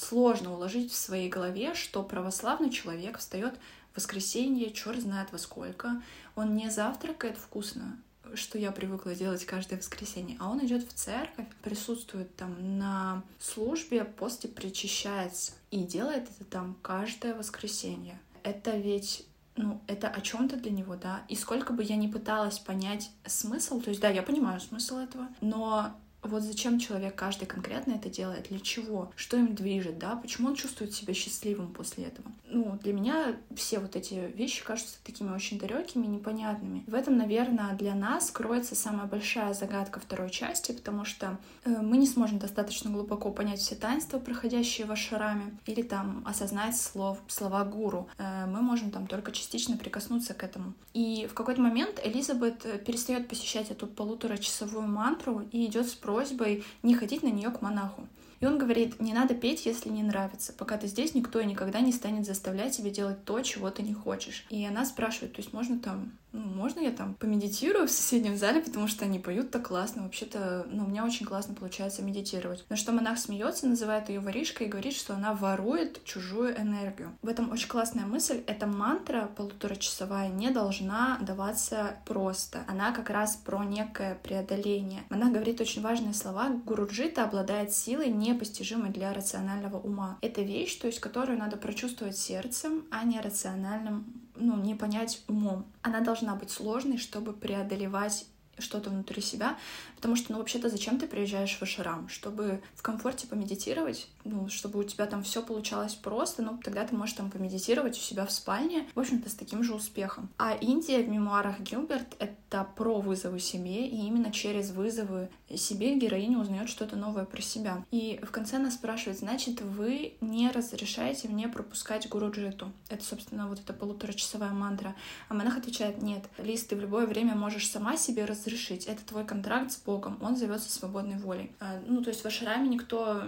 сложно 0.00 0.54
уложить 0.54 0.92
в 0.92 0.96
своей 0.96 1.28
голове, 1.28 1.74
что 1.74 2.02
православный 2.02 2.70
человек 2.70 3.18
встает 3.18 3.54
в 3.92 3.96
воскресенье, 3.96 4.72
черт 4.72 5.00
знает 5.00 5.30
во 5.32 5.38
сколько, 5.38 6.02
он 6.36 6.56
не 6.56 6.70
завтракает 6.70 7.36
вкусно, 7.36 7.98
что 8.34 8.58
я 8.58 8.72
привыкла 8.72 9.14
делать 9.14 9.44
каждое 9.44 9.76
воскресенье, 9.76 10.36
а 10.40 10.50
он 10.50 10.64
идет 10.64 10.88
в 10.88 10.92
церковь, 10.94 11.46
присутствует 11.62 12.34
там 12.36 12.78
на 12.78 13.22
службе, 13.38 14.04
после 14.04 14.48
причащается 14.48 15.52
и 15.70 15.80
делает 15.80 16.28
это 16.30 16.44
там 16.44 16.76
каждое 16.82 17.34
воскресенье. 17.34 18.18
Это 18.42 18.76
ведь 18.76 19.26
ну, 19.56 19.80
это 19.86 20.08
о 20.08 20.20
чем-то 20.22 20.56
для 20.56 20.70
него, 20.70 20.96
да. 20.96 21.22
И 21.28 21.36
сколько 21.36 21.72
бы 21.74 21.82
я 21.82 21.96
ни 21.96 22.06
пыталась 22.06 22.58
понять 22.58 23.10
смысл, 23.26 23.80
то 23.80 23.90
есть, 23.90 24.00
да, 24.00 24.08
я 24.08 24.22
понимаю 24.22 24.60
смысл 24.60 24.96
этого, 24.98 25.28
но 25.42 25.94
вот 26.22 26.42
зачем 26.42 26.78
человек 26.78 27.14
каждый 27.14 27.46
конкретно 27.46 27.92
это 27.92 28.08
делает, 28.08 28.48
для 28.48 28.60
чего, 28.60 29.10
что 29.16 29.36
им 29.36 29.54
движет, 29.54 29.98
да, 29.98 30.16
почему 30.16 30.48
он 30.48 30.54
чувствует 30.54 30.92
себя 30.92 31.14
счастливым 31.14 31.72
после 31.72 32.04
этого. 32.04 32.30
Ну, 32.48 32.78
для 32.82 32.92
меня 32.92 33.36
все 33.54 33.78
вот 33.78 33.96
эти 33.96 34.14
вещи 34.34 34.64
кажутся 34.64 34.96
такими 35.04 35.30
очень 35.32 35.58
далекими, 35.58 36.06
непонятными. 36.06 36.84
В 36.86 36.94
этом, 36.94 37.16
наверное, 37.16 37.74
для 37.74 37.94
нас 37.94 38.30
кроется 38.30 38.74
самая 38.74 39.06
большая 39.06 39.54
загадка 39.54 40.00
второй 40.00 40.30
части, 40.30 40.72
потому 40.72 41.04
что 41.04 41.38
э, 41.64 41.70
мы 41.70 41.96
не 41.96 42.06
сможем 42.06 42.38
достаточно 42.38 42.90
глубоко 42.90 43.30
понять 43.30 43.60
все 43.60 43.74
таинства, 43.74 44.18
проходящие 44.18 44.86
в 44.86 44.92
ашараме, 44.92 45.56
или 45.66 45.82
там 45.82 46.22
осознать 46.26 46.76
слов, 46.76 47.18
слова 47.28 47.64
гуру. 47.64 48.08
Э, 48.18 48.46
мы 48.46 48.60
можем 48.60 48.90
там 48.90 49.06
только 49.06 49.32
частично 49.32 49.76
прикоснуться 49.76 50.34
к 50.34 50.42
этому. 50.42 50.74
И 50.92 51.28
в 51.30 51.34
какой-то 51.34 51.60
момент 51.60 52.00
Элизабет 52.02 52.66
э, 52.66 52.78
перестает 52.78 53.28
посещать 53.28 53.70
эту 53.70 53.86
полуторачасовую 53.86 54.86
мантру 54.86 55.46
и 55.52 55.66
идет 55.66 55.88
с 55.88 55.94
просьбой 56.10 56.64
не 56.82 56.94
ходить 56.94 57.22
на 57.22 57.28
нее 57.28 57.50
к 57.50 57.62
монаху. 57.62 58.06
И 58.40 58.46
он 58.46 58.58
говорит, 58.58 59.00
не 59.00 59.12
надо 59.12 59.34
петь, 59.34 59.66
если 59.66 59.90
не 59.90 60.02
нравится. 60.02 60.52
Пока 60.52 60.76
ты 60.76 60.86
здесь, 60.86 61.14
никто 61.14 61.40
и 61.40 61.44
никогда 61.44 61.80
не 61.80 61.92
станет 61.92 62.26
заставлять 62.26 62.76
тебя 62.76 62.90
делать 62.90 63.24
то, 63.24 63.40
чего 63.42 63.70
ты 63.70 63.82
не 63.82 63.92
хочешь. 63.92 64.46
И 64.48 64.64
она 64.64 64.84
спрашивает, 64.86 65.34
то 65.34 65.42
есть 65.42 65.52
можно 65.52 65.78
там 65.78 66.12
ну, 66.32 66.40
можно 66.40 66.80
я 66.80 66.90
там 66.90 67.14
помедитирую 67.14 67.88
в 67.88 67.90
соседнем 67.90 68.36
зале, 68.36 68.60
потому 68.60 68.86
что 68.86 69.04
они 69.04 69.18
поют 69.18 69.50
так 69.50 69.68
классно. 69.68 70.02
Вообще-то, 70.02 70.66
ну, 70.70 70.84
у 70.84 70.88
меня 70.88 71.04
очень 71.04 71.26
классно 71.26 71.54
получается 71.54 72.02
медитировать. 72.02 72.64
На 72.68 72.76
что 72.76 72.92
монах 72.92 73.18
смеется, 73.18 73.66
называет 73.66 74.08
ее 74.08 74.20
воришкой 74.20 74.66
и 74.66 74.70
говорит, 74.70 74.94
что 74.94 75.14
она 75.14 75.34
ворует 75.34 76.04
чужую 76.04 76.56
энергию. 76.58 77.10
В 77.22 77.28
этом 77.28 77.50
очень 77.50 77.68
классная 77.68 78.06
мысль. 78.06 78.42
Эта 78.46 78.66
мантра 78.66 79.30
полуторачасовая 79.36 80.28
не 80.28 80.50
должна 80.50 81.18
даваться 81.20 81.96
просто. 82.04 82.64
Она 82.68 82.92
как 82.92 83.10
раз 83.10 83.36
про 83.36 83.64
некое 83.64 84.14
преодоление. 84.22 85.02
Монах 85.10 85.32
говорит 85.32 85.60
очень 85.60 85.82
важные 85.82 86.14
слова. 86.14 86.50
Гуруджита 86.64 87.24
обладает 87.24 87.72
силой, 87.72 88.08
непостижимой 88.08 88.90
для 88.90 89.12
рационального 89.12 89.78
ума. 89.78 90.18
Это 90.20 90.42
вещь, 90.42 90.76
то 90.76 90.86
есть, 90.86 91.00
которую 91.00 91.38
надо 91.38 91.56
прочувствовать 91.56 92.16
сердцем, 92.16 92.84
а 92.90 93.04
не 93.04 93.20
рациональным 93.20 94.04
ну, 94.40 94.56
не 94.56 94.74
понять 94.74 95.22
умом. 95.28 95.66
Она 95.82 96.00
должна 96.00 96.34
быть 96.34 96.50
сложной, 96.50 96.98
чтобы 96.98 97.32
преодолевать 97.32 98.26
что-то 98.58 98.90
внутри 98.90 99.22
себя, 99.22 99.56
потому 99.96 100.16
что, 100.16 100.32
ну, 100.32 100.38
вообще-то, 100.38 100.68
зачем 100.68 100.98
ты 100.98 101.06
приезжаешь 101.06 101.56
в 101.56 101.62
Ашрам? 101.62 102.08
Чтобы 102.08 102.62
в 102.74 102.82
комфорте 102.82 103.26
помедитировать, 103.26 104.08
ну, 104.24 104.48
чтобы 104.48 104.78
у 104.80 104.84
тебя 104.84 105.06
там 105.06 105.22
все 105.22 105.42
получалось 105.42 105.94
просто, 105.94 106.42
ну, 106.42 106.58
тогда 106.62 106.84
ты 106.84 106.94
можешь 106.94 107.14
там 107.14 107.30
помедитировать 107.30 107.96
у 107.96 108.00
себя 108.00 108.26
в 108.26 108.32
спальне, 108.32 108.88
в 108.94 109.00
общем-то, 109.00 109.28
с 109.28 109.34
таким 109.34 109.62
же 109.62 109.74
успехом. 109.74 110.28
А 110.38 110.54
Индия 110.54 111.02
в 111.02 111.08
мемуарах 111.08 111.60
Гилберт— 111.60 112.16
это 112.18 112.66
про 112.76 113.00
вызовы 113.00 113.38
себе, 113.38 113.86
и 113.86 113.96
именно 114.06 114.32
через 114.32 114.70
вызовы 114.70 115.30
себе 115.56 115.96
героиня 115.98 116.38
узнает 116.38 116.68
что-то 116.68 116.96
новое 116.96 117.24
про 117.24 117.42
себя. 117.42 117.84
И 117.90 118.20
в 118.22 118.30
конце 118.30 118.56
она 118.56 118.70
спрашивает, 118.70 119.18
значит, 119.18 119.60
вы 119.60 120.14
не 120.20 120.50
разрешаете 120.50 121.28
мне 121.28 121.48
пропускать 121.48 122.08
гуру 122.08 122.30
джиту? 122.30 122.72
Это, 122.88 123.04
собственно, 123.04 123.48
вот 123.48 123.60
эта 123.60 123.72
полуторачасовая 123.72 124.50
мантра. 124.50 124.94
А 125.28 125.34
монах 125.34 125.58
отвечает, 125.58 126.02
нет, 126.02 126.24
Лиз, 126.38 126.64
ты 126.64 126.76
в 126.76 126.80
любое 126.80 127.06
время 127.06 127.34
можешь 127.34 127.68
сама 127.68 127.96
себе 127.96 128.24
разрешить. 128.24 128.86
Это 128.86 129.04
твой 129.04 129.24
контракт 129.24 129.72
с 129.72 129.78
Богом, 129.78 130.18
он 130.20 130.36
зовется 130.36 130.70
свободной 130.70 131.18
волей. 131.18 131.52
А, 131.60 131.80
ну, 131.86 132.02
то 132.02 132.10
есть 132.10 132.22
в 132.22 132.26
Ашраме 132.26 132.68
никто 132.68 133.24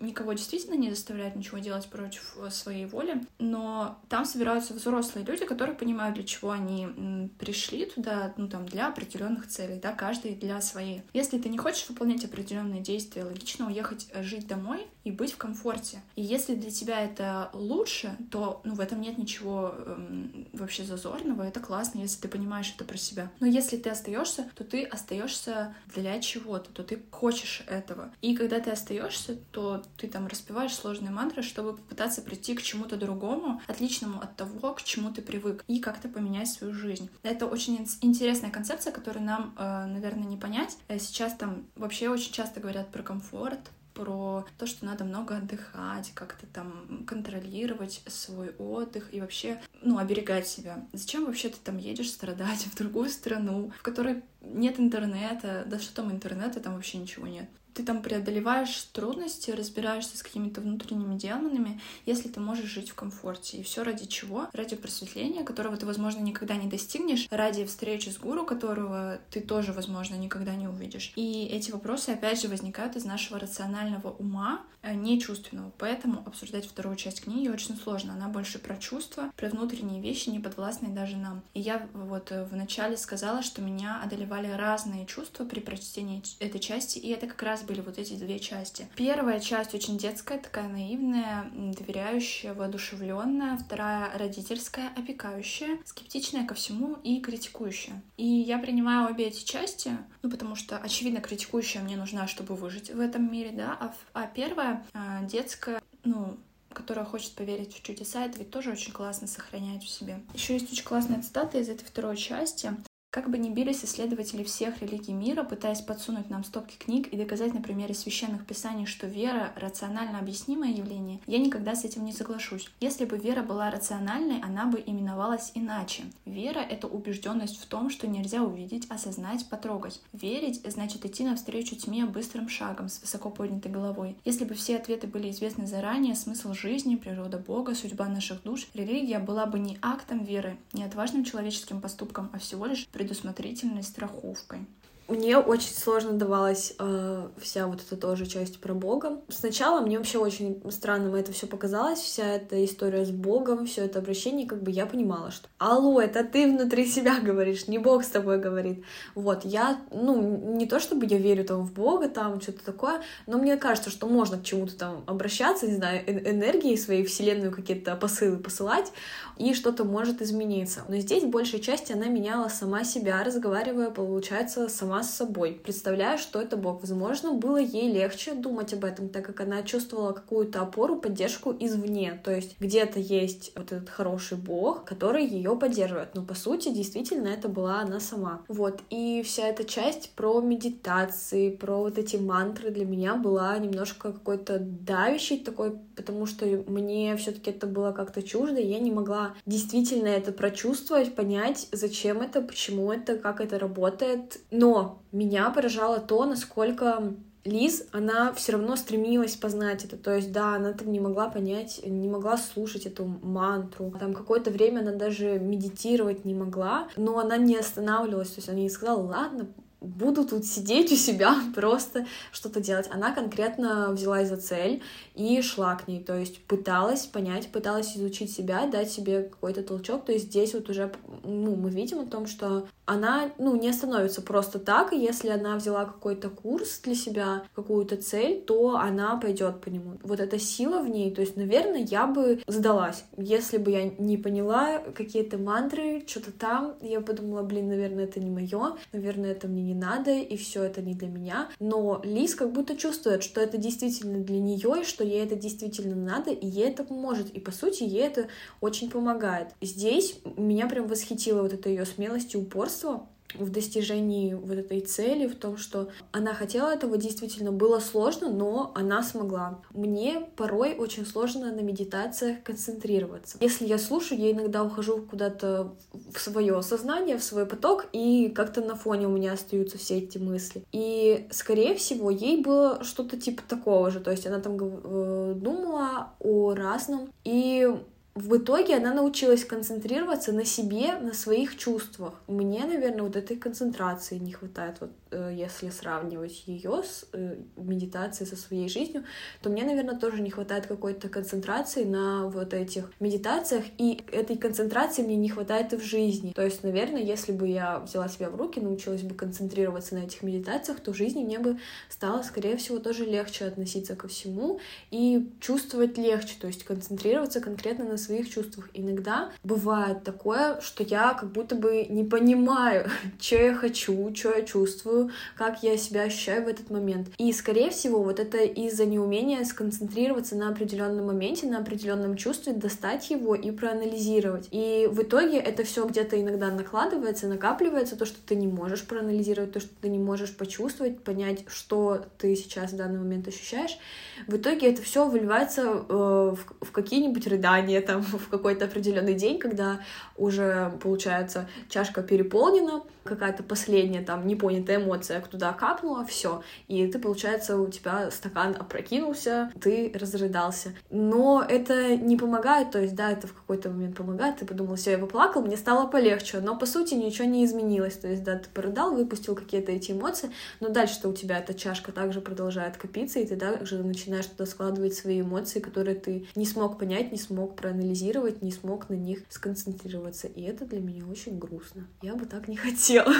никого 0.00 0.32
действительно 0.32 0.74
не 0.74 0.90
заставляет 0.90 1.36
ничего 1.36 1.58
делать 1.58 1.86
против 1.88 2.36
э, 2.38 2.50
своей 2.50 2.86
воли, 2.86 3.22
но 3.38 3.98
там 4.08 4.24
собираются 4.24 4.74
взрослые 4.74 5.24
люди, 5.24 5.44
которые 5.44 5.76
понимают, 5.76 6.14
для 6.14 6.24
чего 6.24 6.50
они 6.50 7.30
пришли 7.38 7.86
туда, 7.86 8.32
ну 8.36 8.48
там 8.48 8.66
для 8.66 8.88
определенных 8.88 9.48
целей, 9.48 9.78
да, 9.80 9.92
каждый 9.92 10.34
для 10.34 10.60
своей. 10.60 11.02
Если 11.12 11.38
ты 11.38 11.48
не 11.48 11.58
хочешь 11.58 11.88
выполнять 11.88 12.24
определенные 12.24 12.80
действия, 12.80 13.24
логично 13.24 13.66
уехать 13.66 14.08
э, 14.12 14.22
жить 14.22 14.46
домой 14.46 14.86
и 15.04 15.10
быть 15.10 15.32
в 15.32 15.36
комфорте. 15.36 16.00
И 16.16 16.22
если 16.22 16.54
для 16.54 16.70
тебя 16.70 17.00
это 17.00 17.50
лучше, 17.52 18.16
то 18.30 18.60
ну, 18.64 18.74
в 18.74 18.80
этом 18.80 19.00
нет 19.00 19.18
ничего 19.18 19.74
эм, 19.76 20.48
вообще 20.52 20.84
зазорного, 20.84 21.42
это 21.42 21.60
классно, 21.60 22.00
если 22.00 22.20
ты 22.20 22.28
понимаешь 22.28 22.72
это 22.74 22.84
про 22.84 22.96
себя. 22.96 23.30
Но 23.40 23.46
если 23.46 23.76
ты 23.76 23.90
остаешься, 23.90 24.48
то 24.54 24.64
ты 24.64 24.84
остаешься 24.84 25.74
для 25.94 26.18
чего-то, 26.20 26.70
то 26.72 26.82
ты 26.82 27.02
хочешь 27.10 27.62
этого. 27.66 28.12
И 28.22 28.34
когда 28.36 28.60
ты 28.60 28.70
остаешься, 28.70 29.36
то 29.52 29.73
ты 29.96 30.08
там 30.08 30.26
распеваешь 30.26 30.74
сложные 30.74 31.10
мантры, 31.10 31.42
чтобы 31.42 31.76
попытаться 31.76 32.22
прийти 32.22 32.54
к 32.54 32.62
чему-то 32.62 32.96
другому, 32.96 33.60
отличному 33.66 34.20
от 34.20 34.36
того, 34.36 34.74
к 34.74 34.82
чему 34.82 35.12
ты 35.12 35.22
привык, 35.22 35.64
и 35.68 35.80
как-то 35.80 36.08
поменять 36.08 36.48
свою 36.48 36.74
жизнь. 36.74 37.08
Это 37.22 37.46
очень 37.46 37.86
интересная 38.00 38.50
концепция, 38.50 38.92
которую 38.92 39.24
нам, 39.24 39.54
э, 39.56 39.86
наверное, 39.86 40.26
не 40.26 40.36
понять. 40.36 40.76
Э, 40.88 40.98
сейчас 40.98 41.34
там 41.34 41.64
вообще 41.76 42.08
очень 42.08 42.32
часто 42.32 42.60
говорят 42.60 42.90
про 42.90 43.02
комфорт, 43.02 43.60
про 43.94 44.44
то, 44.58 44.66
что 44.66 44.84
надо 44.84 45.04
много 45.04 45.36
отдыхать, 45.36 46.10
как-то 46.14 46.46
там 46.46 47.04
контролировать 47.06 48.02
свой 48.06 48.50
отдых 48.58 49.14
и 49.14 49.20
вообще, 49.20 49.60
ну, 49.82 49.98
оберегать 49.98 50.48
себя. 50.48 50.84
Зачем 50.92 51.24
вообще 51.24 51.48
ты 51.48 51.56
там 51.62 51.78
едешь 51.78 52.10
страдать 52.10 52.64
в 52.66 52.76
другую 52.76 53.08
страну, 53.08 53.72
в 53.78 53.82
которой 53.82 54.22
нет 54.42 54.78
интернета, 54.78 55.64
да 55.66 55.78
что 55.78 55.94
там 55.94 56.10
интернета, 56.10 56.60
там 56.60 56.74
вообще 56.74 56.98
ничего 56.98 57.26
нет 57.26 57.48
ты 57.74 57.82
там 57.82 58.02
преодолеваешь 58.02 58.82
трудности, 58.92 59.50
разбираешься 59.50 60.16
с 60.16 60.22
какими-то 60.22 60.60
внутренними 60.60 61.16
демонами, 61.18 61.80
если 62.06 62.28
ты 62.28 62.40
можешь 62.40 62.70
жить 62.70 62.90
в 62.90 62.94
комфорте. 62.94 63.58
И 63.58 63.62
все 63.62 63.82
ради 63.82 64.06
чего? 64.06 64.48
Ради 64.52 64.76
просветления, 64.76 65.44
которого 65.44 65.76
ты, 65.76 65.86
возможно, 65.86 66.20
никогда 66.20 66.56
не 66.56 66.68
достигнешь, 66.68 67.26
ради 67.30 67.64
встречи 67.64 68.08
с 68.08 68.18
гуру, 68.18 68.46
которого 68.46 69.18
ты 69.30 69.40
тоже, 69.40 69.72
возможно, 69.72 70.14
никогда 70.14 70.54
не 70.54 70.68
увидишь. 70.68 71.12
И 71.16 71.46
эти 71.46 71.70
вопросы, 71.72 72.10
опять 72.10 72.40
же, 72.40 72.48
возникают 72.48 72.96
из 72.96 73.04
нашего 73.04 73.38
рационального 73.40 74.10
ума, 74.10 74.62
а 74.84 74.94
не 74.94 75.20
чувственного. 75.20 75.72
Поэтому 75.78 76.22
обсуждать 76.26 76.66
вторую 76.66 76.96
часть 76.96 77.22
книги 77.22 77.48
очень 77.48 77.76
сложно. 77.76 78.12
Она 78.12 78.28
больше 78.28 78.58
про 78.58 78.76
чувства, 78.76 79.32
про 79.36 79.48
внутренние 79.48 80.00
вещи, 80.00 80.28
не 80.28 80.38
подвластные 80.38 80.92
даже 80.92 81.16
нам. 81.16 81.42
И 81.54 81.60
я 81.60 81.88
вот 81.94 82.30
э, 82.30 82.44
вначале 82.44 82.96
сказала, 82.96 83.42
что 83.42 83.62
меня 83.62 84.00
одолевали 84.04 84.48
разные 84.48 85.06
чувства 85.06 85.44
при 85.44 85.60
прочтении 85.60 86.22
этой 86.38 86.60
части, 86.60 86.98
и 86.98 87.08
это 87.08 87.26
как 87.26 87.42
раз 87.42 87.63
были 87.64 87.80
вот 87.80 87.98
эти 87.98 88.14
две 88.14 88.38
части. 88.38 88.88
Первая 88.96 89.40
часть 89.40 89.74
очень 89.74 89.98
детская, 89.98 90.38
такая 90.38 90.68
наивная, 90.68 91.50
доверяющая, 91.52 92.54
воодушевленная. 92.54 93.56
Вторая 93.56 94.16
родительская, 94.16 94.90
опекающая, 94.96 95.78
скептичная 95.84 96.46
ко 96.46 96.54
всему 96.54 96.98
и 97.02 97.20
критикующая. 97.20 98.02
И 98.16 98.26
я 98.26 98.58
принимаю 98.58 99.10
обе 99.10 99.26
эти 99.26 99.44
части, 99.44 99.96
ну 100.22 100.30
потому 100.30 100.56
что, 100.56 100.76
очевидно, 100.78 101.20
критикующая 101.20 101.82
мне 101.82 101.96
нужна, 101.96 102.26
чтобы 102.26 102.54
выжить 102.54 102.90
в 102.90 103.00
этом 103.00 103.30
мире, 103.30 103.50
да, 103.52 103.76
а, 103.80 103.94
а 104.12 104.26
первая 104.26 104.84
а, 104.92 105.22
детская, 105.24 105.82
ну, 106.04 106.36
которая 106.74 107.04
хочет 107.04 107.32
поверить 107.32 107.74
в 107.74 107.82
чудеса, 107.82 108.26
это 108.26 108.38
ведь 108.38 108.50
тоже 108.50 108.72
очень 108.72 108.92
классно 108.92 109.26
сохранять 109.26 109.84
в 109.84 109.88
себе. 109.88 110.20
Еще 110.34 110.54
есть 110.54 110.70
очень 110.72 110.84
классная 110.84 111.22
цитата 111.22 111.58
из 111.58 111.68
этой 111.68 111.84
второй 111.84 112.16
части. 112.16 112.72
Как 113.14 113.30
бы 113.30 113.38
ни 113.38 113.48
бились 113.48 113.84
исследователи 113.84 114.42
всех 114.42 114.82
религий 114.82 115.12
мира, 115.12 115.44
пытаясь 115.44 115.80
подсунуть 115.80 116.30
нам 116.30 116.42
стопки 116.42 116.74
книг 116.76 117.06
и 117.06 117.16
доказать 117.16 117.54
на 117.54 117.62
примере 117.62 117.94
священных 117.94 118.44
писаний, 118.44 118.86
что 118.86 119.06
вера— 119.06 119.52
рационально 119.56 120.18
объяснимое 120.18 120.72
явление, 120.72 121.20
я 121.28 121.38
никогда 121.38 121.76
с 121.76 121.84
этим 121.84 122.04
не 122.04 122.12
соглашусь. 122.12 122.68
Если 122.80 123.04
бы 123.04 123.16
вера 123.16 123.44
была 123.44 123.70
рациональной, 123.70 124.40
она 124.40 124.66
бы 124.66 124.82
именовалась 124.84 125.52
иначе. 125.54 126.02
Вера— 126.24 126.58
это 126.68 126.88
убежденность 126.88 127.62
в 127.62 127.66
том, 127.66 127.88
что 127.88 128.08
нельзя 128.08 128.42
увидеть, 128.42 128.90
осознать, 128.90 129.48
потрогать. 129.48 130.02
Верить— 130.12 130.62
значит 130.64 131.06
идти 131.06 131.22
навстречу 131.22 131.76
тьме 131.76 132.06
быстрым 132.06 132.48
шагом, 132.48 132.88
с 132.88 133.00
высоко 133.00 133.30
поднятой 133.30 133.70
головой. 133.70 134.16
Если 134.24 134.44
бы 134.44 134.54
все 134.54 134.74
ответы 134.74 135.06
были 135.06 135.30
известны 135.30 135.68
заранее, 135.68 136.16
смысл 136.16 136.52
жизни, 136.52 136.96
природа 136.96 137.38
Бога, 137.38 137.76
судьба 137.76 138.08
наших 138.08 138.42
душ, 138.42 138.66
религия 138.74 139.20
была 139.20 139.46
бы 139.46 139.60
не 139.60 139.78
актом 139.82 140.24
веры, 140.24 140.56
не 140.72 140.82
отважным 140.82 141.22
человеческим 141.22 141.80
поступком, 141.80 142.28
а 142.32 142.40
всего 142.40 142.66
лишь 142.66 142.88
предусмотрительной 143.04 143.82
страховкой. 143.82 144.60
Мне 145.06 145.36
очень 145.36 145.74
сложно 145.74 146.12
давалась 146.12 146.74
э, 146.78 147.28
вся 147.36 147.66
вот 147.66 147.82
эта 147.82 147.94
тоже 147.94 148.24
часть 148.24 148.58
про 148.58 148.72
Бога. 148.72 149.20
Сначала 149.28 149.82
мне 149.82 149.98
вообще 149.98 150.16
очень 150.16 150.62
странным 150.70 151.14
это 151.14 151.30
все 151.32 151.46
показалось, 151.46 151.98
вся 151.98 152.24
эта 152.24 152.64
история 152.64 153.04
с 153.04 153.10
Богом, 153.10 153.66
все 153.66 153.84
это 153.84 153.98
обращение, 153.98 154.46
как 154.46 154.62
бы 154.62 154.70
я 154.70 154.86
понимала, 154.86 155.30
что 155.30 155.46
алло, 155.58 156.00
это 156.00 156.24
ты 156.24 156.46
внутри 156.46 156.86
себя 156.86 157.20
говоришь, 157.20 157.68
не 157.68 157.78
Бог 157.78 158.02
с 158.02 158.08
тобой 158.08 158.38
говорит. 158.38 158.82
Вот, 159.14 159.44
я, 159.44 159.78
ну, 159.90 160.56
не 160.56 160.66
то 160.66 160.80
чтобы 160.80 161.04
я 161.04 161.18
верю 161.18 161.44
там 161.44 161.66
в 161.66 161.74
Бога, 161.74 162.08
там 162.08 162.40
что-то 162.40 162.64
такое, 162.64 163.02
но 163.26 163.36
мне 163.36 163.58
кажется, 163.58 163.90
что 163.90 164.06
можно 164.06 164.38
к 164.38 164.44
чему-то 164.44 164.74
там 164.74 165.04
обращаться, 165.06 165.66
не 165.66 165.76
знаю, 165.76 166.02
энергии 166.08 166.76
своей 166.76 167.04
вселенную 167.04 167.52
какие-то 167.52 167.94
посылы 167.96 168.38
посылать, 168.38 168.90
и 169.36 169.52
что-то 169.52 169.84
может 169.84 170.22
измениться. 170.22 170.84
Но 170.88 170.96
здесь 170.96 171.24
большей 171.24 171.60
части 171.60 171.92
она 171.92 172.06
меняла 172.06 172.48
сама 172.48 172.84
себя, 172.84 173.22
разговаривая, 173.22 173.90
получается, 173.90 174.68
сама 174.68 174.93
сама 174.94 175.02
с 175.02 175.16
собой, 175.16 175.60
представляя, 175.62 176.18
что 176.18 176.40
это 176.40 176.56
Бог. 176.56 176.80
Возможно, 176.80 177.32
было 177.32 177.56
ей 177.56 177.92
легче 177.92 178.34
думать 178.34 178.72
об 178.74 178.84
этом, 178.84 179.08
так 179.08 179.24
как 179.24 179.40
она 179.40 179.62
чувствовала 179.62 180.12
какую-то 180.12 180.60
опору, 180.60 180.96
поддержку 180.96 181.54
извне. 181.58 182.20
То 182.22 182.30
есть 182.30 182.56
где-то 182.60 183.00
есть 183.00 183.52
вот 183.56 183.72
этот 183.72 183.88
хороший 183.88 184.38
Бог, 184.38 184.84
который 184.84 185.26
ее 185.26 185.56
поддерживает. 185.56 186.14
Но 186.14 186.22
по 186.22 186.34
сути, 186.34 186.68
действительно, 186.68 187.28
это 187.28 187.48
была 187.48 187.80
она 187.80 188.00
сама. 188.00 188.42
Вот. 188.48 188.80
И 188.90 189.22
вся 189.24 189.48
эта 189.48 189.64
часть 189.64 190.10
про 190.10 190.40
медитации, 190.40 191.50
про 191.50 191.78
вот 191.78 191.98
эти 191.98 192.16
мантры 192.16 192.70
для 192.70 192.84
меня 192.84 193.16
была 193.16 193.58
немножко 193.58 194.12
какой-то 194.12 194.58
давящей 194.58 195.38
такой, 195.38 195.78
потому 195.96 196.26
что 196.26 196.46
мне 196.66 197.16
все-таки 197.16 197.50
это 197.50 197.66
было 197.66 197.92
как-то 197.92 198.22
чуждо, 198.22 198.60
я 198.60 198.78
не 198.78 198.90
могла 198.90 199.34
действительно 199.46 200.08
это 200.08 200.32
прочувствовать, 200.32 201.14
понять, 201.14 201.68
зачем 201.72 202.20
это, 202.20 202.40
почему 202.40 202.92
это, 202.92 203.16
как 203.16 203.40
это 203.40 203.58
работает. 203.58 204.40
Но 204.50 204.83
меня 205.12 205.50
поражало 205.50 205.98
то, 205.98 206.24
насколько 206.24 207.14
Лиз, 207.44 207.86
она 207.92 208.32
все 208.32 208.52
равно 208.52 208.74
стремилась 208.74 209.36
познать 209.36 209.84
это. 209.84 209.98
То 209.98 210.14
есть, 210.14 210.32
да, 210.32 210.54
она 210.54 210.72
там 210.72 210.90
не 210.90 210.98
могла 210.98 211.28
понять, 211.28 211.80
не 211.84 212.08
могла 212.08 212.38
слушать 212.38 212.86
эту 212.86 213.04
мантру. 213.04 213.92
Там 214.00 214.14
какое-то 214.14 214.50
время 214.50 214.80
она 214.80 214.92
даже 214.92 215.38
медитировать 215.38 216.24
не 216.24 216.34
могла, 216.34 216.88
но 216.96 217.18
она 217.18 217.36
не 217.36 217.56
останавливалась. 217.56 218.30
То 218.30 218.38
есть 218.38 218.48
она 218.48 218.58
не 218.58 218.70
сказала, 218.70 219.02
ладно, 219.02 219.48
буду 219.84 220.24
тут 220.24 220.44
сидеть 220.44 220.92
у 220.92 220.96
себя, 220.96 221.34
просто 221.54 222.06
что-то 222.32 222.60
делать. 222.60 222.88
Она 222.90 223.12
конкретно 223.12 223.90
взялась 223.90 224.28
за 224.28 224.36
цель 224.36 224.82
и 225.14 225.40
шла 225.42 225.76
к 225.76 225.86
ней, 225.86 226.02
то 226.02 226.18
есть 226.18 226.42
пыталась 226.44 227.06
понять, 227.06 227.48
пыталась 227.48 227.96
изучить 227.96 228.32
себя, 228.32 228.66
дать 228.66 228.90
себе 228.90 229.22
какой-то 229.22 229.62
толчок. 229.62 230.04
То 230.04 230.12
есть 230.12 230.26
здесь 230.26 230.54
вот 230.54 230.68
уже 230.70 230.92
ну, 231.22 231.54
мы 231.54 231.70
видим 231.70 232.00
о 232.00 232.06
том, 232.06 232.26
что 232.26 232.66
она 232.86 233.30
ну, 233.38 233.56
не 233.56 233.68
остановится 233.68 234.22
просто 234.22 234.58
так, 234.58 234.92
и 234.92 234.98
если 234.98 235.28
она 235.28 235.56
взяла 235.56 235.84
какой-то 235.84 236.28
курс 236.28 236.80
для 236.80 236.94
себя, 236.94 237.44
какую-то 237.54 237.96
цель, 237.96 238.42
то 238.42 238.76
она 238.76 239.16
пойдет 239.16 239.60
по 239.60 239.68
нему. 239.68 239.98
Вот 240.02 240.20
эта 240.20 240.38
сила 240.38 240.82
в 240.82 240.88
ней, 240.88 241.14
то 241.14 241.20
есть, 241.20 241.36
наверное, 241.36 241.80
я 241.80 242.06
бы 242.06 242.42
сдалась, 242.46 243.04
если 243.16 243.58
бы 243.58 243.70
я 243.70 243.84
не 243.84 244.16
поняла 244.16 244.80
какие-то 244.94 245.38
мантры, 245.38 246.04
что-то 246.06 246.32
там, 246.32 246.74
я 246.80 247.00
подумала, 247.00 247.42
блин, 247.42 247.68
наверное, 247.68 248.04
это 248.04 248.20
не 248.20 248.30
мое, 248.30 248.76
наверное, 248.92 249.32
это 249.32 249.48
мне 249.48 249.62
не 249.62 249.73
надо, 249.74 250.12
и 250.12 250.36
все 250.36 250.62
это 250.64 250.82
не 250.82 250.94
для 250.94 251.08
меня. 251.08 251.50
Но 251.60 252.00
Лиз 252.04 252.34
как 252.34 252.52
будто 252.52 252.76
чувствует, 252.76 253.22
что 253.22 253.40
это 253.40 253.58
действительно 253.58 254.20
для 254.20 254.40
нее, 254.40 254.82
и 254.82 254.84
что 254.84 255.04
ей 255.04 255.22
это 255.22 255.36
действительно 255.36 255.96
надо, 255.96 256.30
и 256.30 256.46
ей 256.46 256.68
это 256.68 256.84
поможет. 256.84 257.30
И 257.30 257.40
по 257.40 257.52
сути, 257.52 257.82
ей 257.82 258.02
это 258.02 258.28
очень 258.60 258.90
помогает. 258.90 259.48
Здесь 259.60 260.20
меня 260.36 260.68
прям 260.68 260.86
восхитила 260.86 261.42
вот 261.42 261.52
эта 261.52 261.68
ее 261.68 261.84
смелость 261.84 262.34
и 262.34 262.38
упорство, 262.38 263.06
в 263.34 263.50
достижении 263.50 264.34
вот 264.34 264.56
этой 264.56 264.80
цели, 264.80 265.26
в 265.26 265.34
том, 265.34 265.56
что 265.56 265.88
она 266.12 266.34
хотела 266.34 266.70
этого, 266.70 266.96
действительно 266.96 267.52
было 267.52 267.80
сложно, 267.80 268.30
но 268.30 268.72
она 268.74 269.02
смогла. 269.02 269.60
Мне 269.72 270.28
порой 270.36 270.74
очень 270.74 271.04
сложно 271.06 271.52
на 271.52 271.60
медитациях 271.60 272.42
концентрироваться. 272.42 273.38
Если 273.40 273.66
я 273.66 273.78
слушаю, 273.78 274.20
я 274.20 274.32
иногда 274.32 274.62
ухожу 274.62 275.02
куда-то 275.02 275.74
в 275.92 276.18
свое 276.20 276.62
сознание, 276.62 277.18
в 277.18 277.24
свой 277.24 277.46
поток, 277.46 277.86
и 277.92 278.28
как-то 278.28 278.60
на 278.60 278.76
фоне 278.76 279.06
у 279.06 279.10
меня 279.10 279.32
остаются 279.32 279.78
все 279.78 279.98
эти 279.98 280.18
мысли. 280.18 280.64
И, 280.72 281.26
скорее 281.30 281.74
всего, 281.74 282.10
ей 282.10 282.42
было 282.42 282.84
что-то 282.84 283.16
типа 283.16 283.42
такого 283.48 283.90
же, 283.90 284.00
то 284.00 284.10
есть 284.10 284.26
она 284.26 284.40
там 284.40 284.56
э, 284.60 285.34
думала 285.36 286.12
о 286.20 286.54
разном, 286.54 287.10
и 287.24 287.68
в 288.14 288.36
итоге 288.36 288.76
она 288.76 288.94
научилась 288.94 289.44
концентрироваться 289.44 290.32
на 290.32 290.44
себе, 290.44 290.96
на 290.98 291.12
своих 291.12 291.56
чувствах. 291.56 292.14
Мне, 292.28 292.64
наверное, 292.64 293.02
вот 293.02 293.16
этой 293.16 293.36
концентрации 293.36 294.18
не 294.18 294.32
хватает. 294.32 294.76
Вот 294.80 294.90
Э, 295.14 295.30
если 295.32 295.70
сравнивать 295.70 296.42
ее 296.46 296.82
с 296.82 297.06
э, 297.12 297.36
медитацией 297.56 298.28
со 298.28 298.36
своей 298.36 298.68
жизнью, 298.68 299.04
то 299.42 299.48
мне, 299.48 299.64
наверное, 299.64 299.98
тоже 299.98 300.20
не 300.20 300.30
хватает 300.30 300.66
какой-то 300.66 301.08
концентрации 301.08 301.84
на 301.84 302.28
вот 302.28 302.52
этих 302.52 302.90
медитациях, 303.00 303.64
и 303.78 304.04
этой 304.10 304.36
концентрации 304.36 305.02
мне 305.02 305.16
не 305.16 305.28
хватает 305.28 305.72
и 305.72 305.76
в 305.76 305.82
жизни. 305.82 306.32
То 306.32 306.42
есть, 306.42 306.64
наверное, 306.64 307.02
если 307.02 307.32
бы 307.32 307.46
я 307.46 307.78
взяла 307.78 308.08
себя 308.08 308.28
в 308.28 308.36
руки, 308.36 308.60
научилась 308.60 309.02
бы 309.02 309.14
концентрироваться 309.14 309.94
на 309.94 310.00
этих 310.00 310.22
медитациях, 310.22 310.80
то 310.80 310.92
в 310.92 310.96
жизни 310.96 311.22
мне 311.22 311.38
бы 311.38 311.58
стало, 311.88 312.22
скорее 312.22 312.56
всего, 312.56 312.78
тоже 312.78 313.04
легче 313.04 313.44
относиться 313.44 313.94
ко 313.94 314.08
всему 314.08 314.58
и 314.90 315.30
чувствовать 315.40 315.96
легче, 315.96 316.34
то 316.40 316.48
есть 316.48 316.64
концентрироваться 316.64 317.40
конкретно 317.40 317.84
на 317.84 317.96
своих 318.04 318.30
чувствах. 318.30 318.68
Иногда 318.74 319.30
бывает 319.42 320.04
такое, 320.04 320.60
что 320.60 320.82
я 320.82 321.14
как 321.14 321.30
будто 321.32 321.54
бы 321.54 321.86
не 321.88 322.04
понимаю, 322.04 322.88
что 323.20 323.36
я 323.36 323.54
хочу, 323.54 324.14
что 324.14 324.36
я 324.36 324.42
чувствую, 324.42 325.10
как 325.36 325.62
я 325.62 325.76
себя 325.76 326.02
ощущаю 326.02 326.44
в 326.44 326.48
этот 326.48 326.70
момент. 326.70 327.08
И, 327.18 327.32
скорее 327.32 327.70
всего, 327.70 328.02
вот 328.02 328.20
это 328.20 328.38
из-за 328.38 328.86
неумения 328.86 329.44
сконцентрироваться 329.44 330.36
на 330.36 330.48
определенном 330.48 331.06
моменте, 331.06 331.46
на 331.46 331.58
определенном 331.58 332.16
чувстве, 332.16 332.52
достать 332.52 333.10
его 333.10 333.34
и 333.34 333.50
проанализировать. 333.50 334.48
И 334.50 334.88
в 334.90 335.02
итоге 335.02 335.38
это 335.38 335.64
все 335.64 335.86
где-то 335.86 336.20
иногда 336.20 336.50
накладывается, 336.50 337.28
накапливается, 337.28 337.96
то, 337.96 338.06
что 338.06 338.18
ты 338.24 338.36
не 338.36 338.46
можешь 338.46 338.84
проанализировать, 338.84 339.52
то, 339.52 339.60
что 339.60 339.70
ты 339.80 339.88
не 339.88 339.98
можешь 339.98 340.36
почувствовать, 340.36 341.00
понять, 341.00 341.44
что 341.48 342.04
ты 342.18 342.34
сейчас 342.36 342.72
в 342.72 342.76
данный 342.76 342.98
момент 342.98 343.28
ощущаешь. 343.28 343.78
В 344.26 344.36
итоге 344.36 344.70
это 344.72 344.82
все 344.82 345.08
выливается 345.08 345.62
э, 345.62 345.74
в, 345.88 346.38
в 346.60 346.72
какие-нибудь 346.72 347.26
рыдания, 347.26 347.80
там, 347.80 347.93
в 348.02 348.28
какой-то 348.28 348.64
определенный 348.64 349.14
день, 349.14 349.38
когда 349.38 349.80
уже, 350.16 350.72
получается, 350.82 351.48
чашка 351.68 352.02
переполнена, 352.02 352.82
какая-то 353.04 353.42
последняя 353.42 354.00
там 354.00 354.26
непонятая 354.26 354.76
эмоция 354.76 355.20
туда 355.20 355.52
капнула, 355.52 356.04
все, 356.04 356.42
и 356.68 356.86
ты, 356.86 356.98
получается, 356.98 357.58
у 357.58 357.68
тебя 357.68 358.10
стакан 358.10 358.56
опрокинулся, 358.58 359.52
ты 359.60 359.92
разрыдался. 359.94 360.74
Но 360.90 361.44
это 361.46 361.96
не 361.96 362.16
помогает, 362.16 362.70
то 362.70 362.80
есть, 362.80 362.94
да, 362.94 363.10
это 363.10 363.26
в 363.26 363.34
какой-то 363.34 363.70
момент 363.70 363.96
помогает, 363.96 364.36
ты 364.36 364.46
подумал, 364.46 364.76
все, 364.76 364.92
я 364.92 364.98
поплакал, 364.98 365.42
мне 365.42 365.56
стало 365.56 365.86
полегче, 365.86 366.40
но 366.40 366.56
по 366.56 366.66
сути 366.66 366.94
ничего 366.94 367.26
не 367.26 367.44
изменилось, 367.44 367.94
то 367.94 368.08
есть, 368.08 368.22
да, 368.24 368.38
ты 368.38 368.48
порыдал, 368.52 368.94
выпустил 368.94 369.34
какие-то 369.34 369.72
эти 369.72 369.92
эмоции, 369.92 370.30
но 370.60 370.68
дальше-то 370.68 371.08
у 371.08 371.12
тебя? 371.12 371.38
Эта 371.38 371.54
чашка 371.54 371.92
также 371.92 372.20
продолжает 372.20 372.76
копиться, 372.76 373.18
и 373.18 373.26
ты 373.26 373.36
также 373.36 373.82
начинаешь 373.82 374.26
туда 374.26 374.46
складывать 374.46 374.94
свои 374.94 375.20
эмоции, 375.20 375.60
которые 375.60 375.96
ты 375.96 376.26
не 376.34 376.46
смог 376.46 376.78
понять, 376.78 377.12
не 377.12 377.18
смог 377.18 377.56
проанализировать, 377.56 378.42
не 378.42 378.52
смог 378.52 378.88
на 378.88 378.94
них 378.94 379.22
сконцентрироваться, 379.28 380.28
и 380.28 380.42
это 380.42 380.64
для 380.64 380.80
меня 380.80 381.04
очень 381.06 381.38
грустно. 381.38 381.86
Я 382.02 382.14
бы 382.14 382.26
так 382.26 382.48
не 382.48 382.56
хотела 382.56 382.93
хотела. 382.94 383.14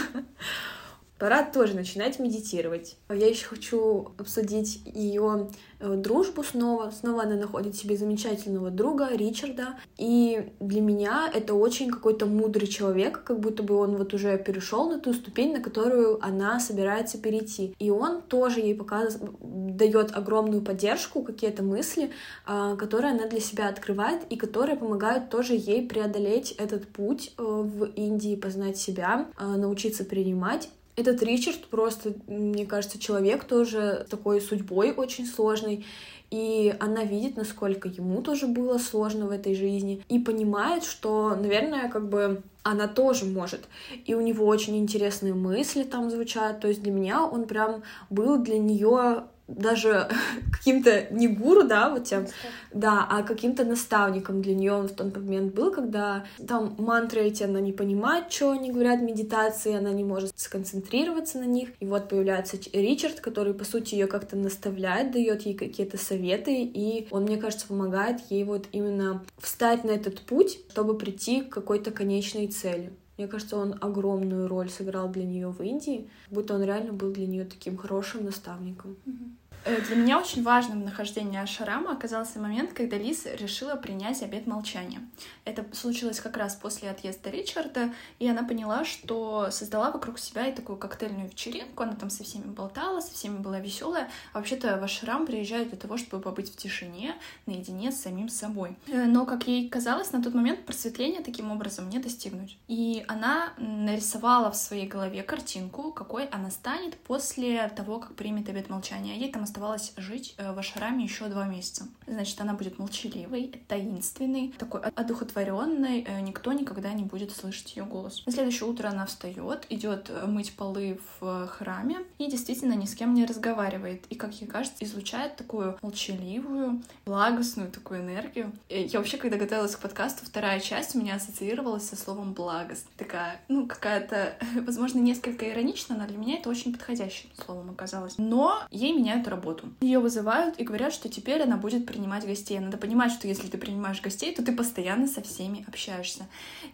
Пора 1.19 1.45
тоже 1.45 1.75
начинать 1.75 2.19
медитировать. 2.19 2.97
Я 3.09 3.29
еще 3.29 3.47
хочу 3.47 4.13
обсудить 4.19 4.83
ее 4.85 5.49
э, 5.79 5.95
дружбу 5.95 6.43
снова. 6.43 6.91
Снова 6.91 7.23
она 7.23 7.37
находит 7.37 7.77
себе 7.77 7.97
замечательного 7.97 8.71
друга 8.71 9.09
Ричарда. 9.13 9.77
И 9.97 10.53
для 10.61 10.81
меня 10.81 11.31
это 11.33 11.55
очень 11.55 11.91
какой-то 11.91 12.27
мудрый 12.27 12.67
человек, 12.67 13.23
как 13.23 13.39
будто 13.39 13.63
бы 13.63 13.77
он 13.77 13.97
вот 13.97 14.13
уже 14.13 14.37
перешел 14.39 14.91
на 14.91 14.99
ту 14.99 15.13
ступень, 15.13 15.53
на 15.53 15.61
которую 15.61 16.19
она 16.25 16.59
собирается 16.59 17.19
перейти. 17.19 17.75
И 17.79 17.91
он 17.91 18.23
тоже 18.23 18.61
ей 18.61 18.75
показывает, 18.75 19.33
дает 19.41 20.15
огромную 20.17 20.63
поддержку, 20.63 21.23
какие-то 21.23 21.63
мысли, 21.63 22.11
а, 22.45 22.77
которые 22.77 23.13
она 23.13 23.29
для 23.29 23.41
себя 23.41 23.69
открывает 23.69 24.23
и 24.31 24.37
которые 24.37 24.77
помогают 24.77 25.31
тоже 25.31 25.55
ей 25.55 25.87
преодолеть 25.87 26.53
этот 26.53 26.89
путь 26.89 27.33
э, 27.39 27.43
в 27.43 27.85
Индии, 27.85 28.35
познать 28.37 28.77
себя, 28.77 29.29
а, 29.37 29.57
научиться 29.57 30.05
принимать 30.05 30.69
этот 30.97 31.23
Ричард 31.23 31.67
просто, 31.67 32.15
мне 32.27 32.67
кажется, 32.67 32.99
человек 32.99 33.45
тоже 33.45 34.07
такой 34.09 34.41
судьбой 34.41 34.93
очень 34.93 35.27
сложной. 35.27 35.85
И 36.31 36.75
она 36.81 37.05
видит, 37.05 37.37
насколько 37.37 37.89
ему 37.89 38.21
тоже 38.23 38.47
было 38.47 38.79
сложно 38.79 39.27
в 39.27 39.31
этой 39.31 39.55
жизни. 39.55 40.03
И 40.09 40.19
понимает, 40.19 40.85
что, 40.85 41.37
наверное, 41.37 41.89
как 41.89 42.09
бы 42.09 42.43
она 42.63 42.89
тоже 42.89 43.27
может. 43.27 43.61
И 44.05 44.15
у 44.15 44.21
него 44.21 44.47
очень 44.47 44.77
интересные 44.77 45.35
мысли 45.35 45.85
там 45.85 46.11
звучат. 46.11 46.61
То 46.61 46.69
есть 46.69 46.83
для 46.83 46.93
меня 46.93 47.25
он 47.25 47.47
прям 47.47 47.83
был 48.11 48.39
для 48.39 48.59
нее 48.59 49.25
даже 49.49 50.09
каким-то 50.53 51.07
не 51.11 51.29
гуру, 51.29 51.65
да, 51.65 51.91
вот 51.91 52.05
тем, 52.05 52.27
да, 52.73 53.07
а 53.09 53.23
каким-то 53.23 53.65
наставником 53.65 54.43
для 54.43 54.55
нее 54.55 54.73
он 54.73 54.89
в 54.89 54.93
тот 54.93 55.15
момент 55.17 55.55
был, 55.55 55.71
когда 55.71 56.25
там 56.47 56.75
мантры 56.79 57.23
эти 57.23 57.43
она 57.43 57.61
не 57.61 57.73
понимает, 57.73 58.33
что 58.33 58.53
они 58.53 58.71
говорят 58.71 59.01
медитации, 59.01 59.77
она 59.77 59.91
не 59.91 60.05
может 60.05 60.39
сконцентрироваться 60.39 61.39
на 61.39 61.45
них, 61.45 61.71
и 61.81 61.87
вот 61.87 62.09
появляется 62.09 62.57
Ричард, 62.73 63.21
который 63.21 63.55
по 63.55 63.65
сути 63.65 63.95
ее 63.95 64.07
как-то 64.07 64.37
наставляет, 64.37 65.13
дает 65.13 65.43
ей 65.43 65.55
какие-то 65.55 65.99
советы, 65.99 66.63
и 66.63 67.09
он, 67.11 67.25
мне 67.25 67.37
кажется, 67.37 67.67
помогает 67.67 68.21
ей 68.31 68.45
вот 68.45 68.67
именно 68.73 69.25
встать 69.39 69.85
на 69.85 69.91
этот 69.91 70.21
путь, 70.21 70.61
чтобы 70.71 70.97
прийти 70.97 71.43
к 71.43 71.51
какой-то 71.51 71.91
конечной 71.91 72.49
цели. 72.49 72.93
Мне 73.17 73.29
кажется, 73.29 73.57
он 73.57 73.77
огромную 73.81 74.49
роль 74.49 74.69
сыграл 74.69 75.09
для 75.09 75.25
нее 75.25 75.49
в 75.49 75.63
Индии, 75.63 76.11
будто 76.31 76.55
он 76.55 76.63
реально 76.63 76.93
был 76.93 77.13
для 77.13 77.27
нее 77.27 77.45
таким 77.45 77.77
хорошим 77.77 78.25
наставником. 78.25 78.97
Mm-hmm. 79.07 79.31
Э, 79.65 79.81
для 79.81 79.97
меня 79.97 80.19
очень 80.19 80.43
важным 80.43 80.83
в 80.83 80.85
нахождении 80.85 81.39
Ашарама 81.39 81.93
оказался 81.93 82.39
момент, 82.39 82.73
когда 82.73 82.99
Лиз 82.99 83.27
решила 83.27 83.77
принять 83.77 84.23
обет 84.23 84.47
молчания. 84.47 85.01
Это 85.45 85.65
случилось 85.75 86.21
как 86.21 86.37
раз 86.37 86.55
после 86.55 86.91
отъезда 86.91 87.31
Ричарда, 87.31 87.93
и 88.19 88.29
она 88.29 88.43
поняла, 88.43 88.85
что 88.85 89.51
создала 89.51 89.91
вокруг 89.91 90.19
себя 90.19 90.47
и 90.47 90.55
такую 90.55 90.77
коктейльную 90.79 91.29
вечеринку, 91.29 91.83
она 91.83 91.95
там 91.95 92.11
со 92.11 92.25
всеми 92.25 92.45
болтала, 92.45 93.01
со 93.01 93.13
всеми 93.13 93.39
была 93.39 93.59
веселая. 93.59 94.11
А 94.33 94.39
вообще-то 94.39 94.79
в 94.79 94.85
Ашрам 94.85 95.27
приезжают 95.27 95.71
для 95.71 95.79
того, 95.79 95.97
чтобы 95.97 96.23
побыть 96.23 96.53
в 96.53 96.57
тишине, 96.57 97.15
наедине 97.47 97.91
с 97.91 98.03
самим 98.03 98.29
собой. 98.29 98.77
Э, 98.87 99.05
но, 99.07 99.25
как 99.25 99.47
ей 99.47 99.69
казалось, 99.69 100.13
на 100.13 100.23
тот 100.23 100.35
момент 100.35 100.67
просветления 100.67 101.23
таким 101.23 101.51
образом 101.51 101.89
не 101.89 101.99
достигнуть. 101.99 102.59
И 102.69 103.05
она 103.09 103.55
нарисовала 103.57 104.51
в 104.51 104.57
своей 104.57 104.87
голове 104.87 105.23
картинку, 105.23 105.91
какой 105.93 106.27
она 106.27 106.51
станет 106.51 106.97
после 106.99 107.69
того, 107.69 107.99
как 107.99 108.15
примет 108.15 108.49
обет 108.51 108.69
молчания. 108.69 109.17
Ей 109.17 109.33
там 109.33 109.43
оставалось 109.55 109.93
жить 109.97 110.35
э, 110.37 110.53
в 110.53 110.59
Ашраме 110.59 111.05
еще 111.05 111.27
два 111.27 111.45
месяца. 111.47 111.87
Значит, 112.09 112.41
она 112.41 112.55
будет 112.55 112.81
молчаливой, 112.81 113.53
таинственной, 113.69 114.53
такой 114.59 114.81
одухотворенной, 114.81 116.05
э, 116.07 116.21
никто 116.23 116.53
никогда 116.53 116.93
не 116.93 117.05
будет 117.05 117.31
слышать 117.31 117.77
ее 117.77 117.85
голос. 117.85 118.25
На 118.27 118.33
следующее 118.33 118.69
утро 118.69 118.89
она 118.89 119.07
встает, 119.07 119.67
идет 119.69 120.11
э, 120.11 120.27
мыть 120.27 120.57
полы 120.57 120.99
в 121.21 121.47
храме 121.47 121.99
и 122.19 122.29
действительно 122.29 122.73
ни 122.73 122.85
с 122.85 122.97
кем 122.97 123.15
не 123.15 123.25
разговаривает. 123.25 124.05
И, 124.11 124.17
как 124.17 124.35
ей 124.35 124.49
кажется, 124.49 124.85
излучает 124.85 125.37
такую 125.37 125.79
молчаливую, 125.83 126.83
благостную 127.07 127.71
такую 127.71 128.01
энергию. 128.01 128.51
Я 128.69 128.99
вообще, 128.99 129.19
когда 129.19 129.37
готовилась 129.37 129.77
к 129.77 129.79
подкасту, 129.79 130.27
вторая 130.27 130.59
часть 130.59 130.97
у 130.97 130.99
меня 130.99 131.15
ассоциировалась 131.15 131.89
со 131.89 131.95
словом 131.95 132.33
благость. 132.33 132.87
Такая, 132.97 133.41
ну, 133.47 133.69
какая-то, 133.69 134.37
возможно, 134.67 134.99
несколько 134.99 135.49
ироничная, 135.49 135.97
но 135.97 136.09
для 136.09 136.19
меня 136.19 136.39
это 136.39 136.51
очень 136.51 136.73
подходящим 136.73 137.31
словом 137.45 137.71
оказалось. 137.71 138.15
Но 138.19 138.61
ей 138.73 138.93
меняют 138.93 139.29
работу 139.29 139.44
работу. 139.45 139.69
Ее 139.81 139.99
вызывают 139.99 140.59
и 140.59 140.65
говорят, 140.65 140.93
что 140.93 141.09
теперь 141.09 141.43
она 141.43 141.57
будет 141.57 141.87
принимать 141.87 142.27
гостей. 142.27 142.59
Надо 142.59 142.77
понимать, 142.79 143.13
что 143.13 143.29
если 143.29 143.49
ты 143.49 143.59
принимаешь 143.59 144.01
гостей, 144.01 144.35
то 144.35 144.43
ты 144.43 144.53
постоянно 144.53 145.07
со 145.07 145.23
всеми 145.23 145.65
общаешься. 145.69 146.27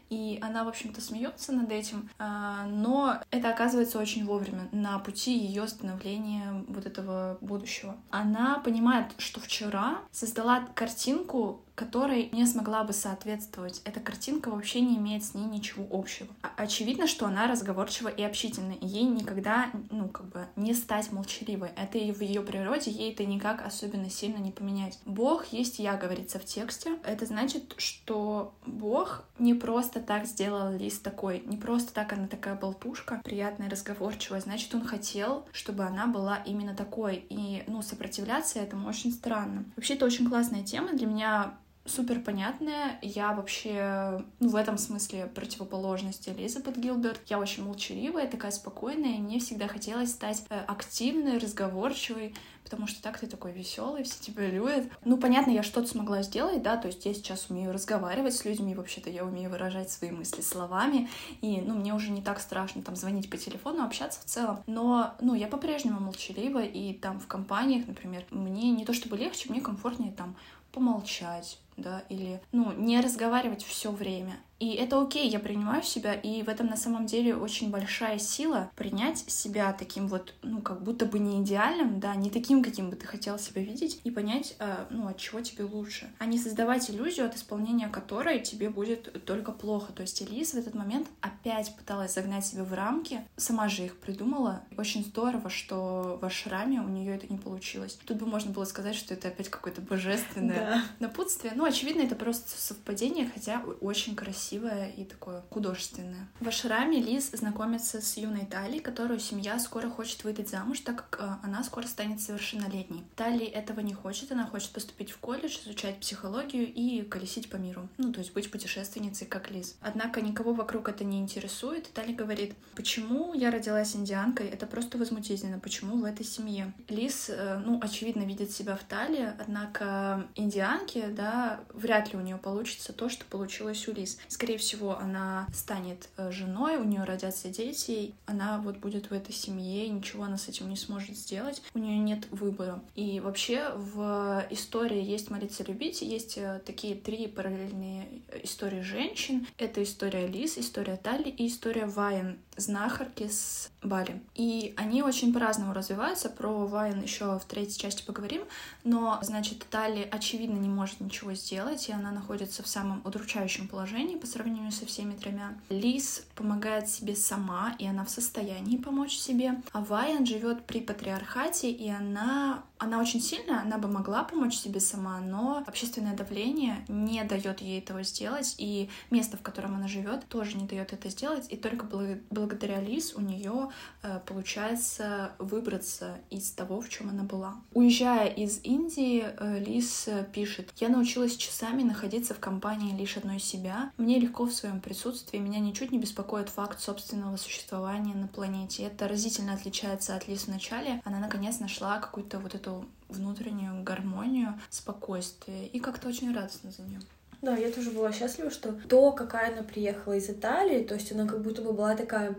И 0.09 0.39
она, 0.43 0.65
в 0.65 0.69
общем-то, 0.69 1.01
смеется 1.01 1.53
над 1.53 1.71
этим, 1.71 2.09
а, 2.19 2.67
но 2.67 3.21
это 3.31 3.51
оказывается 3.51 3.99
очень 3.99 4.25
вовремя 4.25 4.69
на 4.73 4.99
пути 4.99 5.37
ее 5.37 5.67
становления 5.69 6.65
вот 6.69 6.87
этого 6.87 7.39
будущего. 7.41 7.97
Она 8.11 8.59
понимает, 8.59 9.07
что 9.19 9.41
вчера 9.41 9.99
создала 10.11 10.61
картинку, 10.75 11.63
которой 11.81 12.29
не 12.33 12.45
смогла 12.45 12.85
бы 12.85 12.93
соответствовать. 12.93 13.81
Эта 13.87 14.01
картинка 14.01 14.51
вообще 14.51 14.83
не 14.83 14.99
имеет 14.99 15.25
с 15.25 15.33
ней 15.33 15.47
ничего 15.47 15.87
общего. 15.91 16.29
Очевидно, 16.59 17.07
что 17.07 17.25
она 17.25 17.47
разговорчива 17.47 18.09
и 18.09 18.23
общительна, 18.23 18.75
ей 18.83 19.05
никогда, 19.05 19.71
ну, 19.89 20.07
как 20.11 20.27
бы, 20.27 20.47
не 20.57 20.75
стать 20.75 21.11
молчаливой. 21.11 21.71
Это 21.77 21.97
и 21.97 22.13
в 22.13 22.21
ее 22.21 22.43
природе, 22.43 22.91
ей 22.91 23.15
это 23.15 23.25
никак 23.25 23.67
особенно 23.67 24.11
сильно 24.11 24.37
не 24.37 24.51
поменять. 24.51 24.99
Бог 25.07 25.47
есть 25.55 25.79
я, 25.79 25.97
говорится 25.97 26.39
в 26.39 26.45
тексте. 26.45 26.99
Это 27.03 27.25
значит, 27.25 27.75
что 27.79 28.53
Бог 28.67 29.25
не 29.39 29.55
просто 29.55 30.01
так 30.01 30.27
сделал 30.27 30.77
лист 30.77 31.03
такой, 31.03 31.43
не 31.47 31.57
просто 31.57 31.95
так 31.95 32.13
она 32.13 32.27
такая 32.27 32.57
болтушка, 32.57 33.23
приятная, 33.25 33.71
разговорчивая. 33.71 34.43
Значит, 34.43 34.75
он 34.75 34.85
хотел, 34.85 35.47
чтобы 35.51 35.85
она 35.85 36.07
была 36.07 36.37
именно 36.45 36.75
такой. 36.75 37.25
И, 37.31 37.65
ну, 37.69 37.81
сопротивляться 37.81 38.59
этому 38.59 38.87
очень 38.87 39.13
странно. 39.13 39.65
Вообще, 39.77 39.95
это 39.95 40.05
очень 40.05 40.29
классная 40.29 40.63
тема. 40.63 40.93
Для 40.93 41.07
меня 41.07 41.55
супер 41.91 42.21
понятная. 42.21 42.99
Я 43.03 43.33
вообще, 43.33 44.25
ну, 44.39 44.49
в 44.49 44.57
этом 44.57 44.79
смысле 44.79 45.27
противоположность 45.27 46.29
Элизабет 46.29 46.79
Гилберт. 46.79 47.21
Я 47.27 47.39
очень 47.39 47.65
молчаливая, 47.65 48.27
такая 48.27 48.53
спокойная, 48.53 49.17
и 49.17 49.21
мне 49.21 49.41
всегда 49.41 49.67
хотелось 49.67 50.13
стать 50.13 50.45
э, 50.49 50.61
активной, 50.67 51.39
разговорчивой, 51.39 52.35
потому 52.65 52.87
что 52.87 53.03
так 53.03 53.19
ты 53.19 53.27
такой 53.27 53.53
веселый, 53.53 54.05
все 54.05 54.21
тебя 54.21 54.49
любят. 54.49 54.85
Ну, 55.05 55.17
понятно, 55.17 55.51
я 55.51 55.63
что-то 55.63 55.89
смогла 55.89 56.23
сделать, 56.23 56.63
да, 56.63 56.77
то 56.77 56.87
есть 56.87 57.05
я 57.05 57.13
сейчас 57.13 57.51
умею 57.51 57.73
разговаривать 57.73 58.35
с 58.35 58.45
людьми, 58.45 58.75
вообще-то 58.75 59.11
я 59.11 59.25
умею 59.25 59.51
выражать 59.51 59.91
свои 59.91 60.11
мысли 60.11 60.41
словами, 60.41 61.09
и, 61.41 61.61
ну, 61.61 61.75
мне 61.75 61.93
уже 61.95 62.11
не 62.11 62.23
так 62.23 62.41
страшно 62.41 62.83
там 62.83 62.95
звонить 62.95 63.29
по 63.29 63.37
телефону, 63.37 63.85
общаться 63.85 64.21
в 64.21 64.25
целом, 64.25 64.63
но, 64.67 65.15
ну, 65.21 65.35
я 65.35 65.49
по-прежнему 65.49 66.01
молчалива, 66.01 66.63
и 66.63 66.93
там 66.95 67.19
в 67.19 67.27
компаниях, 67.27 67.89
например, 67.89 68.25
мне 68.31 68.71
не 68.71 68.85
то 68.85 68.93
чтобы 68.93 69.17
легче, 69.17 69.51
мне 69.51 69.61
комфортнее 69.61 70.13
там 70.13 70.37
помолчать, 70.73 71.59
да, 71.77 72.05
или, 72.09 72.41
ну, 72.53 72.73
не 72.73 73.01
разговаривать 73.01 73.65
все 73.65 73.91
время. 73.91 74.39
И 74.61 74.75
это 74.75 75.01
окей, 75.01 75.29
я 75.29 75.41
принимаю 75.41 75.83
себя, 75.83 76.13
и 76.13 76.43
в 76.43 76.49
этом 76.49 76.67
на 76.67 76.77
самом 76.77 77.07
деле 77.07 77.35
очень 77.35 77.71
большая 77.71 78.19
сила 78.19 78.71
принять 78.77 79.19
себя 79.31 79.73
таким 79.73 80.07
вот, 80.07 80.35
ну, 80.43 80.61
как 80.61 80.83
будто 80.83 81.07
бы 81.07 81.19
не 81.19 81.43
идеальным, 81.43 81.99
да, 81.99 82.15
не 82.15 82.29
таким, 82.29 82.63
каким 82.63 82.91
бы 82.91 82.97
ты 82.97 83.07
хотел 83.07 83.39
себя 83.39 83.63
видеть, 83.63 84.03
и 84.05 84.11
понять, 84.11 84.57
э, 84.59 84.85
ну, 84.91 85.09
от 85.09 85.17
чего 85.17 85.41
тебе 85.41 85.65
лучше, 85.65 86.11
а 86.19 86.27
не 86.27 86.39
создавать 86.39 86.91
иллюзию, 86.91 87.27
от 87.27 87.37
исполнения 87.37 87.89
которой 87.89 88.41
тебе 88.41 88.69
будет 88.69 89.25
только 89.25 89.51
плохо. 89.51 89.95
То 89.95 90.03
есть 90.03 90.21
Элис 90.21 90.53
в 90.53 90.59
этот 90.59 90.75
момент 90.75 91.09
опять 91.23 91.75
пыталась 91.75 92.13
загнать 92.13 92.45
себя 92.45 92.65
в 92.65 92.75
рамки, 92.75 93.23
сама 93.39 93.69
же 93.71 93.87
их 93.87 93.97
придумала. 93.97 94.63
Очень 94.77 95.05
здорово, 95.05 95.49
что 95.49 96.19
в 96.21 96.25
ашраме 96.27 96.83
у 96.83 96.89
нее 96.89 97.17
это 97.17 97.27
не 97.33 97.39
получилось. 97.39 97.99
Тут 98.05 98.19
бы 98.19 98.27
можно 98.27 98.53
было 98.53 98.65
сказать, 98.65 98.95
что 98.95 99.15
это 99.15 99.29
опять 99.29 99.49
какое-то 99.49 99.81
божественное 99.81 100.55
да. 100.55 100.85
напутствие. 100.99 101.55
Ну, 101.57 101.65
очевидно, 101.65 102.03
это 102.03 102.15
просто 102.15 102.51
совпадение, 102.61 103.31
хотя 103.33 103.63
очень 103.81 104.15
красиво 104.15 104.50
красивое 104.51 104.91
и 104.91 105.05
такое 105.05 105.43
художественное. 105.51 106.29
В 106.41 106.49
Ашраме 106.49 107.01
Лиз 107.01 107.31
знакомится 107.31 108.01
с 108.01 108.17
юной 108.17 108.47
Тали, 108.47 108.79
которую 108.79 109.21
семья 109.21 109.59
скоро 109.59 109.89
хочет 109.89 110.25
выдать 110.25 110.49
замуж, 110.49 110.81
так 110.81 111.09
как 111.09 111.21
э, 111.21 111.47
она 111.47 111.63
скоро 111.63 111.87
станет 111.87 112.21
совершеннолетней. 112.21 113.05
Тали 113.15 113.47
этого 113.47 113.81
не 113.81 113.95
хочет, 113.95 114.33
она 114.33 114.47
хочет 114.47 114.71
поступить 114.71 115.11
в 115.11 115.19
колледж, 115.19 115.59
изучать 115.65 116.01
психологию 116.01 116.67
и 116.67 117.03
колесить 117.03 117.49
по 117.49 117.57
миру. 117.57 117.89
Ну, 117.99 118.13
то 118.13 118.19
есть 118.19 118.33
быть 118.33 118.51
путешественницей, 118.51 119.27
как 119.27 119.51
Лиз. 119.51 119.77
Однако 119.81 120.21
никого 120.21 120.53
вокруг 120.53 120.89
это 120.89 121.05
не 121.05 121.21
интересует. 121.21 121.93
Тали 121.93 122.13
говорит, 122.13 122.55
почему 122.75 123.35
я 123.35 123.51
родилась 123.51 123.95
индианкой, 123.95 124.49
это 124.49 124.67
просто 124.67 124.99
возмутительно, 124.99 125.61
почему 125.61 125.97
в 126.01 126.05
этой 126.05 126.27
семье. 126.27 126.73
Лиз, 126.89 127.27
э, 127.29 127.63
ну, 127.65 127.79
очевидно, 127.81 128.23
видит 128.23 128.51
себя 128.51 128.77
в 128.77 128.83
Тали, 128.83 129.33
однако 129.39 130.27
индианки, 130.35 131.05
да, 131.11 131.61
вряд 131.73 132.13
ли 132.13 132.19
у 132.19 132.23
нее 132.23 132.37
получится 132.37 132.93
то, 132.93 133.09
что 133.09 133.25
получилось 133.25 133.87
у 133.87 133.93
Лиз. 133.93 134.19
Скорее 134.41 134.57
всего, 134.57 134.99
она 134.99 135.47
станет 135.53 136.09
э, 136.17 136.31
женой, 136.33 136.79
у 136.79 136.85
нее 136.85 137.05
родятся 137.05 137.51
дети, 137.51 138.15
она 138.25 138.57
вот 138.57 138.79
будет 138.79 139.11
в 139.11 139.13
этой 139.13 139.35
семье, 139.35 139.87
ничего 139.87 140.25
она 140.25 140.39
с 140.39 140.49
этим 140.49 140.71
не 140.71 140.77
сможет 140.77 141.15
сделать, 141.15 141.61
у 141.75 141.79
нее 141.79 141.99
нет 141.99 142.27
выбора. 142.31 142.81
И 142.95 143.21
вообще 143.21 143.71
в 143.77 144.47
истории 144.49 145.03
есть 145.03 145.29
молиться 145.29 145.63
любить, 145.65 146.01
есть 146.01 146.39
э, 146.39 146.63
такие 146.65 146.95
три 146.95 147.27
параллельные 147.27 148.09
истории 148.43 148.81
женщин. 148.81 149.47
Это 149.59 149.83
история 149.83 150.27
Лис, 150.27 150.57
история 150.57 150.97
Тали 150.97 151.29
и 151.29 151.47
история 151.47 151.85
Вайен, 151.85 152.39
знахарки 152.57 153.29
с 153.29 153.71
Бали. 153.83 154.21
И 154.35 154.75
они 154.77 155.03
очень 155.03 155.33
по-разному 155.33 155.73
развиваются. 155.73 156.29
Про 156.29 156.67
Вайн 156.67 157.03
еще 157.03 157.39
в 157.39 157.45
третьей 157.47 157.79
части 157.79 158.05
поговорим. 158.05 158.43
Но, 158.85 159.19
значит, 159.23 159.65
Тали, 159.71 160.07
очевидно, 160.11 160.59
не 160.59 160.69
может 160.69 161.01
ничего 161.01 161.33
сделать, 161.33 161.89
и 161.89 161.93
она 161.93 162.11
находится 162.11 162.63
в 162.63 162.67
самом 162.69 163.01
удручающем 163.05 163.69
положении 163.69 164.17
по 164.17 164.27
сравнению 164.27 164.73
со 164.73 164.85
всеми 164.85 165.15
тремя. 165.15 165.55
Лис 165.71 166.27
помогает 166.35 166.91
себе 166.91 167.17
сама, 167.17 167.75
и 167.79 167.87
она 167.87 168.05
в 168.05 168.11
состоянии 168.11 168.77
помочь 168.77 169.17
себе. 169.17 169.63
А 169.73 169.81
Вайн 169.81 170.27
живет 170.27 170.67
при 170.67 170.81
патриархате, 170.81 171.71
и 171.71 171.89
она, 171.89 172.63
она 172.81 172.99
очень 172.99 173.21
сильная, 173.21 173.61
она 173.61 173.79
бы 173.79 173.89
могла 173.89 174.25
помочь 174.25 174.57
себе 174.57 174.81
сама, 174.81 175.21
но 175.21 175.63
общественное 175.67 176.17
давление 176.17 176.85
не 176.89 177.23
дает 177.25 177.61
ей 177.61 177.79
этого 177.79 178.03
сделать, 178.03 178.55
и 178.59 178.89
место, 179.11 179.37
в 179.37 179.43
котором 179.43 179.75
она 179.75 179.87
живет, 179.87 180.27
тоже 180.29 180.57
не 180.57 180.67
дает 180.67 180.93
это 180.93 181.09
сделать, 181.11 181.47
и 181.51 181.57
только 181.57 181.87
благодаря 182.31 182.81
Лис 182.81 183.15
у 183.15 183.21
нее 183.21 183.71
Э, 184.03 184.19
получается 184.25 185.33
выбраться 185.39 186.19
из 186.31 186.51
того, 186.53 186.81
в 186.81 186.89
чем 186.89 187.11
она 187.11 187.23
была. 187.23 187.57
Уезжая 187.75 188.29
из 188.29 188.61
Индии, 188.63 189.25
э, 189.25 189.59
Лис 189.59 190.09
пишет, 190.33 190.73
«Я 190.77 190.89
научилась 190.89 191.37
часами 191.37 191.83
находиться 191.83 192.33
в 192.33 192.39
компании 192.39 192.97
лишь 192.97 193.19
одной 193.19 193.39
себя. 193.41 193.93
Мне 193.99 194.19
легко 194.19 194.47
в 194.47 194.53
своем 194.53 194.81
присутствии, 194.81 195.39
меня 195.39 195.59
ничуть 195.59 195.93
не 195.93 195.99
беспокоит 195.99 196.49
факт 196.49 196.81
собственного 196.81 197.37
существования 197.37 198.15
на 198.15 198.27
планете. 198.27 198.85
Это 198.85 199.07
разительно 199.07 199.53
отличается 199.53 200.17
от 200.17 200.27
Лис 200.27 200.45
в 200.45 200.49
начале. 200.49 201.03
Она 201.05 201.19
наконец 201.19 201.59
нашла 201.59 201.99
какую-то 201.99 202.39
вот 202.39 202.55
эту 202.55 202.70
внутреннюю 203.09 203.83
гармонию, 203.83 204.59
спокойствие, 204.71 205.67
и 205.67 205.81
как-то 205.81 206.09
очень 206.09 206.35
радостно 206.35 206.71
за 206.71 206.83
нее. 206.83 207.01
Да, 207.43 207.57
я 207.57 207.71
тоже 207.71 207.91
была 207.91 208.13
счастлива, 208.13 208.51
что 208.51 208.73
то, 208.73 209.13
какая 209.13 209.53
она 209.53 209.63
приехала 209.63 210.15
из 210.15 210.29
Италии, 210.29 210.85
то 210.85 210.95
есть 210.95 211.11
она 211.13 211.27
как 211.27 211.43
будто 211.43 211.63
бы 211.63 211.73
была 211.73 211.97
такая 211.97 212.35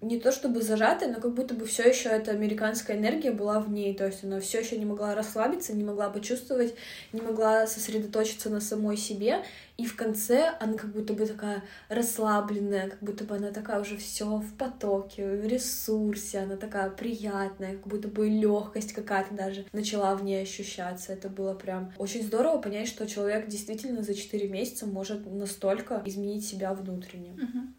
не 0.00 0.20
то 0.20 0.30
чтобы 0.30 0.62
зажатая, 0.62 1.12
но 1.12 1.20
как 1.20 1.34
будто 1.34 1.54
бы 1.54 1.66
все 1.66 1.88
еще 1.88 2.08
эта 2.08 2.30
американская 2.30 2.96
энергия 2.96 3.32
была 3.32 3.58
в 3.58 3.70
ней, 3.70 3.94
то 3.94 4.06
есть 4.06 4.22
она 4.22 4.40
все 4.40 4.60
еще 4.60 4.78
не 4.78 4.84
могла 4.84 5.14
расслабиться, 5.14 5.74
не 5.74 5.82
могла 5.82 6.08
почувствовать, 6.08 6.74
не 7.12 7.20
могла 7.20 7.66
сосредоточиться 7.66 8.48
на 8.48 8.60
самой 8.60 8.96
себе, 8.96 9.42
и 9.76 9.86
в 9.86 9.96
конце 9.96 10.54
она 10.60 10.74
как 10.74 10.90
будто 10.92 11.14
бы 11.14 11.26
такая 11.26 11.64
расслабленная, 11.88 12.90
как 12.90 13.00
будто 13.00 13.24
бы 13.24 13.36
она 13.36 13.50
такая 13.50 13.80
уже 13.80 13.96
все 13.96 14.24
в 14.24 14.54
потоке, 14.54 15.24
в 15.24 15.46
ресурсе, 15.46 16.40
она 16.40 16.56
такая 16.56 16.90
приятная, 16.90 17.72
как 17.72 17.86
будто 17.86 18.08
бы 18.08 18.28
легкость 18.28 18.92
какая-то 18.92 19.34
даже 19.34 19.64
начала 19.72 20.14
в 20.14 20.22
ней 20.22 20.42
ощущаться. 20.42 21.12
Это 21.12 21.28
было 21.28 21.54
прям 21.54 21.92
очень 21.98 22.22
здорово 22.22 22.58
понять, 22.58 22.88
что 22.88 23.06
человек 23.06 23.48
действительно 23.48 24.02
за 24.02 24.14
4 24.14 24.48
месяца 24.48 24.86
может 24.86 25.26
настолько 25.26 26.02
изменить 26.06 26.46
себя 26.46 26.72
внутренне. 26.72 27.30
Uh-huh. 27.30 27.77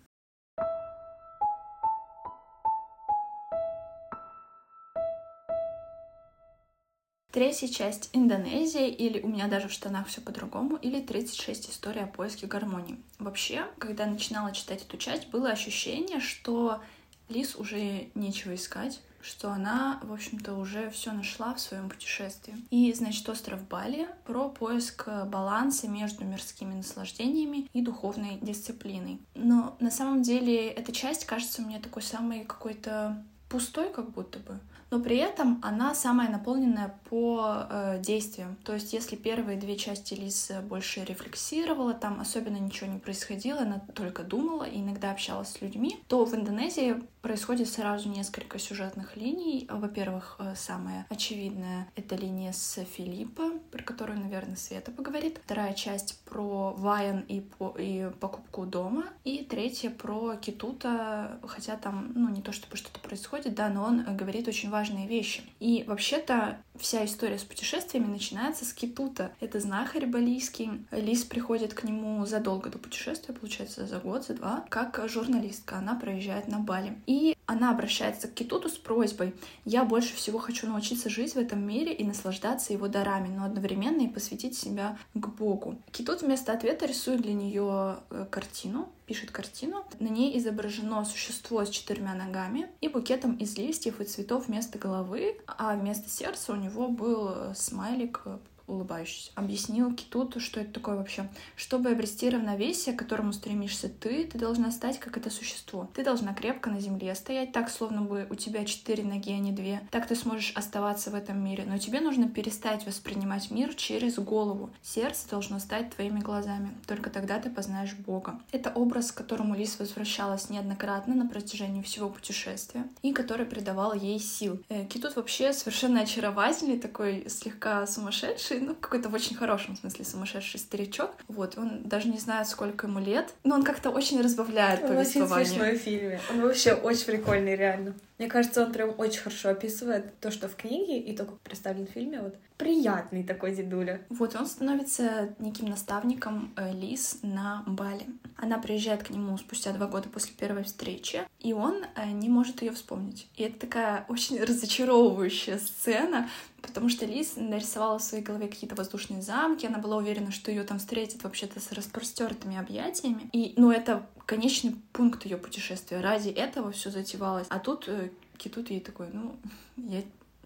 Третья 7.32 7.68
часть 7.68 8.10
Индонезия, 8.14 8.88
или 8.88 9.22
у 9.22 9.28
меня 9.28 9.48
даже 9.48 9.68
в 9.68 9.72
штанах 9.72 10.08
все 10.08 10.20
по-другому, 10.20 10.78
или 10.78 11.00
36 11.00 11.70
история 11.70 12.06
о 12.06 12.08
поиске 12.08 12.48
гармонии. 12.48 12.98
Вообще, 13.20 13.68
когда 13.78 14.08
начинала 14.08 14.52
читать 14.52 14.82
эту 14.82 14.98
часть, 14.98 15.28
было 15.30 15.50
ощущение, 15.50 16.22
что 16.22 16.82
Лис 17.28 17.56
уже 17.56 18.08
нечего 18.16 18.56
искать, 18.56 19.00
что 19.22 19.52
она, 19.52 20.00
в 20.02 20.12
общем-то, 20.12 20.56
уже 20.56 20.90
все 20.90 21.12
нашла 21.12 21.54
в 21.54 21.60
своем 21.60 21.88
путешествии. 21.88 22.56
И, 22.72 22.92
значит, 22.94 23.30
остров 23.30 23.62
Бали 23.68 24.08
про 24.26 24.50
поиск 24.50 25.08
баланса 25.28 25.88
между 25.88 26.26
мирскими 26.26 26.74
наслаждениями 26.74 27.70
и 27.74 27.82
духовной 27.84 28.40
дисциплиной. 28.42 29.20
Но 29.36 29.78
на 29.80 29.92
самом 29.92 30.24
деле 30.24 30.70
эта 30.70 30.92
часть 30.92 31.26
кажется 31.26 31.62
мне 31.62 31.78
такой 31.78 32.02
самой 32.02 32.44
какой-то 32.44 33.24
пустой, 33.50 33.92
как 33.94 34.10
будто 34.10 34.40
бы 34.40 34.60
но 34.92 35.00
при 35.00 35.18
этом 35.18 35.60
она 35.62 35.94
самая 35.94 36.30
наполненная 36.30 36.96
по 37.10 37.68
э, 37.70 38.00
действиям. 38.00 38.58
То 38.64 38.74
есть, 38.74 38.94
если 38.94 39.16
первые 39.16 39.58
две 39.58 39.78
части 39.78 40.14
Лиз 40.14 40.52
больше 40.64 41.04
рефлексировала, 41.04 41.94
там 41.94 42.20
особенно 42.20 42.58
ничего 42.58 42.92
не 42.92 43.00
происходило, 43.00 43.62
она 43.62 43.82
только 43.94 44.24
думала 44.24 44.64
и 44.64 44.80
иногда 44.80 45.12
общалась 45.12 45.50
с 45.50 45.62
людьми, 45.62 46.02
то 46.08 46.26
в 46.26 46.34
Индонезии 46.34 46.96
происходит 47.22 47.70
сразу 47.70 48.10
несколько 48.10 48.60
сюжетных 48.60 49.18
линий. 49.18 49.68
Во-первых, 49.70 50.38
э, 50.40 50.54
самая 50.56 51.06
очевидная— 51.10 51.88
это 51.96 52.16
линия 52.16 52.52
с 52.52 52.84
Филиппа, 52.84 53.52
про 53.72 53.84
которую, 53.84 54.20
наверное, 54.20 54.56
Света 54.56 54.92
поговорит. 54.92 55.40
Вторая 55.44 55.74
часть 55.74 56.20
про 56.26 56.74
Вайан 56.78 57.22
и, 57.28 57.42
по, 57.42 57.76
и 57.78 58.10
покупку 58.20 58.66
дома. 58.66 59.06
И 59.24 59.44
третья 59.44 59.90
про 59.90 60.36
Китута, 60.36 61.40
хотя 61.48 61.76
там, 61.76 62.12
ну, 62.16 62.30
не 62.30 62.42
то 62.42 62.52
чтобы 62.52 62.78
что-то 62.78 63.00
происходит, 63.00 63.56
да, 63.56 63.70
но 63.70 63.84
он 63.84 64.04
говорит 64.16 64.48
очень 64.48 64.70
важные 64.70 65.08
вещи. 65.08 65.42
И 65.60 65.84
вообще-то 65.88 66.58
вся 66.78 67.06
история 67.06 67.38
с 67.38 67.44
путешествиями 67.44 68.08
начинается 68.08 68.66
с 68.66 68.74
Китута. 68.74 69.32
Это 69.40 69.60
знахарь 69.60 70.06
балийский. 70.06 70.86
Лис 70.92 71.24
приходит 71.24 71.74
к 71.74 71.84
нему 71.84 72.26
задолго 72.26 72.70
до 72.70 72.78
путешествия, 72.78 73.34
получается, 73.34 73.86
за 73.86 74.00
год, 74.00 74.26
за 74.26 74.36
два, 74.36 74.66
как 74.70 75.04
журналистка. 75.08 75.78
Она 75.78 75.96
проезжает 75.96 76.48
на 76.48 76.60
Бали. 76.60 76.98
И 77.10 77.36
она 77.48 77.72
обращается 77.72 78.28
к 78.28 78.36
Китуту 78.36 78.70
с 78.70 78.78
просьбой 78.78 79.34
«Я 79.66 79.84
больше 79.84 80.16
всего 80.16 80.38
хочу 80.38 80.68
научиться 80.68 81.10
жить 81.10 81.34
в 81.34 81.38
этом 81.40 81.60
мире 81.60 81.92
и 81.92 82.04
наслаждаться 82.04 82.72
его 82.72 82.88
дарами, 82.88 83.36
но 83.36 83.46
одновременно 83.46 84.04
и 84.04 84.08
посвятить 84.08 84.56
себя 84.56 84.96
к 85.16 85.28
Богу». 85.28 85.82
Китут 85.92 86.22
вместо 86.22 86.54
ответа 86.54 86.86
рисует 86.86 87.22
для 87.22 87.34
нее 87.34 87.98
э, 88.12 88.28
картину, 88.30 88.90
пишет 89.08 89.32
картину. 89.32 89.84
На 90.00 90.10
ней 90.10 90.38
изображено 90.38 91.04
существо 91.04 91.66
с 91.66 91.70
четырьмя 91.70 92.14
ногами 92.14 92.68
и 92.80 92.88
букетом 92.90 93.34
из 93.38 93.58
листьев 93.58 94.00
и 94.02 94.04
цветов 94.04 94.46
вместо 94.46 94.78
головы, 94.78 95.36
а 95.48 95.76
вместо 95.76 96.12
сердца 96.12 96.54
у 96.54 96.58
него 96.58 96.90
был 96.90 97.30
э, 97.30 97.54
смайлик 97.56 98.22
улыбающийся. 98.70 99.32
Объяснил 99.36 99.94
Китуту, 99.94 100.40
что 100.40 100.60
это 100.60 100.74
такое 100.74 100.96
вообще. 100.96 101.30
Чтобы 101.56 101.90
обрести 101.92 102.30
равновесие, 102.30 102.96
к 102.96 103.00
которому 103.00 103.34
стремишься 103.34 103.90
ты, 103.90 104.26
ты 104.26 104.38
должна 104.38 104.72
стать 104.72 105.00
как 105.00 105.18
это 105.18 105.30
существо. 105.30 105.90
Ты 105.94 106.04
должна 106.04 106.34
крепко 106.34 106.70
на 106.70 106.80
земле 106.80 107.14
стоять 107.16 107.52
так, 107.52 107.70
словно 107.70 108.02
бы 108.02 108.28
у 108.30 108.36
тебя 108.36 108.66
четыре 108.66 109.04
ноги, 109.04 109.32
а 109.32 109.38
не 109.38 109.52
две. 109.52 109.82
Так 109.92 110.08
ты 110.08 110.16
сможешь 110.16 110.54
оставаться 110.56 111.10
в 111.12 111.16
этом 111.16 111.44
мире. 111.44 111.66
Но 111.68 111.78
тебе 111.78 112.00
нужно 112.00 112.30
перестать 112.30 112.86
воспринимать 112.86 113.52
мир 113.52 113.74
через 113.74 114.18
голову. 114.20 114.70
Сердце 114.82 115.30
должно 115.30 115.60
стать 115.60 115.96
твоими 115.96 116.20
глазами. 116.20 116.72
Только 116.88 117.10
тогда 117.10 117.40
ты 117.40 117.50
познаешь 117.50 117.94
Бога. 117.94 118.40
Это 118.52 118.72
образ, 118.72 119.12
к 119.12 119.18
которому 119.18 119.56
Лис 119.56 119.80
возвращалась 119.80 120.50
неоднократно 120.50 121.16
на 121.16 121.28
протяжении 121.28 121.82
всего 121.82 122.10
путешествия 122.10 122.86
и 123.02 123.14
который 123.14 123.46
придавал 123.46 123.94
ей 123.94 124.20
сил. 124.20 124.62
Э, 124.70 124.86
Китут 124.86 125.16
вообще 125.16 125.54
совершенно 125.54 126.02
очаровательный, 126.02 126.80
такой 126.80 127.30
слегка 127.30 127.86
сумасшедший, 127.88 128.59
ну, 128.60 128.76
какой-то 128.76 129.10
в 129.10 129.14
очень 129.14 129.36
хорошем 129.36 129.76
смысле 129.76 130.06
сумасшедший 130.06 130.60
старичок. 130.60 131.12
Вот, 131.28 131.58
он 131.58 131.84
даже 131.84 132.08
не 132.08 132.18
знает, 132.18 132.48
сколько 132.48 132.88
ему 132.88 133.00
лет, 133.00 133.34
но 133.44 133.56
он 133.56 133.64
как-то 133.64 133.90
очень 133.90 134.22
разбавляет 134.22 134.82
он 134.84 134.90
повествование. 134.90 135.34
Он 135.34 135.42
очень 135.42 135.50
смешной 135.52 135.76
в 135.76 135.82
фильме. 135.82 136.22
Он 136.30 136.42
вообще 136.42 136.74
очень 136.74 137.06
прикольный, 137.06 137.56
реально. 137.56 137.96
Мне 138.20 138.28
кажется, 138.28 138.66
он 138.66 138.74
прям 138.74 138.94
очень 138.98 139.22
хорошо 139.22 139.50
описывает 139.50 140.20
то, 140.20 140.30
что 140.30 140.50
в 140.50 140.56
книге, 140.58 141.00
и 141.00 141.16
то, 141.16 141.26
как 141.26 141.40
представлен 141.40 141.88
в 141.88 141.92
фильме. 141.92 142.22
Вот 142.22 142.36
приятный 142.58 143.24
такой 143.24 143.56
дедуля. 143.56 144.02
Вот 144.10 144.36
он 144.36 144.46
становится 144.46 145.34
неким 145.40 145.68
наставником 145.68 146.54
э, 146.58 146.74
Лис 146.74 147.20
на 147.22 147.64
Бали. 147.66 148.06
Она 148.36 148.58
приезжает 148.58 149.04
к 149.04 149.10
нему 149.12 149.38
спустя 149.38 149.72
два 149.72 149.88
года 149.88 150.10
после 150.10 150.34
первой 150.34 150.64
встречи, 150.64 151.26
и 151.40 151.54
он 151.54 151.86
э, 151.96 152.12
не 152.12 152.28
может 152.28 152.62
ее 152.62 152.74
вспомнить. 152.74 153.30
И 153.38 153.44
это 153.44 153.60
такая 153.60 154.06
очень 154.10 154.38
разочаровывающая 154.44 155.58
сцена, 155.58 156.28
потому 156.62 156.90
что 156.90 157.06
Лис 157.06 157.38
нарисовала 157.38 158.00
в 158.00 158.04
своей 158.04 158.24
голове 158.24 158.50
какие-то 158.50 158.76
воздушные 158.76 159.22
замки, 159.22 159.66
она 159.66 159.80
была 159.80 159.96
уверена, 159.96 160.32
что 160.32 160.52
ее 160.52 160.64
там 160.64 160.80
встретят 160.80 161.24
вообще-то 161.24 161.62
с 161.62 161.72
распростертыми 161.72 162.58
объятиями. 162.58 163.30
И, 163.32 163.54
ну, 163.56 163.72
это 163.72 164.06
конечный 164.26 164.76
пункт 164.94 165.26
ее 165.26 165.38
путешествия. 165.38 166.02
Ради 166.02 166.30
этого 166.30 166.72
все 166.72 166.92
затевалось. 166.92 167.48
А 167.50 167.58
тут 167.58 167.86
э, 167.88 168.09
Китут 168.40 168.72
ей 168.72 168.80
такой, 168.80 169.10
ну, 169.14 169.36
я 169.78 170.02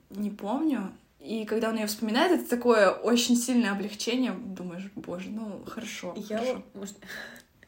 не 0.09 0.29
помню. 0.29 0.91
И 1.19 1.45
когда 1.45 1.69
он 1.69 1.77
ее 1.77 1.87
вспоминает, 1.87 2.31
это 2.31 2.49
такое 2.49 2.89
очень 2.89 3.37
сильное 3.37 3.71
облегчение. 3.71 4.33
Думаешь, 4.33 4.91
боже, 4.95 5.29
ну 5.29 5.63
хорошо. 5.65 6.13
Я, 6.17 6.39
хорошо. 6.39 6.63
Может, 6.73 6.97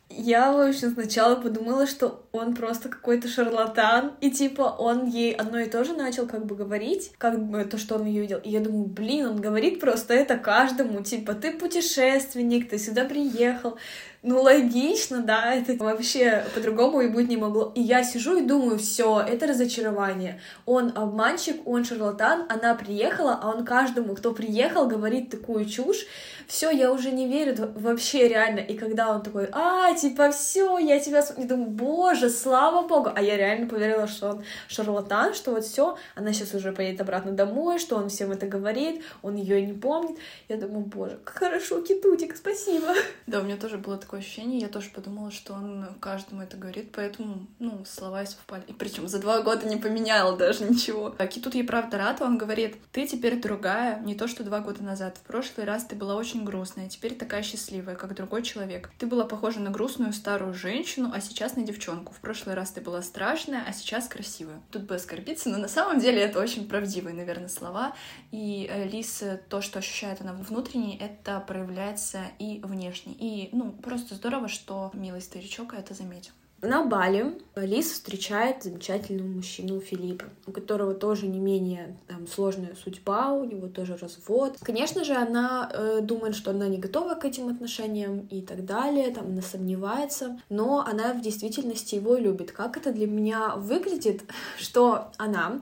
я, 0.09 0.51
в 0.51 0.59
общем, 0.59 0.93
сначала 0.93 1.35
подумала, 1.35 1.87
что 1.87 2.25
он 2.31 2.53
просто 2.53 2.89
какой-то 2.89 3.27
шарлатан, 3.27 4.13
и 4.21 4.29
типа 4.29 4.61
он 4.61 5.07
ей 5.07 5.33
одно 5.33 5.59
и 5.59 5.69
то 5.69 5.83
же 5.83 5.93
начал 5.93 6.27
как 6.27 6.45
бы 6.45 6.55
говорить, 6.55 7.11
как 7.17 7.43
бы 7.43 7.65
то, 7.65 7.77
что 7.77 7.95
он 7.95 8.05
ее 8.05 8.21
видел. 8.21 8.39
И 8.43 8.49
я 8.49 8.59
думаю, 8.59 8.85
блин, 8.85 9.27
он 9.27 9.41
говорит 9.41 9.79
просто 9.79 10.13
это 10.13 10.37
каждому, 10.37 11.01
типа, 11.01 11.33
ты 11.33 11.51
путешественник, 11.51 12.69
ты 12.69 12.77
сюда 12.77 13.05
приехал, 13.05 13.77
ну 14.25 14.41
логично, 14.41 15.21
да, 15.21 15.53
это 15.53 15.75
вообще 15.81 16.43
по-другому 16.55 17.01
и 17.01 17.07
быть 17.07 17.29
не 17.29 17.37
могло. 17.37 17.71
И 17.75 17.81
я 17.81 18.03
сижу 18.03 18.37
и 18.37 18.41
думаю, 18.41 18.79
все, 18.79 19.21
это 19.21 19.45
разочарование. 19.45 20.41
Он 20.65 20.91
обманщик, 20.95 21.67
он 21.67 21.85
шарлатан, 21.85 22.45
она 22.49 22.73
приехала, 22.73 23.39
а 23.41 23.49
он 23.49 23.63
каждому, 23.63 24.15
кто 24.15 24.33
приехал, 24.33 24.87
говорит 24.87 25.29
такую 25.29 25.65
чушь. 25.65 26.07
Все, 26.47 26.69
я 26.71 26.91
уже 26.91 27.11
не 27.11 27.27
верю 27.27 27.71
вообще 27.75 28.27
реально. 28.27 28.59
И 28.59 28.75
когда 28.75 29.11
он 29.11 29.21
такой, 29.21 29.47
а, 29.51 29.93
типа, 29.93 30.31
все, 30.31 30.77
я 30.77 30.99
тебя... 30.99 31.23
Я 31.37 31.45
думаю, 31.45 31.69
боже, 31.69 32.29
слава 32.29 32.87
богу. 32.87 33.11
А 33.15 33.21
я 33.21 33.37
реально 33.37 33.67
поверила, 33.67 34.07
что 34.07 34.29
он 34.29 34.43
шарлатан, 34.67 35.33
что 35.33 35.51
вот 35.51 35.65
все, 35.65 35.97
она 36.15 36.33
сейчас 36.33 36.53
уже 36.53 36.71
поедет 36.71 37.01
обратно 37.01 37.31
домой, 37.31 37.79
что 37.79 37.95
он 37.95 38.09
всем 38.09 38.31
это 38.31 38.47
говорит, 38.47 39.03
он 39.21 39.35
ее 39.35 39.61
не 39.61 39.73
помнит. 39.73 40.17
Я 40.47 40.57
думаю, 40.57 40.85
боже, 40.85 41.19
как 41.23 41.37
хорошо, 41.37 41.81
Китутик, 41.81 42.35
спасибо. 42.35 42.93
Да, 43.27 43.39
у 43.39 43.43
меня 43.43 43.57
тоже 43.57 43.77
было 43.77 43.97
такое 43.97 44.14
ощущение, 44.17 44.59
я 44.59 44.67
тоже 44.67 44.89
подумала, 44.89 45.31
что 45.31 45.53
он 45.53 45.85
каждому 45.99 46.41
это 46.41 46.57
говорит, 46.57 46.91
поэтому, 46.93 47.47
ну, 47.59 47.83
слова 47.85 48.23
и 48.23 48.25
совпали. 48.25 48.63
И 48.67 48.73
причем 48.73 49.07
за 49.07 49.19
два 49.19 49.41
года 49.41 49.67
не 49.67 49.77
поменяла 49.77 50.35
даже 50.37 50.63
ничего. 50.65 51.15
А 51.17 51.27
Китут 51.27 51.55
ей 51.55 51.63
правда 51.63 51.97
рад, 51.97 52.21
он 52.21 52.37
говорит, 52.37 52.77
ты 52.91 53.07
теперь 53.07 53.41
другая, 53.41 53.99
не 54.01 54.15
то, 54.15 54.27
что 54.27 54.43
два 54.43 54.59
года 54.59 54.83
назад. 54.83 55.17
В 55.17 55.21
прошлый 55.21 55.65
раз 55.65 55.85
ты 55.85 55.95
была 55.95 56.15
очень 56.15 56.43
грустная, 56.43 56.89
теперь 56.89 57.15
такая 57.15 57.43
счастливая, 57.43 57.95
как 57.95 58.15
другой 58.15 58.43
человек. 58.43 58.89
Ты 58.97 59.07
была 59.07 59.25
похожа 59.25 59.59
на 59.59 59.71
грустную 59.71 60.13
старую 60.13 60.53
женщину, 60.53 61.11
а 61.13 61.21
сейчас 61.21 61.55
на 61.55 61.63
девчонку. 61.63 62.13
В 62.13 62.19
прошлый 62.19 62.55
раз 62.55 62.71
ты 62.71 62.81
была 62.81 63.01
страшная, 63.01 63.63
а 63.67 63.73
сейчас 63.73 64.07
красивая. 64.07 64.61
Тут 64.71 64.83
бы 64.83 64.95
оскорбиться, 64.95 65.49
но 65.49 65.57
на 65.57 65.67
самом 65.67 65.99
деле 65.99 66.21
это 66.21 66.39
очень 66.39 66.67
правдивые, 66.67 67.15
наверное, 67.15 67.49
слова. 67.49 67.95
И 68.31 68.67
э, 68.69 68.87
Лис, 68.87 69.23
то, 69.49 69.61
что 69.61 69.79
ощущает 69.79 70.21
она 70.21 70.33
внутренне, 70.33 70.97
это 70.97 71.39
проявляется 71.39 72.21
и 72.39 72.59
внешне. 72.63 73.13
И, 73.13 73.49
ну, 73.51 73.71
просто 73.71 73.94
здорово, 73.97 74.47
что 74.47 74.91
милый 74.93 75.21
старичок 75.21 75.73
это 75.73 75.93
заметил. 75.93 76.31
На 76.61 76.83
Бали 76.83 77.37
Лис 77.55 77.91
встречает 77.91 78.63
замечательного 78.63 79.27
мужчину 79.27 79.79
Филиппа, 79.79 80.25
у 80.47 80.51
которого 80.51 80.93
тоже 80.93 81.27
не 81.27 81.39
менее 81.39 81.95
там, 82.07 82.27
сложная 82.27 82.75
судьба, 82.75 83.33
у 83.33 83.43
него 83.43 83.67
тоже 83.67 83.97
развод. 83.97 84.57
Конечно 84.61 85.03
же, 85.03 85.13
она 85.13 85.69
э, 85.71 85.99
думает, 86.01 86.35
что 86.35 86.51
она 86.51 86.67
не 86.67 86.77
готова 86.77 87.13
к 87.15 87.25
этим 87.25 87.49
отношениям 87.49 88.21
и 88.31 88.41
так 88.41 88.65
далее, 88.65 89.13
там 89.13 89.27
она 89.27 89.41
сомневается, 89.41 90.39
но 90.49 90.79
она 90.79 91.13
в 91.13 91.21
действительности 91.21 91.95
его 91.95 92.15
любит. 92.15 92.51
Как 92.51 92.77
это 92.77 92.91
для 92.91 93.05
меня 93.07 93.55
выглядит, 93.55 94.23
что 94.57 95.11
она 95.17 95.61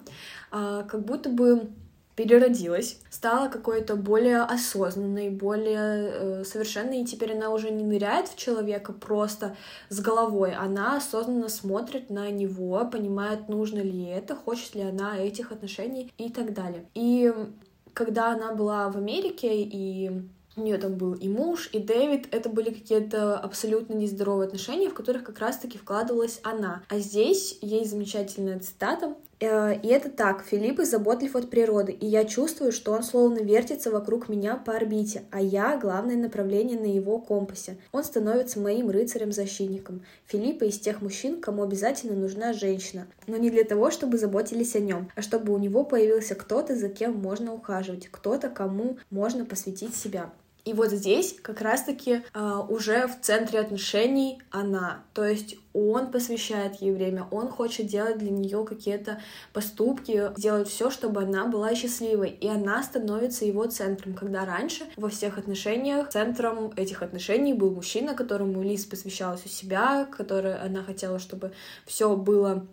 э, 0.52 0.84
как 0.88 1.04
будто 1.04 1.30
бы 1.30 1.70
переродилась, 2.16 3.00
стала 3.10 3.50
какой-то 3.50 3.96
более 3.96 4.42
осознанной, 4.42 5.30
более 5.30 6.12
э, 6.12 6.44
совершенной, 6.44 7.02
и 7.02 7.06
теперь 7.06 7.34
она 7.34 7.50
уже 7.50 7.72
не 7.72 7.84
ныряет 7.84 8.28
в 8.28 8.38
человека 8.38 8.94
просто 8.94 9.56
с 9.90 10.00
головой, 10.00 10.54
она 10.54 10.98
осознанно 10.98 11.50
смотрит 11.50 12.10
на 12.10 12.30
него, 12.30 12.86
понимает, 12.86 13.50
нужно 13.50 13.80
ли 13.80 14.06
это, 14.06 14.36
хочет 14.36 14.76
ли 14.76 14.82
она 14.82 15.18
этих 15.18 15.52
отношений 15.52 16.12
и 16.18 16.30
так 16.30 16.54
далее. 16.54 16.86
И 16.94 17.34
когда 17.94 18.32
она 18.32 18.54
была 18.54 18.90
в 18.90 18.98
Америке 18.98 19.62
и 19.64 20.12
у 20.56 20.62
нее 20.62 20.78
там 20.78 20.96
был 20.96 21.14
и 21.14 21.28
муж, 21.28 21.70
и 21.72 21.80
Дэвид. 21.80 22.28
Это 22.32 22.50
были 22.50 22.70
какие-то 22.70 23.38
абсолютно 23.40 23.94
нездоровые 23.94 24.48
отношения, 24.48 24.90
в 24.90 24.94
которых 24.94 25.24
как 25.24 25.40
раз-таки 25.40 25.78
вкладывалась 25.78 26.40
она. 26.44 26.84
А 26.90 27.00
здесь 27.00 27.58
есть 27.62 27.90
замечательная 27.90 28.60
цитата. 28.60 29.16
Э, 29.44 29.78
и 29.82 29.88
это 29.88 30.10
так, 30.10 30.46
Филипп 30.46 30.80
заботлив 30.84 31.36
от 31.36 31.50
природы, 31.50 31.92
и 31.92 32.06
я 32.06 32.24
чувствую, 32.24 32.72
что 32.72 32.94
он 32.94 33.04
словно 33.04 33.40
вертится 33.40 33.92
вокруг 33.92 34.30
меня 34.30 34.56
по 34.56 34.74
орбите, 34.74 35.24
а 35.32 35.42
я— 35.42 35.78
главное 35.82 36.16
направление 36.16 36.80
на 36.80 36.86
его 36.86 37.20
компасе. 37.20 37.78
Он 37.92 38.06
становится 38.06 38.62
моим 38.62 38.90
рыцарем-защитником. 38.90 40.06
Филиппа 40.28 40.64
из 40.64 40.80
тех 40.80 41.02
мужчин, 41.02 41.42
кому 41.42 41.64
обязательно 41.64 42.16
нужна 42.16 42.54
женщина. 42.54 43.08
Но 43.28 43.36
не 43.36 43.50
для 43.50 43.66
того, 43.66 43.92
чтобы 43.92 44.18
заботились 44.18 44.76
о 44.76 44.80
нем, 44.80 45.10
а 45.16 45.22
чтобы 45.22 45.54
у 45.54 45.58
него 45.58 45.84
появился 45.84 46.36
кто-то, 46.36 46.76
за 46.78 46.88
кем 46.88 47.14
можно 47.14 47.54
ухаживать, 47.54 48.08
кто-то, 48.10 48.50
кому 48.50 48.98
можно 49.10 49.44
посвятить 49.44 49.96
себя. 49.96 50.32
И 50.66 50.72
вот 50.74 50.92
здесь 50.92 51.36
как 51.42 51.62
раз-таки 51.62 52.22
э, 52.34 52.60
уже 52.70 53.08
в 53.08 53.20
центре 53.22 53.60
отношений 53.60 54.42
она. 54.50 55.04
То 55.14 55.26
есть 55.26 55.58
он 55.74 56.10
посвящает 56.12 56.76
ей 56.76 56.92
время, 56.92 57.28
он 57.32 57.50
хочет 57.50 57.88
делать 57.88 58.18
для 58.18 58.30
нее 58.30 58.64
какие-то 58.64 59.20
поступки, 59.52 60.32
делать 60.38 60.70
все, 60.70 60.90
чтобы 60.90 61.24
она 61.24 61.48
была 61.48 61.76
счастливой. 61.76 62.30
И 62.30 62.48
она 62.48 62.82
становится 62.82 63.44
его 63.44 63.66
центром, 63.66 64.14
когда 64.14 64.46
раньше 64.46 64.86
во 64.96 65.10
всех 65.10 65.38
отношениях 65.38 66.10
центром 66.10 66.72
этих 66.78 67.02
отношений 67.02 67.54
был 67.54 67.72
мужчина, 67.72 68.14
которому 68.14 68.62
Лиз 68.64 68.86
посвящалась 68.86 69.46
у 69.46 69.50
себя, 69.50 70.06
который 70.06 70.56
она 70.58 70.84
хотела, 70.84 71.20
чтобы 71.20 71.52
все 71.86 72.16
было 72.16 72.66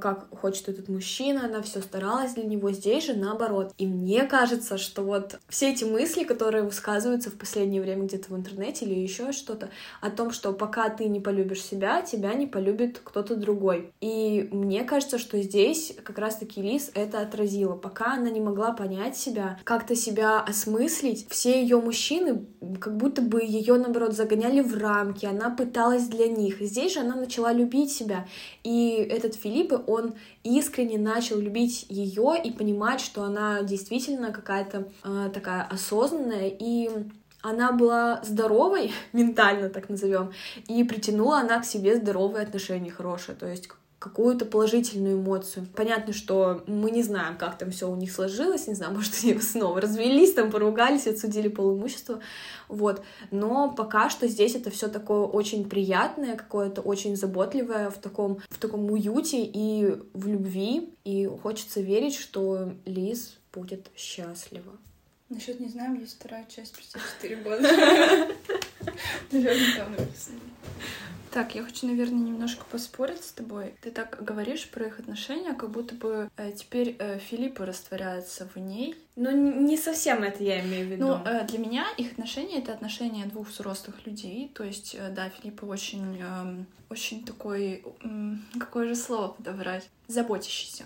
как 0.00 0.28
хочет 0.38 0.68
этот 0.68 0.88
мужчина, 0.88 1.46
она 1.46 1.62
все 1.62 1.80
старалась 1.80 2.34
для 2.34 2.44
него, 2.44 2.70
здесь 2.72 3.06
же 3.06 3.14
наоборот. 3.14 3.72
И 3.78 3.86
мне 3.86 4.24
кажется, 4.24 4.76
что 4.76 5.02
вот 5.02 5.38
все 5.48 5.72
эти 5.72 5.84
мысли, 5.84 6.24
которые 6.24 6.64
высказываются 6.64 7.30
в 7.30 7.34
последнее 7.34 7.80
время 7.80 8.04
где-то 8.04 8.32
в 8.32 8.36
интернете 8.36 8.84
или 8.84 8.94
еще 8.94 9.32
что-то, 9.32 9.70
о 10.00 10.10
том, 10.10 10.30
что 10.30 10.52
пока 10.52 10.90
ты 10.90 11.06
не 11.06 11.20
полюбишь 11.20 11.62
себя, 11.62 12.02
тебя 12.02 12.34
не 12.34 12.46
полюбит 12.46 13.00
кто-то 13.02 13.36
другой. 13.36 13.92
И 14.00 14.48
мне 14.52 14.84
кажется, 14.84 15.18
что 15.18 15.40
здесь 15.40 15.96
как 16.04 16.18
раз-таки 16.18 16.60
Лиз 16.60 16.90
это 16.94 17.20
отразила. 17.20 17.74
Пока 17.74 18.14
она 18.14 18.28
не 18.30 18.40
могла 18.40 18.72
понять 18.72 19.16
себя, 19.16 19.58
как-то 19.64 19.96
себя 19.96 20.40
осмыслить, 20.40 21.26
все 21.30 21.62
ее 21.62 21.80
мужчины 21.80 22.46
как 22.80 22.96
будто 22.96 23.22
бы 23.22 23.42
ее, 23.42 23.76
наоборот, 23.76 24.12
загоняли 24.12 24.60
в 24.60 24.76
рамки, 24.76 25.26
она 25.26 25.50
пыталась 25.50 26.06
для 26.08 26.28
них. 26.28 26.60
Здесь 26.60 26.94
же 26.94 27.00
она 27.00 27.14
начала 27.14 27.52
любить 27.52 27.92
себя. 27.92 28.26
И 28.62 29.06
этот 29.10 29.34
фильм 29.34 29.53
Филиппы, 29.54 29.82
он 29.86 30.14
искренне 30.42 30.98
начал 30.98 31.38
любить 31.38 31.86
ее 31.88 32.34
и 32.42 32.50
понимать, 32.50 33.00
что 33.00 33.22
она 33.22 33.62
действительно 33.62 34.32
какая-то 34.32 34.88
э, 35.04 35.30
такая 35.32 35.62
осознанная 35.62 36.48
и 36.48 36.90
она 37.40 37.72
была 37.72 38.20
здоровой, 38.24 38.92
ментально 39.12 39.68
так 39.68 39.88
назовем, 39.88 40.32
и 40.66 40.82
притянула 40.82 41.38
она 41.38 41.60
к 41.60 41.64
себе 41.64 41.96
здоровые 41.96 42.42
отношения, 42.44 42.90
хорошие, 42.90 43.36
то 43.36 43.46
есть 43.46 43.68
какую-то 44.04 44.44
положительную 44.44 45.16
эмоцию. 45.16 45.66
Понятно, 45.74 46.12
что 46.12 46.62
мы 46.66 46.90
не 46.90 47.02
знаем, 47.02 47.38
как 47.38 47.56
там 47.56 47.70
все 47.70 47.90
у 47.90 47.96
них 47.96 48.12
сложилось, 48.12 48.66
не 48.66 48.74
знаю, 48.74 48.92
может, 48.94 49.14
они 49.22 49.38
снова 49.40 49.80
развелись, 49.80 50.34
там 50.34 50.50
поругались, 50.50 51.06
отсудили 51.06 51.48
полуимущество, 51.48 52.20
вот. 52.68 53.02
Но 53.30 53.72
пока 53.72 54.10
что 54.10 54.28
здесь 54.28 54.54
это 54.54 54.70
все 54.70 54.88
такое 54.88 55.20
очень 55.20 55.66
приятное, 55.70 56.36
какое-то 56.36 56.82
очень 56.82 57.16
заботливое 57.16 57.88
в 57.88 57.96
таком, 57.96 58.40
в 58.50 58.58
таком 58.58 58.90
уюте 58.90 59.42
и 59.42 59.96
в 60.12 60.28
любви, 60.28 60.92
и 61.04 61.24
хочется 61.42 61.80
верить, 61.80 62.14
что 62.14 62.74
Лиз 62.84 63.38
будет 63.54 63.90
счастлива. 63.96 64.72
Насчет 65.34 65.58
не 65.58 65.68
знаю, 65.68 65.98
есть 65.98 66.14
вторая 66.14 66.46
часть 66.48 66.74
спустя 66.74 67.00
4 67.20 67.36
года. 67.42 67.62
Наверное, 69.32 69.76
там 69.76 69.90
написано. 69.90 70.40
Так, 71.32 71.56
я 71.56 71.64
хочу, 71.64 71.88
наверное, 71.88 72.20
немножко 72.20 72.64
поспорить 72.70 73.24
с 73.24 73.32
тобой. 73.32 73.74
Ты 73.80 73.90
так 73.90 74.22
говоришь 74.22 74.70
про 74.70 74.86
их 74.86 75.00
отношения, 75.00 75.52
как 75.52 75.70
будто 75.70 75.96
бы 75.96 76.30
э, 76.36 76.52
теперь 76.52 76.94
э, 77.00 77.18
Филиппа 77.18 77.66
растворяется 77.66 78.48
в 78.54 78.56
ней. 78.60 78.94
Ну, 79.16 79.32
не 79.32 79.76
совсем 79.76 80.22
это 80.22 80.44
я 80.44 80.60
имею 80.60 80.86
в 80.86 80.90
виду. 80.92 81.08
Ну, 81.08 81.20
э, 81.24 81.44
для 81.48 81.58
меня 81.58 81.86
их 81.96 82.12
отношения— 82.12 82.58
это 82.62 82.72
отношения 82.72 83.26
двух 83.26 83.48
взрослых 83.48 84.06
людей. 84.06 84.52
То 84.54 84.62
есть, 84.62 84.94
э, 84.94 85.10
да, 85.10 85.28
Филиппа 85.28 85.64
очень, 85.64 86.22
э, 86.22 86.64
очень 86.88 87.24
такой... 87.24 87.82
Э, 88.04 88.58
какое 88.60 88.86
же 88.86 88.94
слово 88.94 89.32
подобрать? 89.32 89.90
Заботящийся. 90.06 90.84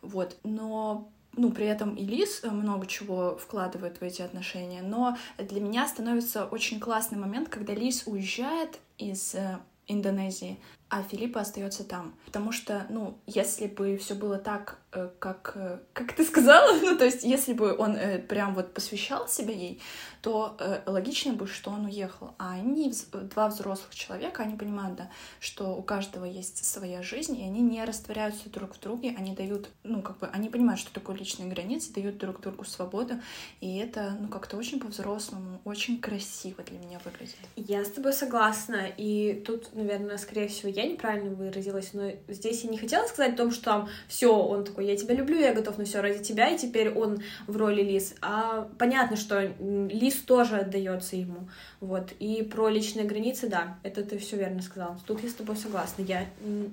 Вот. 0.00 0.34
Но 0.44 1.10
ну, 1.36 1.50
при 1.50 1.66
этом 1.66 1.94
и 1.94 2.04
Лиз 2.04 2.42
много 2.42 2.86
чего 2.86 3.36
вкладывает 3.36 4.00
в 4.00 4.02
эти 4.02 4.22
отношения, 4.22 4.82
но 4.82 5.16
для 5.38 5.60
меня 5.60 5.86
становится 5.86 6.44
очень 6.44 6.80
классный 6.80 7.18
момент, 7.18 7.48
когда 7.48 7.74
Лиз 7.74 8.02
уезжает 8.06 8.78
из 8.98 9.34
э, 9.34 9.58
Индонезии, 9.86 10.58
а 10.90 11.04
Филиппа 11.04 11.40
остается 11.40 11.84
там. 11.84 12.14
Потому 12.26 12.50
что, 12.50 12.84
ну, 12.90 13.16
если 13.24 13.68
бы 13.68 13.96
все 13.96 14.14
было 14.14 14.38
так, 14.38 14.78
э, 14.90 15.08
как, 15.20 15.52
э, 15.54 15.78
как 15.92 16.12
ты 16.14 16.24
сказала, 16.24 16.76
ну, 16.82 16.98
то 16.98 17.04
есть, 17.04 17.22
если 17.22 17.52
бы 17.52 17.76
он 17.78 17.94
э, 17.94 18.18
прям 18.18 18.56
вот 18.56 18.74
посвящал 18.74 19.28
себя 19.28 19.54
ей, 19.54 19.80
то 20.20 20.58
логично 20.84 21.32
бы, 21.32 21.46
что 21.46 21.70
он 21.70 21.86
уехал. 21.86 22.34
А 22.38 22.52
они, 22.52 22.92
два 23.12 23.48
взрослых 23.48 23.94
человека, 23.94 24.42
они 24.42 24.54
понимают, 24.54 24.96
да, 24.96 25.10
что 25.38 25.74
у 25.74 25.82
каждого 25.82 26.26
есть 26.26 26.62
своя 26.62 27.02
жизнь, 27.02 27.40
и 27.40 27.42
они 27.42 27.60
не 27.60 27.82
растворяются 27.82 28.50
друг 28.50 28.74
в 28.74 28.80
друге, 28.80 29.14
они 29.16 29.34
дают, 29.34 29.70
ну, 29.82 30.02
как 30.02 30.18
бы, 30.18 30.26
они 30.26 30.50
понимают, 30.50 30.78
что 30.78 30.92
такое 30.92 31.16
личные 31.16 31.48
границы, 31.48 31.94
дают 31.94 32.18
друг 32.18 32.40
другу 32.40 32.64
свободу, 32.64 33.14
и 33.62 33.78
это, 33.78 34.14
ну, 34.20 34.28
как-то 34.28 34.58
очень 34.58 34.78
по-взрослому, 34.78 35.62
очень 35.64 36.00
красиво 36.00 36.62
для 36.64 36.78
меня 36.78 37.00
выглядит. 37.02 37.38
Я 37.56 37.82
с 37.82 37.90
тобой 37.90 38.12
согласна, 38.12 38.88
и 38.94 39.42
тут, 39.46 39.74
наверное, 39.74 40.18
скорее 40.18 40.48
всего, 40.48 40.70
я 40.80 40.88
неправильно 40.88 41.30
выразилась, 41.30 41.90
но 41.92 42.10
здесь 42.28 42.64
я 42.64 42.70
не 42.70 42.78
хотела 42.78 43.06
сказать 43.06 43.34
о 43.34 43.36
том, 43.36 43.50
что 43.50 43.64
там 43.64 43.88
все, 44.08 44.34
он 44.34 44.64
такой, 44.64 44.86
я 44.86 44.96
тебя 44.96 45.14
люблю, 45.14 45.38
я 45.38 45.52
готов 45.52 45.78
на 45.78 45.84
все 45.84 46.00
ради 46.00 46.22
тебя, 46.22 46.48
и 46.48 46.58
теперь 46.58 46.90
он 46.90 47.22
в 47.46 47.56
роли 47.56 47.82
Лис. 47.82 48.14
А 48.20 48.68
понятно, 48.78 49.16
что 49.16 49.52
Лис 49.60 50.16
тоже 50.16 50.56
отдается 50.56 51.16
ему. 51.16 51.48
Вот. 51.80 52.12
И 52.18 52.42
про 52.42 52.68
личные 52.68 53.06
границы, 53.06 53.48
да, 53.48 53.78
это 53.82 54.02
ты 54.02 54.18
все 54.18 54.36
верно 54.36 54.62
сказала. 54.62 54.98
Тут 55.06 55.22
я 55.22 55.28
с 55.28 55.34
тобой 55.34 55.56
согласна. 55.56 56.02
Я 56.02 56.26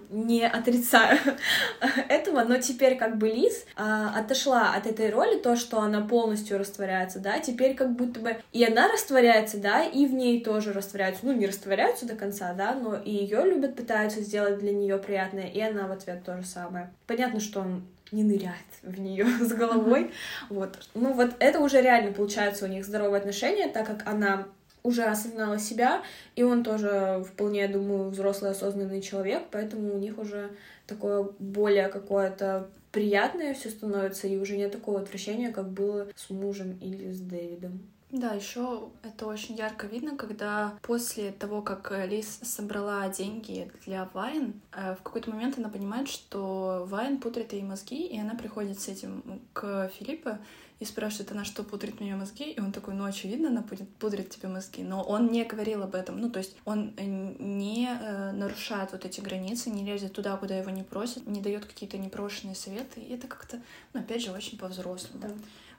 не 0.10 0.46
отрицаю 0.46 1.20
этого, 2.10 2.44
но 2.44 2.58
теперь 2.58 2.98
как 2.98 3.18
бы 3.18 3.28
Лис 3.28 3.66
а, 3.76 4.18
отошла 4.18 4.74
от 4.74 4.86
этой 4.86 5.10
роли, 5.10 5.38
то, 5.38 5.56
что 5.56 5.80
она 5.80 6.02
полностью 6.02 6.58
растворяется, 6.58 7.20
да, 7.20 7.40
теперь 7.40 7.76
как 7.76 7.96
будто 7.96 8.20
бы 8.20 8.38
и 8.52 8.64
она 8.64 8.92
растворяется, 8.92 9.58
да, 9.58 9.84
и 9.84 10.06
в 10.06 10.14
ней 10.14 10.44
тоже 10.44 10.74
растворяются. 10.74 11.26
Ну, 11.26 11.34
не 11.34 11.48
растворяются 11.48 12.06
до 12.06 12.16
конца, 12.16 12.54
да, 12.54 12.74
но 12.74 12.96
и 12.96 13.12
ее 13.12 13.44
любят, 13.46 13.76
пытаются 13.76 13.97
сделать 14.22 14.60
для 14.60 14.72
нее 14.72 14.98
приятное, 14.98 15.48
и 15.48 15.60
она 15.60 15.88
в 15.88 15.92
ответ 15.92 16.24
то 16.24 16.38
же 16.38 16.46
самое. 16.46 16.92
Понятно, 17.06 17.40
что 17.40 17.62
он 17.62 17.84
не 18.12 18.24
ныряет 18.24 18.56
в 18.84 19.00
нее 19.00 19.26
с 19.42 19.52
головой. 19.54 20.12
Вот. 20.50 20.78
Ну 20.94 21.14
вот 21.14 21.36
это 21.40 21.60
уже 21.60 21.82
реально 21.82 22.14
получается 22.14 22.66
у 22.66 22.68
них 22.68 22.86
здоровые 22.86 23.20
отношения, 23.20 23.68
так 23.68 23.86
как 23.86 24.08
она 24.08 24.48
уже 24.84 25.04
осознала 25.04 25.60
себя, 25.60 26.02
и 26.36 26.44
он 26.44 26.64
тоже 26.64 27.24
вполне, 27.28 27.62
я 27.62 27.68
думаю, 27.68 28.10
взрослый 28.10 28.52
осознанный 28.52 29.02
человек, 29.02 29.44
поэтому 29.52 29.94
у 29.94 29.98
них 29.98 30.18
уже 30.18 30.52
такое 30.86 31.28
более 31.40 31.90
какое-то 31.90 32.70
приятное 32.92 33.54
все 33.54 33.70
становится, 33.70 34.28
и 34.28 34.38
уже 34.38 34.56
нет 34.56 34.72
такого 34.72 35.02
отвращения, 35.02 35.52
как 35.52 35.70
было 35.70 36.08
с 36.16 36.30
мужем 36.30 36.78
или 36.80 37.12
с 37.12 37.20
Дэвидом. 37.20 37.82
Да, 38.18 38.34
еще 38.34 38.90
это 39.04 39.28
очень 39.28 39.54
ярко 39.56 39.86
видно, 39.86 40.18
когда 40.18 40.74
после 40.82 41.32
того, 41.32 41.62
как 41.62 41.92
Лиз 42.08 42.40
собрала 42.42 43.08
деньги 43.10 43.72
для 43.86 44.10
Вайн, 44.12 44.60
э, 44.74 44.96
в 44.96 45.04
какой-то 45.04 45.30
момент 45.30 45.60
она 45.60 45.70
понимает, 45.70 46.10
что 46.10 46.84
Вайн 46.90 47.20
пудрит 47.20 47.54
ей 47.54 47.62
мозги, 47.62 48.08
и 48.08 48.20
она 48.20 48.34
приходит 48.34 48.80
с 48.80 48.88
этим 48.88 49.40
к 49.54 49.90
Филиппу 49.90 50.32
и 50.80 50.86
спрашивает, 50.86 51.32
она 51.32 51.44
что, 51.44 51.64
пудрит 51.64 52.00
мне 52.00 52.16
мозги? 52.16 52.52
И 52.52 52.60
он 52.60 52.72
такой, 52.72 52.94
ну, 52.94 53.06
очевидно, 53.06 53.50
она 53.50 53.64
пудрит, 53.64 53.90
пудрит 53.96 54.30
тебе 54.30 54.48
мозги. 54.48 54.84
Но 54.84 55.02
он 55.02 55.32
не 55.32 55.44
говорил 55.44 55.84
об 55.84 55.96
этом. 55.96 56.20
Ну, 56.20 56.30
то 56.30 56.40
есть 56.40 56.56
он 56.66 56.94
не 57.00 57.88
э, 57.88 58.32
нарушает 58.32 58.92
вот 58.92 59.04
эти 59.04 59.20
границы, 59.20 59.70
не 59.70 59.84
лезет 59.84 60.14
туда, 60.14 60.38
куда 60.38 60.58
его 60.58 60.70
не 60.70 60.84
просят, 60.84 61.26
не 61.26 61.42
дает 61.42 61.66
какие-то 61.66 61.98
непрошенные 61.98 62.56
советы. 62.56 63.00
И 63.02 63.14
это 63.14 63.28
как-то, 63.28 63.62
ну, 63.94 64.02
опять 64.02 64.24
же, 64.24 64.32
очень 64.32 64.58
по-взрослому. 64.58 65.20
Да. 65.22 65.30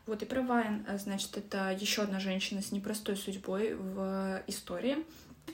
Вот, 0.06 0.22
и 0.22 0.26
про 0.26 0.42
Вайн, 0.42 0.84
э, 0.88 0.98
значит, 0.98 1.36
это 1.36 1.70
еще 1.70 2.02
одна 2.02 2.18
женщина 2.18 2.60
с 2.60 2.72
непростой 2.72 3.16
судьбой 3.16 3.74
в 3.74 4.42
истории. 4.48 5.04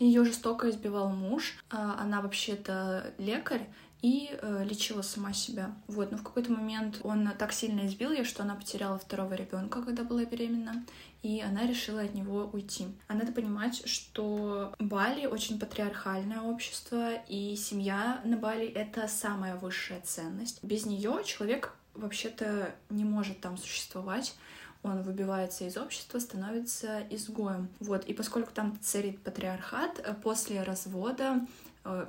Ее 0.01 0.25
жестоко 0.25 0.71
избивал 0.71 1.11
муж. 1.11 1.57
А, 1.71 2.01
она 2.01 2.21
вообще-то 2.21 3.13
лекарь, 3.19 3.69
и 4.05 4.29
э, 4.31 4.65
лечила 4.69 5.01
сама 5.01 5.33
себя. 5.33 5.75
Вот, 5.87 6.13
но 6.13 6.19
в 6.19 6.23
какой-то 6.23 6.53
момент 6.53 7.01
он 7.05 7.27
так 7.39 7.55
сильно 7.55 7.87
избил 7.87 8.13
ее, 8.13 8.25
что 8.25 8.43
она 8.43 8.55
потеряла 8.55 8.99
второго 8.99 9.33
ребенка, 9.33 9.81
когда 9.81 10.05
была 10.05 10.27
беременна, 10.27 10.85
и 11.23 11.41
она 11.41 11.67
решила 11.67 12.03
от 12.03 12.13
него 12.13 12.51
уйти. 12.53 12.89
А 13.09 13.15
надо 13.15 13.33
понимать, 13.33 13.89
что 13.89 14.75
Бали 14.79 15.25
очень 15.25 15.59
патриархальное 15.59 16.43
общество, 16.43 17.15
и 17.29 17.57
семья 17.57 18.21
на 18.27 18.37
Бали— 18.37 18.67
это 18.75 19.09
самая 19.09 19.57
высшая 19.57 20.03
ценность. 20.03 20.63
Без 20.63 20.85
нее 20.85 21.23
человек 21.25 21.75
вообще-то 21.95 22.75
не 22.91 23.05
может 23.05 23.41
там 23.41 23.57
существовать 23.57 24.35
он 24.83 25.03
выбивается 25.03 25.65
из 25.65 25.79
общества, 25.79 26.19
становится 26.19 27.01
изгоем. 27.09 27.71
Вот, 27.81 28.05
и 28.05 28.13
поскольку 28.13 28.53
там 28.53 28.79
царит 28.83 29.19
патриархат, 29.23 29.99
э, 29.99 30.13
после 30.23 30.63
развода 30.63 31.41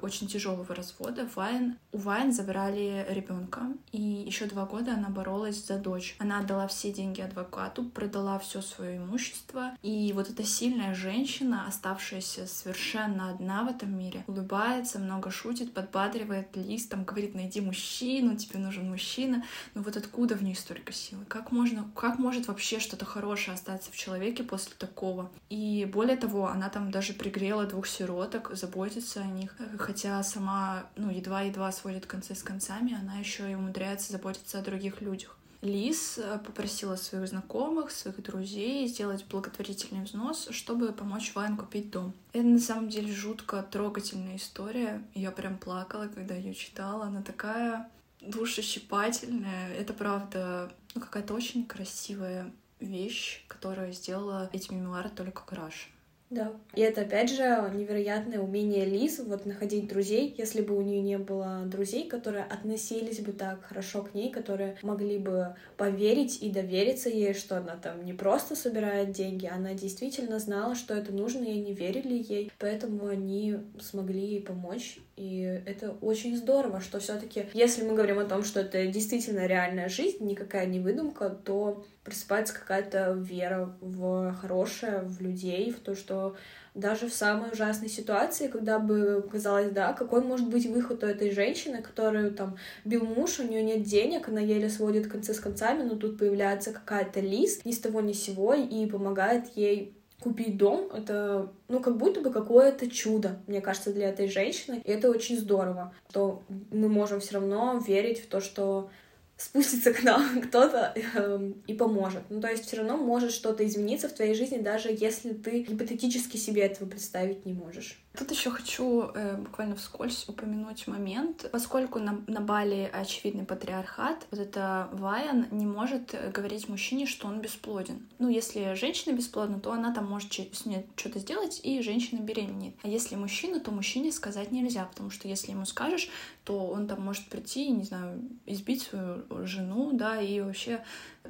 очень 0.02 0.28
тяжелого 0.28 0.74
развода, 0.74 1.28
Вайн, 1.36 1.78
у 1.92 1.98
Вайн 1.98 2.32
забрали 2.32 3.06
ребенка, 3.10 3.64
и 3.92 4.02
еще 4.02 4.46
два 4.46 4.66
года 4.66 4.94
она 4.94 5.10
боролась 5.10 5.66
за 5.66 5.78
дочь. 5.78 6.16
Она 6.20 6.40
отдала 6.40 6.68
все 6.68 6.92
деньги 6.92 7.22
адвокату, 7.22 7.84
продала 7.84 8.40
все 8.40 8.62
свое 8.62 8.98
имущество, 8.98 9.72
и 9.82 10.12
вот 10.14 10.30
эта 10.30 10.44
сильная 10.44 10.96
женщина, 10.96 11.66
оставшаяся 11.68 12.48
совершенно 12.48 13.30
одна 13.30 13.64
в 13.64 13.70
этом 13.70 13.98
мире, 13.98 14.24
улыбается, 14.28 15.00
много 15.00 15.30
шутит, 15.32 15.74
подбадривает 15.74 16.56
Лиз, 16.56 16.88
там 16.88 17.04
говорит, 17.04 17.36
найди 17.36 17.62
мужчину, 17.62 18.36
тебе 18.36 18.60
нужен 18.60 18.90
мужчина. 18.90 19.44
Но 19.74 19.82
вот 19.82 19.98
откуда 19.98 20.36
в 20.36 20.44
ней 20.44 20.56
столько 20.56 20.94
силы? 20.94 21.26
Как 21.26 21.52
можно, 21.52 21.90
как 21.96 22.18
может 22.18 22.48
вообще 22.48 22.80
что-то 22.80 23.06
хорошее 23.06 23.56
остаться 23.56 23.92
в 23.92 23.96
человеке 23.96 24.44
после 24.44 24.74
такого? 24.78 25.32
И 25.50 25.90
более 25.92 26.18
того, 26.18 26.48
она 26.48 26.70
там 26.70 26.92
даже 26.92 27.14
пригрела 27.14 27.66
двух 27.66 27.88
сироток, 27.88 28.52
заботится 28.54 29.22
о 29.22 29.26
них 29.26 29.56
хотя 29.78 30.22
сама, 30.24 30.88
ну, 30.96 31.10
едва-едва 31.10 31.72
сводит 31.72 32.06
концы 32.06 32.36
с 32.36 32.44
концами, 32.44 32.98
она 33.00 33.18
еще 33.18 33.50
и 33.52 33.56
умудряется 33.56 34.12
заботиться 34.12 34.60
о 34.60 34.62
других 34.62 35.02
людях. 35.02 35.38
Лиз 35.62 36.20
э, 36.20 36.40
попросила 36.46 36.96
своих 36.96 37.28
знакомых, 37.28 37.90
своих 37.90 38.22
друзей 38.22 38.88
сделать 38.88 39.26
благотворительный 39.26 40.04
взнос, 40.04 40.48
чтобы 40.52 40.92
помочь 40.92 41.34
Вайн 41.34 41.58
купить 41.58 41.90
дом. 41.90 42.14
Это 42.34 42.46
на 42.46 42.60
самом 42.60 42.90
деле 42.90 43.12
жутко 43.12 43.64
трогательная 43.64 44.36
история. 44.36 45.02
Я 45.16 45.32
прям 45.32 45.58
плакала, 45.58 46.08
когда 46.08 46.36
ее 46.36 46.54
читала. 46.54 47.06
Она 47.06 47.24
такая 47.24 47.90
душещипательная. 48.22 49.74
Это 49.74 49.94
правда 49.94 50.72
ну, 50.94 51.02
какая-то 51.02 51.34
очень 51.34 51.66
красивая 51.66 52.52
вещь, 52.80 53.44
которую 53.48 53.94
сделала 53.94 54.50
эти 54.54 54.72
мемуары 54.72 55.10
только 55.10 55.44
Краш. 55.44 55.90
Да. 56.32 56.54
И 56.74 56.82
это, 56.82 57.02
опять 57.02 57.30
же, 57.30 57.72
невероятное 57.74 58.40
умение 58.40 58.84
Лиз 58.84 59.20
вот 59.20 59.46
находить 59.46 59.88
друзей. 59.88 60.34
Если 60.38 60.62
бы 60.62 60.76
у 60.76 60.82
нее 60.82 61.02
не 61.02 61.20
было 61.20 61.64
друзей, 61.66 62.08
которые 62.08 62.46
относились 62.46 63.20
бы 63.20 63.32
так 63.32 63.64
хорошо 63.64 64.02
к 64.02 64.16
ней, 64.16 64.32
которые 64.32 64.76
могли 64.82 65.20
бы 65.20 65.56
поверить 65.78 66.42
и 66.42 66.50
довериться 66.50 67.10
ей, 67.10 67.34
что 67.34 67.58
она 67.58 67.76
там 67.76 68.04
не 68.04 68.14
просто 68.14 68.56
собирает 68.56 69.12
деньги, 69.12 69.46
она 69.46 69.76
действительно 69.76 70.40
знала, 70.40 70.74
что 70.74 70.96
это 70.96 71.14
нужно, 71.14 71.44
и 71.44 71.60
они 71.60 71.74
верили 71.74 72.26
ей, 72.28 72.52
поэтому 72.58 73.08
они 73.08 73.58
смогли 73.80 74.26
ей 74.26 74.42
помочь. 74.42 74.98
И 75.16 75.62
это 75.66 75.92
очень 76.02 76.36
здорово, 76.36 76.82
что 76.82 77.00
все-таки, 77.00 77.46
если 77.54 77.84
мы 77.84 77.94
говорим 77.94 78.18
о 78.18 78.26
том, 78.26 78.44
что 78.44 78.62
это 78.62 78.88
действительно 78.88 79.46
реальная 79.46 79.90
жизнь, 79.90 80.26
никакая 80.26 80.66
не 80.66 80.80
выдумка, 80.80 81.30
то 81.30 81.86
просыпается 82.06 82.54
какая-то 82.54 83.14
вера 83.14 83.76
в 83.82 84.34
хорошее, 84.40 85.02
в 85.02 85.20
людей, 85.20 85.72
в 85.72 85.80
то, 85.80 85.96
что 85.96 86.36
даже 86.76 87.08
в 87.08 87.14
самой 87.14 87.52
ужасной 87.52 87.90
ситуации, 87.90 88.48
когда 88.48 88.80
бы 88.80 89.28
казалось, 89.32 89.72
да, 89.72 89.94
какой 89.94 90.22
может 90.22 90.48
быть 90.48 90.68
выход 90.68 91.04
у 91.04 91.08
этой 91.08 91.32
женщины, 91.32 91.82
которую 91.82 92.32
там 92.32 92.58
бил 92.86 93.06
муж, 93.06 93.40
у 93.40 93.44
нее 93.44 93.64
нет 93.64 93.84
денег, 93.84 94.30
она 94.30 94.40
еле 94.40 94.70
сводит 94.70 95.08
концы 95.08 95.34
с 95.34 95.40
концами, 95.40 95.84
но 95.84 95.96
тут 95.96 96.20
появляется 96.20 96.72
какая-то 96.72 97.22
лис 97.22 97.66
ни 97.66 97.72
с 97.72 97.80
того 97.80 98.02
ни 98.02 98.14
с 98.14 98.24
сего 98.24 98.54
и 98.54 98.86
помогает 98.86 99.48
ей 99.56 99.98
купить 100.20 100.58
дом, 100.58 100.90
это, 100.92 101.52
ну, 101.68 101.80
как 101.80 101.98
будто 101.98 102.22
бы 102.22 102.32
какое-то 102.32 102.90
чудо, 102.90 103.40
мне 103.48 103.62
кажется, 103.62 103.94
для 103.94 104.10
этой 104.10 104.28
женщины. 104.28 104.82
И 104.84 104.90
это 104.90 105.10
очень 105.10 105.38
здорово, 105.38 105.94
что 106.10 106.44
мы 106.72 106.88
можем 106.88 107.20
все 107.20 107.36
равно 107.36 107.82
верить 107.86 108.24
в 108.24 108.28
то, 108.28 108.40
что 108.42 108.90
спустится 109.38 109.94
к 109.94 110.04
нам 110.04 110.42
кто-то 110.48 110.94
э, 110.96 111.52
и 111.68 111.74
поможет. 111.74 112.24
Ну, 112.30 112.42
то 112.42 112.50
есть 112.50 112.66
все 112.66 112.78
равно 112.78 112.98
может 112.98 113.32
что-то 113.32 113.66
измениться 113.66 114.08
в 114.08 114.14
твоей 114.14 114.34
жизни, 114.34 114.58
даже 114.58 114.90
если 114.90 115.34
ты 115.34 115.64
гипотетически 115.64 116.38
себе 116.38 116.64
этого 116.64 116.90
представить 116.90 117.46
не 117.46 117.54
можешь. 117.54 118.00
Тут 118.18 118.32
еще 118.32 118.50
хочу 118.50 119.12
э, 119.14 119.36
буквально 119.38 119.76
вскользь 119.76 120.26
упомянуть 120.30 120.88
момент, 120.88 121.50
поскольку 121.52 122.00
на, 122.00 122.24
на 122.28 122.40
Бали 122.40 122.90
очевидный 122.92 123.46
патриархат, 123.46 124.26
вот 124.32 124.40
это 124.40 124.90
Вайан 124.94 125.48
не 125.52 125.66
может 125.66 126.14
э, 126.14 126.32
говорить 126.32 126.70
мужчине, 126.70 127.06
что 127.06 127.28
он 127.28 127.42
бесплоден. 127.42 128.08
Ну, 128.20 128.30
если 128.30 128.74
женщина 128.76 129.14
бесплодна, 129.14 129.60
то 129.60 129.74
она 129.74 129.94
там 129.94 130.06
может 130.06 130.32
что-то 130.32 131.20
сделать, 131.20 131.60
и 131.64 131.82
женщина 131.82 132.20
беременеет. 132.20 132.76
А 132.84 132.88
если 132.88 133.16
мужчина, 133.16 133.60
то 133.60 133.72
мужчине 133.72 134.14
сказать 134.14 134.52
нельзя, 134.52 134.86
потому 134.86 135.10
что 135.10 135.28
если 135.28 135.52
ему 135.52 135.66
скажешь, 135.66 136.10
то 136.46 136.68
он 136.68 136.88
там 136.88 137.02
может 137.02 137.28
прийти, 137.28 137.70
не 137.70 137.84
знаю, 137.84 138.22
избить 138.46 138.84
свою 138.84 139.25
жену, 139.44 139.92
да, 139.94 140.22
и 140.22 140.42
вообще 140.42 140.84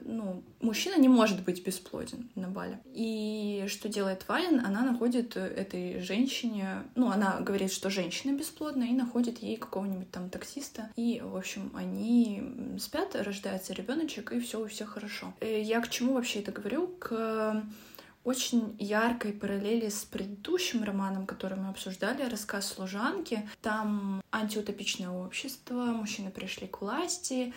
ну, 0.04 0.44
мужчина 0.62 1.00
не 1.00 1.08
может 1.08 1.44
быть 1.44 1.66
бесплоден 1.66 2.30
на 2.36 2.48
бале. 2.48 2.80
И 2.94 3.66
что 3.68 3.90
делает 3.90 4.28
Вайн? 4.28 4.60
Она 4.66 4.82
находит 4.82 5.38
этой 5.38 6.00
женщине, 6.02 6.84
ну, 6.96 7.10
она 7.10 7.40
говорит, 7.40 7.72
что 7.72 7.90
женщина 7.90 8.36
бесплодна, 8.38 8.84
и 8.84 8.94
находит 8.94 9.40
ей 9.40 9.58
какого-нибудь 9.58 10.12
там 10.12 10.30
таксиста. 10.30 10.90
И, 10.96 11.22
в 11.24 11.36
общем, 11.36 11.72
они 11.76 12.44
спят, 12.80 13.16
рождается 13.16 13.74
ребеночек, 13.74 14.32
и 14.32 14.40
все 14.40 14.62
у 14.62 14.68
всех 14.68 14.90
хорошо. 14.90 15.34
Э, 15.40 15.62
я 15.62 15.82
к 15.82 15.90
чему 15.90 16.14
вообще 16.14 16.40
это 16.40 16.52
говорю? 16.52 16.88
К 17.00 17.64
очень 18.26 18.76
яркой 18.80 19.34
параллели 19.34 19.88
с 19.88 20.04
предыдущим 20.04 20.84
романом, 20.84 21.28
который 21.28 21.58
мы 21.58 21.70
обсуждали, 21.70 22.28
рассказ 22.28 22.68
служанки. 22.68 23.48
Там 23.62 24.22
антиутопичное 24.32 25.10
общество, 25.10 25.86
мужчины 25.86 26.32
пришли 26.32 26.68
к 26.68 26.82
власти, 26.82 27.54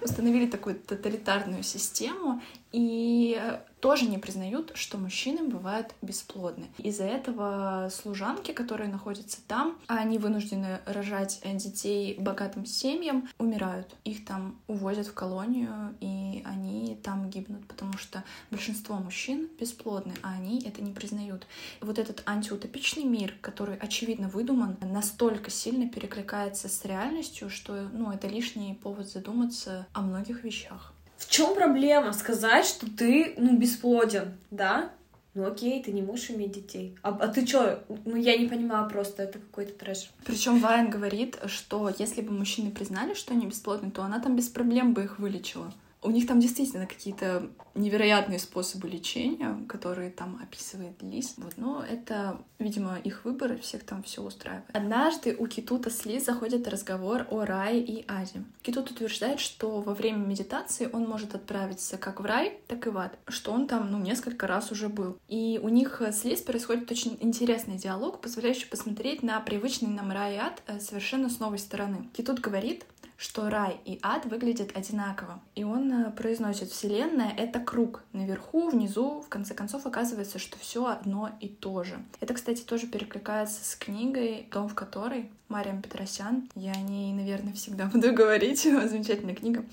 установили 0.00 0.46
такую 0.46 0.76
тоталитарную 0.76 1.64
систему, 1.64 2.40
и 2.74 3.40
тоже 3.78 4.06
не 4.06 4.18
признают, 4.18 4.72
что 4.74 4.98
мужчины 4.98 5.46
бывают 5.46 5.94
бесплодны. 6.02 6.66
Из-за 6.78 7.04
этого 7.04 7.88
служанки, 7.92 8.50
которые 8.50 8.90
находятся 8.90 9.38
там, 9.46 9.78
они 9.86 10.18
вынуждены 10.18 10.80
рожать 10.84 11.40
детей 11.44 12.16
богатым 12.18 12.66
семьям, 12.66 13.28
умирают. 13.38 13.94
Их 14.02 14.24
там 14.24 14.58
увозят 14.66 15.06
в 15.06 15.14
колонию, 15.14 15.94
и 16.00 16.42
они 16.44 16.98
там 17.04 17.30
гибнут, 17.30 17.64
потому 17.68 17.92
что 17.96 18.24
большинство 18.50 18.96
мужчин 18.96 19.48
бесплодны, 19.60 20.14
а 20.22 20.32
они 20.32 20.60
это 20.62 20.82
не 20.82 20.92
признают. 20.92 21.46
Вот 21.80 22.00
этот 22.00 22.24
антиутопичный 22.26 23.04
мир, 23.04 23.34
который 23.40 23.76
очевидно 23.76 24.28
выдуман, 24.28 24.78
настолько 24.80 25.50
сильно 25.50 25.88
перекликается 25.88 26.68
с 26.68 26.84
реальностью, 26.84 27.50
что 27.50 27.88
ну, 27.92 28.10
это 28.10 28.26
лишний 28.26 28.74
повод 28.74 29.08
задуматься 29.08 29.86
о 29.92 30.00
многих 30.00 30.42
вещах. 30.42 30.93
В 31.16 31.28
чем 31.28 31.54
проблема 31.54 32.12
сказать, 32.12 32.66
что 32.66 32.86
ты, 32.90 33.34
ну, 33.36 33.56
бесплоден, 33.56 34.36
да? 34.50 34.90
Ну 35.34 35.44
окей, 35.46 35.82
ты 35.82 35.90
не 35.90 36.00
можешь 36.00 36.30
иметь 36.30 36.52
детей. 36.52 36.96
А, 37.02 37.08
а 37.08 37.26
ты 37.26 37.44
чё? 37.44 37.80
Ну 38.04 38.14
я 38.14 38.36
не 38.36 38.46
понимаю 38.46 38.88
просто, 38.88 39.24
это 39.24 39.40
какой-то 39.40 39.72
трэш. 39.72 40.10
Причем 40.24 40.60
Вайн 40.60 40.90
говорит, 40.90 41.38
что 41.46 41.92
если 41.98 42.20
бы 42.20 42.32
мужчины 42.32 42.70
признали, 42.70 43.14
что 43.14 43.34
они 43.34 43.46
бесплодны, 43.46 43.90
то 43.90 44.04
она 44.04 44.20
там 44.20 44.36
без 44.36 44.48
проблем 44.48 44.94
бы 44.94 45.02
их 45.04 45.18
вылечила. 45.18 45.72
У 46.04 46.10
них 46.10 46.26
там 46.26 46.38
действительно 46.38 46.86
какие-то 46.86 47.50
невероятные 47.74 48.38
способы 48.38 48.88
лечения, 48.88 49.58
которые 49.68 50.10
там 50.10 50.38
описывает 50.42 51.02
Лис. 51.02 51.34
Вот, 51.38 51.54
но 51.56 51.82
это, 51.82 52.40
видимо, 52.58 52.98
их 52.98 53.24
выбор, 53.24 53.58
всех 53.58 53.84
там 53.84 54.02
все 54.02 54.22
устраивает. 54.22 54.64
Однажды 54.72 55.34
у 55.36 55.46
Китута 55.46 55.88
с 55.88 56.04
Лис 56.04 56.26
заходит 56.26 56.68
разговор 56.68 57.26
о 57.30 57.44
рае 57.44 57.80
и 57.80 58.04
аде. 58.06 58.44
Китут 58.62 58.90
утверждает, 58.90 59.40
что 59.40 59.80
во 59.80 59.94
время 59.94 60.18
медитации 60.18 60.88
он 60.92 61.08
может 61.08 61.34
отправиться 61.34 61.96
как 61.96 62.20
в 62.20 62.24
рай, 62.24 62.58
так 62.68 62.86
и 62.86 62.90
в 62.90 62.98
ад, 62.98 63.18
что 63.28 63.52
он 63.52 63.66
там, 63.66 63.90
ну, 63.90 63.98
несколько 63.98 64.46
раз 64.46 64.70
уже 64.70 64.88
был. 64.88 65.16
И 65.28 65.58
у 65.62 65.68
них 65.68 66.02
с 66.02 66.24
Лис 66.24 66.42
происходит 66.42 66.90
очень 66.90 67.16
интересный 67.20 67.76
диалог, 67.76 68.20
позволяющий 68.20 68.66
посмотреть 68.66 69.22
на 69.22 69.40
привычный 69.40 69.88
нам 69.88 70.12
рай 70.12 70.34
и 70.34 70.38
ад 70.38 70.62
э, 70.66 70.80
совершенно 70.80 71.30
с 71.30 71.38
новой 71.38 71.58
стороны. 71.58 72.08
Китут 72.12 72.40
говорит, 72.40 72.84
что 73.24 73.48
рай 73.48 73.80
и 73.86 73.98
ад 74.02 74.26
выглядят 74.26 74.76
одинаково. 74.76 75.40
И 75.54 75.64
он 75.64 75.90
э, 75.90 76.10
произносит, 76.10 76.68
Вселенная— 76.68 77.32
это 77.38 77.58
круг. 77.58 78.02
Наверху, 78.12 78.68
внизу, 78.68 79.22
в 79.22 79.30
конце 79.30 79.54
концов, 79.54 79.86
оказывается, 79.86 80.38
что 80.38 80.58
все 80.58 80.84
одно 80.84 81.30
и 81.40 81.48
то 81.48 81.84
же. 81.84 82.04
Это, 82.20 82.34
кстати, 82.34 82.60
тоже 82.60 82.86
перекликается 82.86 83.64
с 83.64 83.76
книгой, 83.76 84.46
дом 84.52 84.68
в 84.68 84.74
которой 84.74 85.30
Мариам 85.48 85.80
Петросян. 85.80 86.50
Я 86.54 86.72
о 86.72 86.82
ней, 86.82 87.14
наверное, 87.14 87.54
всегда 87.54 87.86
буду 87.94 88.12
говорить. 88.12 88.62
Замечательная 88.64 89.34
книга. 89.34 89.64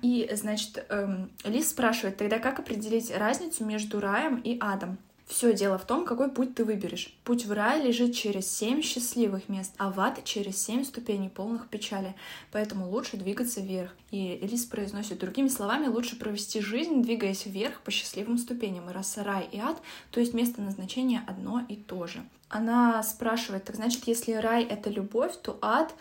И, 0.00 0.30
значит, 0.32 0.82
эм, 0.88 1.30
Лис 1.44 1.68
спрашивает, 1.68 2.16
тогда 2.16 2.38
как 2.38 2.58
определить 2.58 3.14
разницу 3.14 3.66
между 3.66 4.00
раем 4.00 4.36
и 4.36 4.56
адом? 4.58 4.96
Все 5.26 5.54
дело 5.54 5.78
в 5.78 5.86
том, 5.86 6.04
какой 6.04 6.30
путь 6.30 6.54
ты 6.54 6.64
выберешь. 6.64 7.16
Путь 7.24 7.46
в 7.46 7.52
рай 7.52 7.82
лежит 7.82 8.14
через 8.14 8.46
семь 8.46 8.82
счастливых 8.82 9.48
мест, 9.48 9.72
а 9.78 9.90
в 9.90 9.98
ад 9.98 10.22
через 10.24 10.62
семь 10.62 10.84
ступеней 10.84 11.30
полных 11.30 11.68
печали. 11.68 12.14
Поэтому 12.52 12.90
лучше 12.90 13.16
двигаться 13.16 13.62
вверх. 13.62 13.94
И 14.10 14.38
Элис 14.42 14.66
произносит 14.66 15.18
другими 15.18 15.48
словами, 15.48 15.86
лучше 15.86 16.16
провести 16.16 16.60
жизнь, 16.60 17.02
двигаясь 17.02 17.46
вверх 17.46 17.80
по 17.80 17.90
счастливым 17.90 18.36
ступеням. 18.36 18.90
И 18.90 18.92
раз 18.92 19.16
рай 19.16 19.48
и 19.50 19.58
ад, 19.58 19.80
то 20.10 20.20
есть 20.20 20.34
место 20.34 20.60
назначения 20.60 21.24
одно 21.26 21.64
и 21.68 21.76
то 21.76 22.06
же. 22.06 22.22
Она 22.50 23.02
спрашивает, 23.02 23.64
так 23.64 23.76
значит, 23.76 24.06
если 24.06 24.32
рай— 24.32 24.62
это 24.70 24.90
любовь, 24.90 25.32
то 25.42 25.58
ад 25.62 25.94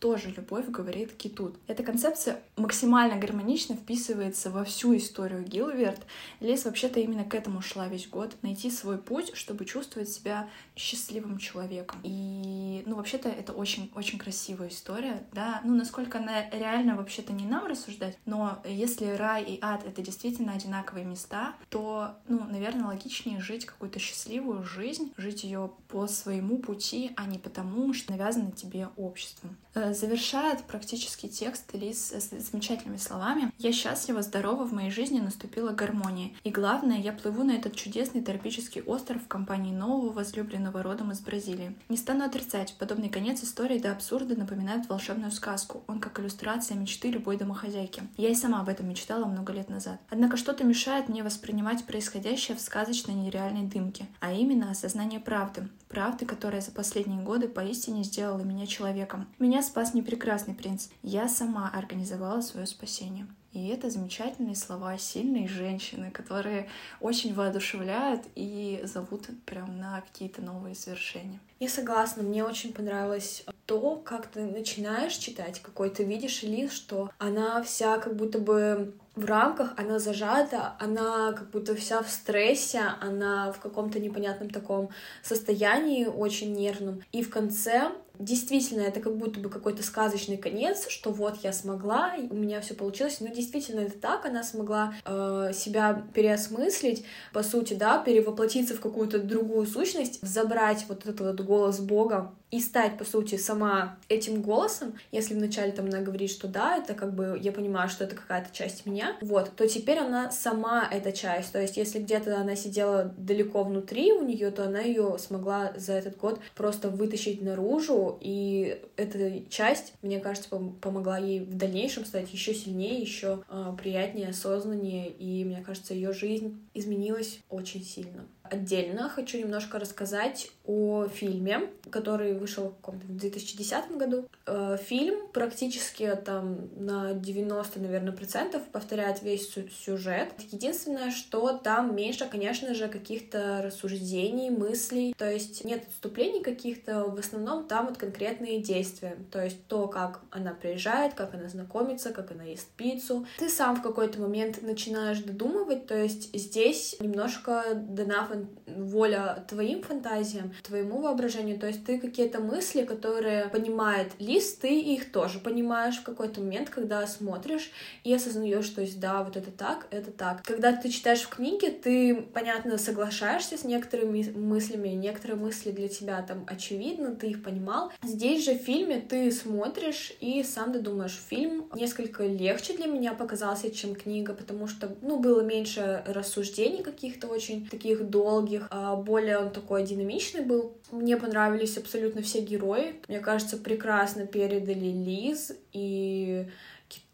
тоже 0.00 0.30
любовь, 0.30 0.66
говорит 0.68 1.12
Китут. 1.12 1.56
Эта 1.66 1.82
концепция 1.82 2.40
максимально 2.56 3.16
гармонично 3.16 3.76
вписывается 3.76 4.50
во 4.50 4.64
всю 4.64 4.96
историю 4.96 5.44
Гилверт. 5.44 6.00
Лес 6.40 6.64
вообще-то 6.64 7.00
именно 7.00 7.24
к 7.24 7.34
этому 7.34 7.60
шла 7.60 7.86
весь 7.86 8.08
год. 8.08 8.34
Найти 8.42 8.70
свой 8.70 8.96
путь, 8.98 9.36
чтобы 9.36 9.66
чувствовать 9.66 10.08
себя 10.08 10.48
счастливым 10.74 11.38
человеком. 11.38 12.00
И, 12.02 12.82
ну, 12.86 12.96
вообще-то 12.96 13.28
это 13.28 13.52
очень-очень 13.52 14.18
красивая 14.18 14.68
история, 14.68 15.22
да. 15.32 15.60
Ну, 15.64 15.74
насколько 15.74 16.18
она 16.18 16.48
реально 16.50 16.96
вообще-то 16.96 17.34
не 17.34 17.44
нам 17.44 17.66
рассуждать, 17.66 18.18
но 18.24 18.62
если 18.64 19.04
рай 19.06 19.44
и 19.44 19.58
ад— 19.60 19.84
это 19.86 20.00
действительно 20.00 20.54
одинаковые 20.54 21.04
места, 21.04 21.54
то, 21.68 22.14
ну, 22.26 22.44
наверное, 22.44 22.86
логичнее 22.86 23.40
жить 23.40 23.66
какую-то 23.66 23.98
счастливую 23.98 24.64
жизнь, 24.64 25.12
жить 25.18 25.44
ее 25.44 25.70
по 25.88 26.06
своему 26.06 26.56
пути, 26.56 27.12
а 27.16 27.26
не 27.26 27.38
потому, 27.38 27.92
что 27.92 28.12
навязано 28.12 28.52
тебе 28.52 28.88
обществом. 28.96 29.58
Э, 29.72 29.94
завершает 29.94 30.64
практически 30.64 31.28
текст 31.28 31.72
Лиз 31.74 32.12
с 32.12 32.30
замечательными 32.30 32.96
словами. 32.96 33.52
«Я 33.58 33.72
счастлива, 33.72 34.22
здорова, 34.22 34.64
в 34.64 34.72
моей 34.72 34.90
жизни 34.90 35.20
наступила 35.20 35.70
гармония. 35.70 36.32
И 36.42 36.50
главное, 36.50 36.98
я 36.98 37.12
плыву 37.12 37.44
на 37.44 37.52
этот 37.52 37.76
чудесный 37.76 38.20
тропический 38.20 38.82
остров 38.82 39.22
в 39.22 39.28
компании 39.28 39.72
нового 39.72 40.12
возлюбленного 40.12 40.82
родом 40.82 41.12
из 41.12 41.20
Бразилии. 41.20 41.76
Не 41.88 41.96
стану 41.96 42.24
отрицать, 42.24 42.74
подобный 42.78 43.10
конец 43.10 43.44
истории 43.44 43.78
до 43.78 43.92
абсурда 43.92 44.36
напоминает 44.36 44.88
волшебную 44.88 45.30
сказку. 45.30 45.84
Он 45.86 46.00
как 46.00 46.18
иллюстрация 46.18 46.76
мечты 46.76 47.10
любой 47.10 47.36
домохозяйки. 47.36 48.02
Я 48.16 48.30
и 48.30 48.34
сама 48.34 48.60
об 48.60 48.68
этом 48.68 48.88
мечтала 48.88 49.24
много 49.26 49.52
лет 49.52 49.68
назад. 49.68 50.00
Однако 50.10 50.36
что-то 50.36 50.64
мешает 50.64 51.08
мне 51.08 51.22
воспринимать 51.22 51.84
происходящее 51.84 52.56
в 52.56 52.60
сказочной 52.60 53.14
нереальной 53.14 53.66
дымке, 53.66 54.08
а 54.18 54.32
именно 54.32 54.70
осознание 54.70 55.20
правды. 55.20 55.68
Правды, 55.90 56.24
которая 56.24 56.60
за 56.60 56.70
последние 56.70 57.20
годы 57.20 57.48
поистине 57.48 58.04
сделала 58.04 58.42
меня 58.42 58.64
человеком. 58.68 59.26
Меня 59.40 59.60
спас 59.60 59.92
не 59.92 60.02
прекрасный 60.02 60.54
принц. 60.54 60.86
Я 61.02 61.28
сама 61.28 61.68
организовала 61.68 62.42
свое 62.42 62.68
спасение. 62.68 63.26
И 63.52 63.66
это 63.66 63.90
замечательные 63.90 64.54
слова 64.54 64.96
сильной 64.96 65.48
женщины, 65.48 66.12
которые 66.12 66.68
очень 67.00 67.34
воодушевляют 67.34 68.22
и 68.36 68.80
зовут 68.84 69.26
прям 69.44 69.80
на 69.80 70.00
какие-то 70.02 70.40
новые 70.42 70.76
свершения. 70.76 71.40
Я 71.58 71.68
согласна, 71.68 72.22
мне 72.22 72.44
очень 72.44 72.72
понравилось 72.72 73.44
то, 73.66 73.96
как 73.96 74.28
ты 74.28 74.44
начинаешь 74.44 75.14
читать, 75.14 75.60
какой 75.60 75.90
ты 75.90 76.04
видишь 76.04 76.44
лист, 76.44 76.74
что 76.74 77.10
она 77.18 77.60
вся 77.64 77.98
как 77.98 78.14
будто 78.14 78.38
бы 78.38 78.94
в 79.16 79.24
рамках, 79.24 79.74
она 79.76 79.98
зажата, 79.98 80.74
она 80.78 81.32
как 81.32 81.50
будто 81.50 81.74
вся 81.74 82.02
в 82.02 82.08
стрессе, 82.08 82.82
она 83.00 83.52
в 83.52 83.60
каком-то 83.60 83.98
непонятном 83.98 84.50
таком 84.50 84.90
состоянии, 85.22 86.06
очень 86.06 86.52
нервном. 86.52 87.02
И 87.12 87.22
в 87.22 87.30
конце 87.30 87.90
действительно 88.18 88.82
это 88.82 89.00
как 89.00 89.16
будто 89.16 89.40
бы 89.40 89.48
какой-то 89.48 89.82
сказочный 89.82 90.36
конец, 90.36 90.88
что 90.88 91.10
вот 91.10 91.38
я 91.42 91.52
смогла, 91.52 92.14
у 92.30 92.34
меня 92.34 92.60
все 92.60 92.74
получилось. 92.74 93.20
Но 93.20 93.28
действительно 93.28 93.80
это 93.80 93.98
так, 93.98 94.26
она 94.26 94.44
смогла 94.44 94.94
э, 95.04 95.52
себя 95.54 96.04
переосмыслить, 96.14 97.04
по 97.32 97.42
сути, 97.42 97.74
да, 97.74 97.98
перевоплотиться 97.98 98.74
в 98.74 98.80
какую-то 98.80 99.18
другую 99.18 99.66
сущность, 99.66 100.20
забрать 100.22 100.84
вот 100.88 101.06
этот 101.06 101.20
вот 101.20 101.40
голос 101.40 101.80
Бога 101.80 102.32
и 102.50 102.60
стать, 102.60 102.98
по 102.98 103.04
сути, 103.04 103.36
сама 103.36 103.98
этим 104.08 104.42
голосом, 104.42 104.94
если 105.12 105.34
вначале 105.34 105.72
там 105.72 105.86
она 105.86 106.00
говорит, 106.00 106.30
что 106.30 106.48
да, 106.48 106.76
это 106.76 106.94
как 106.94 107.14
бы, 107.14 107.38
я 107.40 107.52
понимаю, 107.52 107.88
что 107.88 108.04
это 108.04 108.16
какая-то 108.16 108.54
часть 108.54 108.86
меня, 108.86 109.16
вот, 109.20 109.54
то 109.56 109.68
теперь 109.68 109.98
она 109.98 110.30
сама 110.30 110.88
эта 110.90 111.12
часть, 111.12 111.52
то 111.52 111.60
есть 111.60 111.76
если 111.76 112.00
где-то 112.00 112.40
она 112.40 112.56
сидела 112.56 113.14
далеко 113.16 113.62
внутри 113.62 114.12
у 114.12 114.24
нее, 114.24 114.50
то 114.50 114.64
она 114.64 114.80
ее 114.80 115.16
смогла 115.18 115.72
за 115.76 115.92
этот 115.92 116.16
год 116.16 116.40
просто 116.54 116.88
вытащить 116.88 117.42
наружу, 117.42 118.18
и 118.20 118.80
эта 118.96 119.48
часть, 119.48 119.94
мне 120.02 120.18
кажется, 120.18 120.48
помогла 120.80 121.18
ей 121.18 121.40
в 121.40 121.56
дальнейшем 121.56 122.04
стать 122.04 122.32
еще 122.32 122.54
сильнее, 122.54 123.00
еще 123.00 123.42
э, 123.48 123.72
приятнее, 123.78 124.28
осознаннее, 124.28 125.08
и 125.08 125.44
мне 125.44 125.62
кажется, 125.64 125.94
ее 125.94 126.12
жизнь 126.12 126.60
изменилась 126.74 127.40
очень 127.48 127.84
сильно. 127.84 128.26
Отдельно 128.50 129.08
хочу 129.08 129.38
немножко 129.38 129.78
рассказать 129.78 130.50
о 130.66 131.06
фильме, 131.06 131.70
который 131.90 132.36
вышел 132.36 132.74
в 132.82 133.16
2010 133.16 133.96
году. 133.96 134.28
Э, 134.46 134.76
фильм 134.82 135.28
практически 135.32 136.12
там 136.24 136.68
на 136.76 137.14
90, 137.14 137.80
наверное, 137.80 138.12
процентов 138.12 138.62
повторяет 138.72 139.22
весь 139.22 139.52
сюжет. 139.52 140.32
Единственное, 140.50 141.10
что 141.10 141.52
там 141.52 141.94
меньше, 141.94 142.26
конечно 142.28 142.74
же, 142.74 142.88
каких-то 142.88 143.62
рассуждений, 143.62 144.50
мыслей, 144.50 145.14
то 145.16 145.30
есть 145.30 145.64
нет 145.64 145.84
отступлений 145.88 146.42
каких-то, 146.42 147.04
в 147.04 147.18
основном 147.18 147.66
там 147.66 147.86
вот 147.86 147.98
конкретные 147.98 148.60
действия, 148.60 149.16
то 149.30 149.44
есть 149.44 149.64
то, 149.66 149.86
как 149.86 150.20
она 150.30 150.54
приезжает, 150.54 151.14
как 151.14 151.34
она 151.34 151.48
знакомится, 151.48 152.10
как 152.10 152.32
она 152.32 152.44
ест 152.44 152.68
пиццу. 152.76 153.26
Ты 153.38 153.48
сам 153.48 153.76
в 153.76 153.82
какой-то 153.82 154.20
момент 154.20 154.62
начинаешь 154.62 155.20
додумывать, 155.20 155.86
то 155.86 155.96
есть 155.96 156.34
здесь 156.36 156.96
немножко 157.00 157.64
дана 157.74 158.26
фан... 158.40 158.48
воля 158.66 159.44
твоим 159.48 159.82
фантазиям, 159.82 160.52
твоему 160.62 161.00
воображению. 161.00 161.58
То 161.58 161.66
есть 161.66 161.84
ты 161.84 161.98
какие-то 161.98 162.40
мысли, 162.40 162.84
которые 162.84 163.48
понимает 163.48 164.12
Лиз, 164.18 164.54
ты 164.54 164.80
их 164.80 165.12
тоже 165.12 165.38
понимаешь 165.38 165.98
в 165.98 166.02
какой-то 166.02 166.40
момент, 166.40 166.70
когда 166.70 167.06
смотришь 167.06 167.70
и 168.04 168.14
осознаешь, 168.14 168.64
что 168.64 168.80
есть, 168.80 169.00
да, 169.00 169.22
вот 169.22 169.36
это 169.36 169.50
так, 169.50 169.86
это 169.90 170.10
так. 170.10 170.42
Когда 170.44 170.72
ты 170.72 170.88
читаешь 170.88 171.22
в 171.22 171.28
книге, 171.28 171.70
ты, 171.70 172.22
понятно, 172.34 172.78
соглашаешься 172.78 173.56
с 173.56 173.64
некоторыми 173.64 174.30
мыслями, 174.36 174.88
некоторые 174.88 175.38
мысли 175.38 175.70
для 175.70 175.88
тебя 175.88 176.22
там 176.22 176.44
очевидно, 176.46 177.14
ты 177.14 177.28
их 177.28 177.42
понимал. 177.42 177.92
Здесь 178.02 178.44
же 178.44 178.54
в 178.54 178.62
фильме 178.62 179.00
ты 179.00 179.30
смотришь 179.30 180.12
и 180.20 180.42
сам 180.42 180.72
додумаешь. 180.72 181.20
Фильм 181.28 181.66
несколько 181.74 182.24
легче 182.24 182.76
для 182.76 182.86
меня 182.86 183.14
показался, 183.14 183.70
чем 183.70 183.94
книга, 183.94 184.34
потому 184.34 184.66
что, 184.66 184.96
ну, 185.02 185.18
было 185.18 185.40
меньше 185.40 186.02
рассуждений 186.06 186.82
каких-то 186.82 187.28
очень 187.28 187.68
таких 187.68 188.08
долгих, 188.30 188.66
а 188.70 188.96
более 188.96 189.38
он 189.38 189.50
такой 189.50 189.84
динамичный 189.84 190.42
был. 190.42 190.76
Мне 190.90 191.16
понравились 191.16 191.76
абсолютно 191.76 192.22
все 192.22 192.40
герои. 192.40 192.94
Мне 193.08 193.20
кажется, 193.20 193.56
прекрасно 193.56 194.26
передали 194.26 194.86
Лиз 194.86 195.52
и 195.72 196.46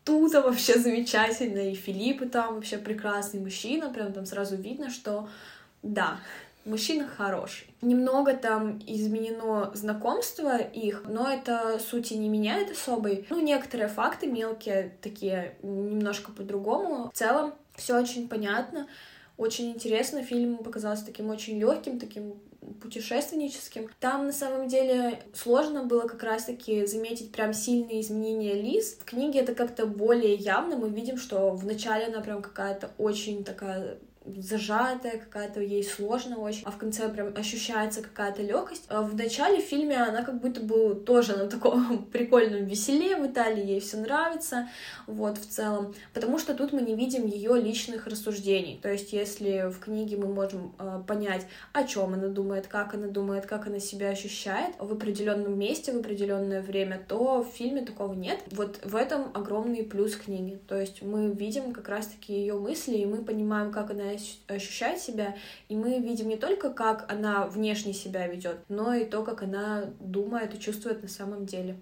Тута 0.05 0.41
вообще 0.41 0.79
замечательно, 0.79 1.71
и 1.71 1.75
Филипп 1.75 2.31
там 2.31 2.55
вообще 2.55 2.79
прекрасный 2.79 3.41
мужчина, 3.41 3.93
прям 3.93 4.13
там 4.13 4.25
сразу 4.25 4.57
видно, 4.57 4.91
что 4.91 5.29
да, 5.83 6.19
мужчина 6.65 7.09
хороший. 7.09 7.67
Немного 7.83 8.33
там 8.35 8.81
изменено 8.87 9.73
знакомство 9.75 10.59
их, 10.59 11.03
но 11.09 11.29
это 11.29 11.81
сути 11.81 12.15
не 12.15 12.29
меняет 12.29 12.71
особой. 12.71 13.27
Ну, 13.31 13.41
некоторые 13.41 13.89
факты 13.89 14.27
мелкие 14.27 14.97
такие, 15.03 15.57
немножко 15.63 16.31
по-другому. 16.31 17.11
В 17.13 17.19
целом, 17.19 17.55
все 17.75 18.01
очень 18.01 18.29
понятно, 18.29 18.87
очень 19.37 19.71
интересно. 19.71 20.23
Фильм 20.23 20.59
показался 20.59 21.05
таким 21.05 21.31
очень 21.31 21.59
легким, 21.59 21.99
таким 21.99 22.41
путешественническим. 22.81 23.89
Там 24.01 24.27
на 24.27 24.33
самом 24.33 24.69
деле 24.69 25.21
сложно 25.35 25.85
было 25.85 26.03
как 26.03 26.23
раз-таки 26.23 26.87
заметить 26.87 27.33
прям 27.33 27.53
сильные 27.53 28.01
изменения 28.01 28.55
Лиз. 28.55 28.95
В 28.95 29.05
книге 29.05 29.41
это 29.41 29.55
как-то 29.55 29.87
более 29.87 30.35
явно. 30.35 30.77
Мы 30.77 30.89
видим, 30.89 31.17
что 31.17 31.51
вначале 31.51 32.07
она 32.07 32.21
прям 32.21 32.43
какая-то 32.43 32.91
очень 32.99 33.45
такая 33.45 33.99
зажатая, 34.39 35.19
какая-то 35.19 35.61
ей 35.61 35.85
сложно 35.85 36.39
очень, 36.39 36.63
а 36.65 36.71
в 36.71 36.79
конце 36.79 37.09
прям 37.09 37.33
ощущается 37.37 38.03
какая-то 38.03 38.43
легкость. 38.43 38.85
А 38.89 39.03
в 39.03 39.15
начале 39.15 39.61
фильме 39.61 39.97
она 39.97 40.23
как 40.23 40.41
будто 40.41 40.61
бы 40.61 40.95
тоже 40.95 41.37
на 41.37 41.47
таком 41.47 42.05
прикольном 42.13 42.65
веселе 42.65 43.17
в 43.17 43.27
Италии, 43.27 43.65
ей 43.65 43.81
все 43.81 43.99
нравится, 43.99 44.69
вот, 45.07 45.39
в 45.39 45.47
целом, 45.47 45.95
потому 46.13 46.39
что 46.39 46.55
тут 46.55 46.73
мы 46.73 46.83
не 46.83 46.95
видим 46.95 47.27
ее 47.27 47.61
личных 47.61 48.07
рассуждений, 48.07 48.79
то 48.83 48.91
есть 48.91 49.13
если 49.13 49.71
в 49.71 49.79
книге 49.79 50.17
мы 50.17 50.27
можем 50.27 50.75
э, 50.79 51.03
понять, 51.07 51.47
о 51.73 51.85
чем 51.85 52.15
она 52.15 52.29
думает, 52.29 52.67
как 52.67 52.95
она 52.95 53.09
думает, 53.09 53.47
как 53.47 53.67
она 53.67 53.79
себя 53.79 54.11
ощущает 54.11 54.75
в 54.79 54.93
определенном 54.93 55.59
месте, 55.59 55.93
в 55.93 55.97
определенное 55.97 56.63
время, 56.63 57.01
то 57.07 57.43
в 57.43 57.57
фильме 57.57 57.83
такого 57.83 58.15
нет. 58.15 58.41
Вот 58.51 58.81
в 58.85 58.97
этом 58.97 59.31
огромный 59.35 59.85
плюс 59.85 60.17
книги, 60.17 60.59
то 60.67 60.79
есть 60.79 61.03
мы 61.03 61.31
видим 61.31 61.73
как 61.73 61.89
раз-таки 61.89 62.35
ее 62.35 62.55
мысли, 62.55 62.97
и 62.97 63.07
мы 63.07 63.19
понимаем, 63.19 63.71
как 63.71 63.91
она 63.91 64.16
ощущать 64.49 65.01
себя, 65.01 65.37
и 65.69 65.77
мы 65.77 65.99
видим 65.99 66.29
не 66.29 66.37
только, 66.37 66.71
как 66.71 67.11
она 67.11 67.47
внешне 67.47 67.93
себя 67.93 68.27
ведет, 68.27 68.59
но 68.69 68.95
и 68.95 69.05
то, 69.05 69.23
как 69.23 69.43
она 69.43 69.85
думает 70.01 70.55
и 70.55 70.61
чувствует 70.61 71.03
на 71.03 71.09
самом 71.09 71.47
деле. 71.47 71.77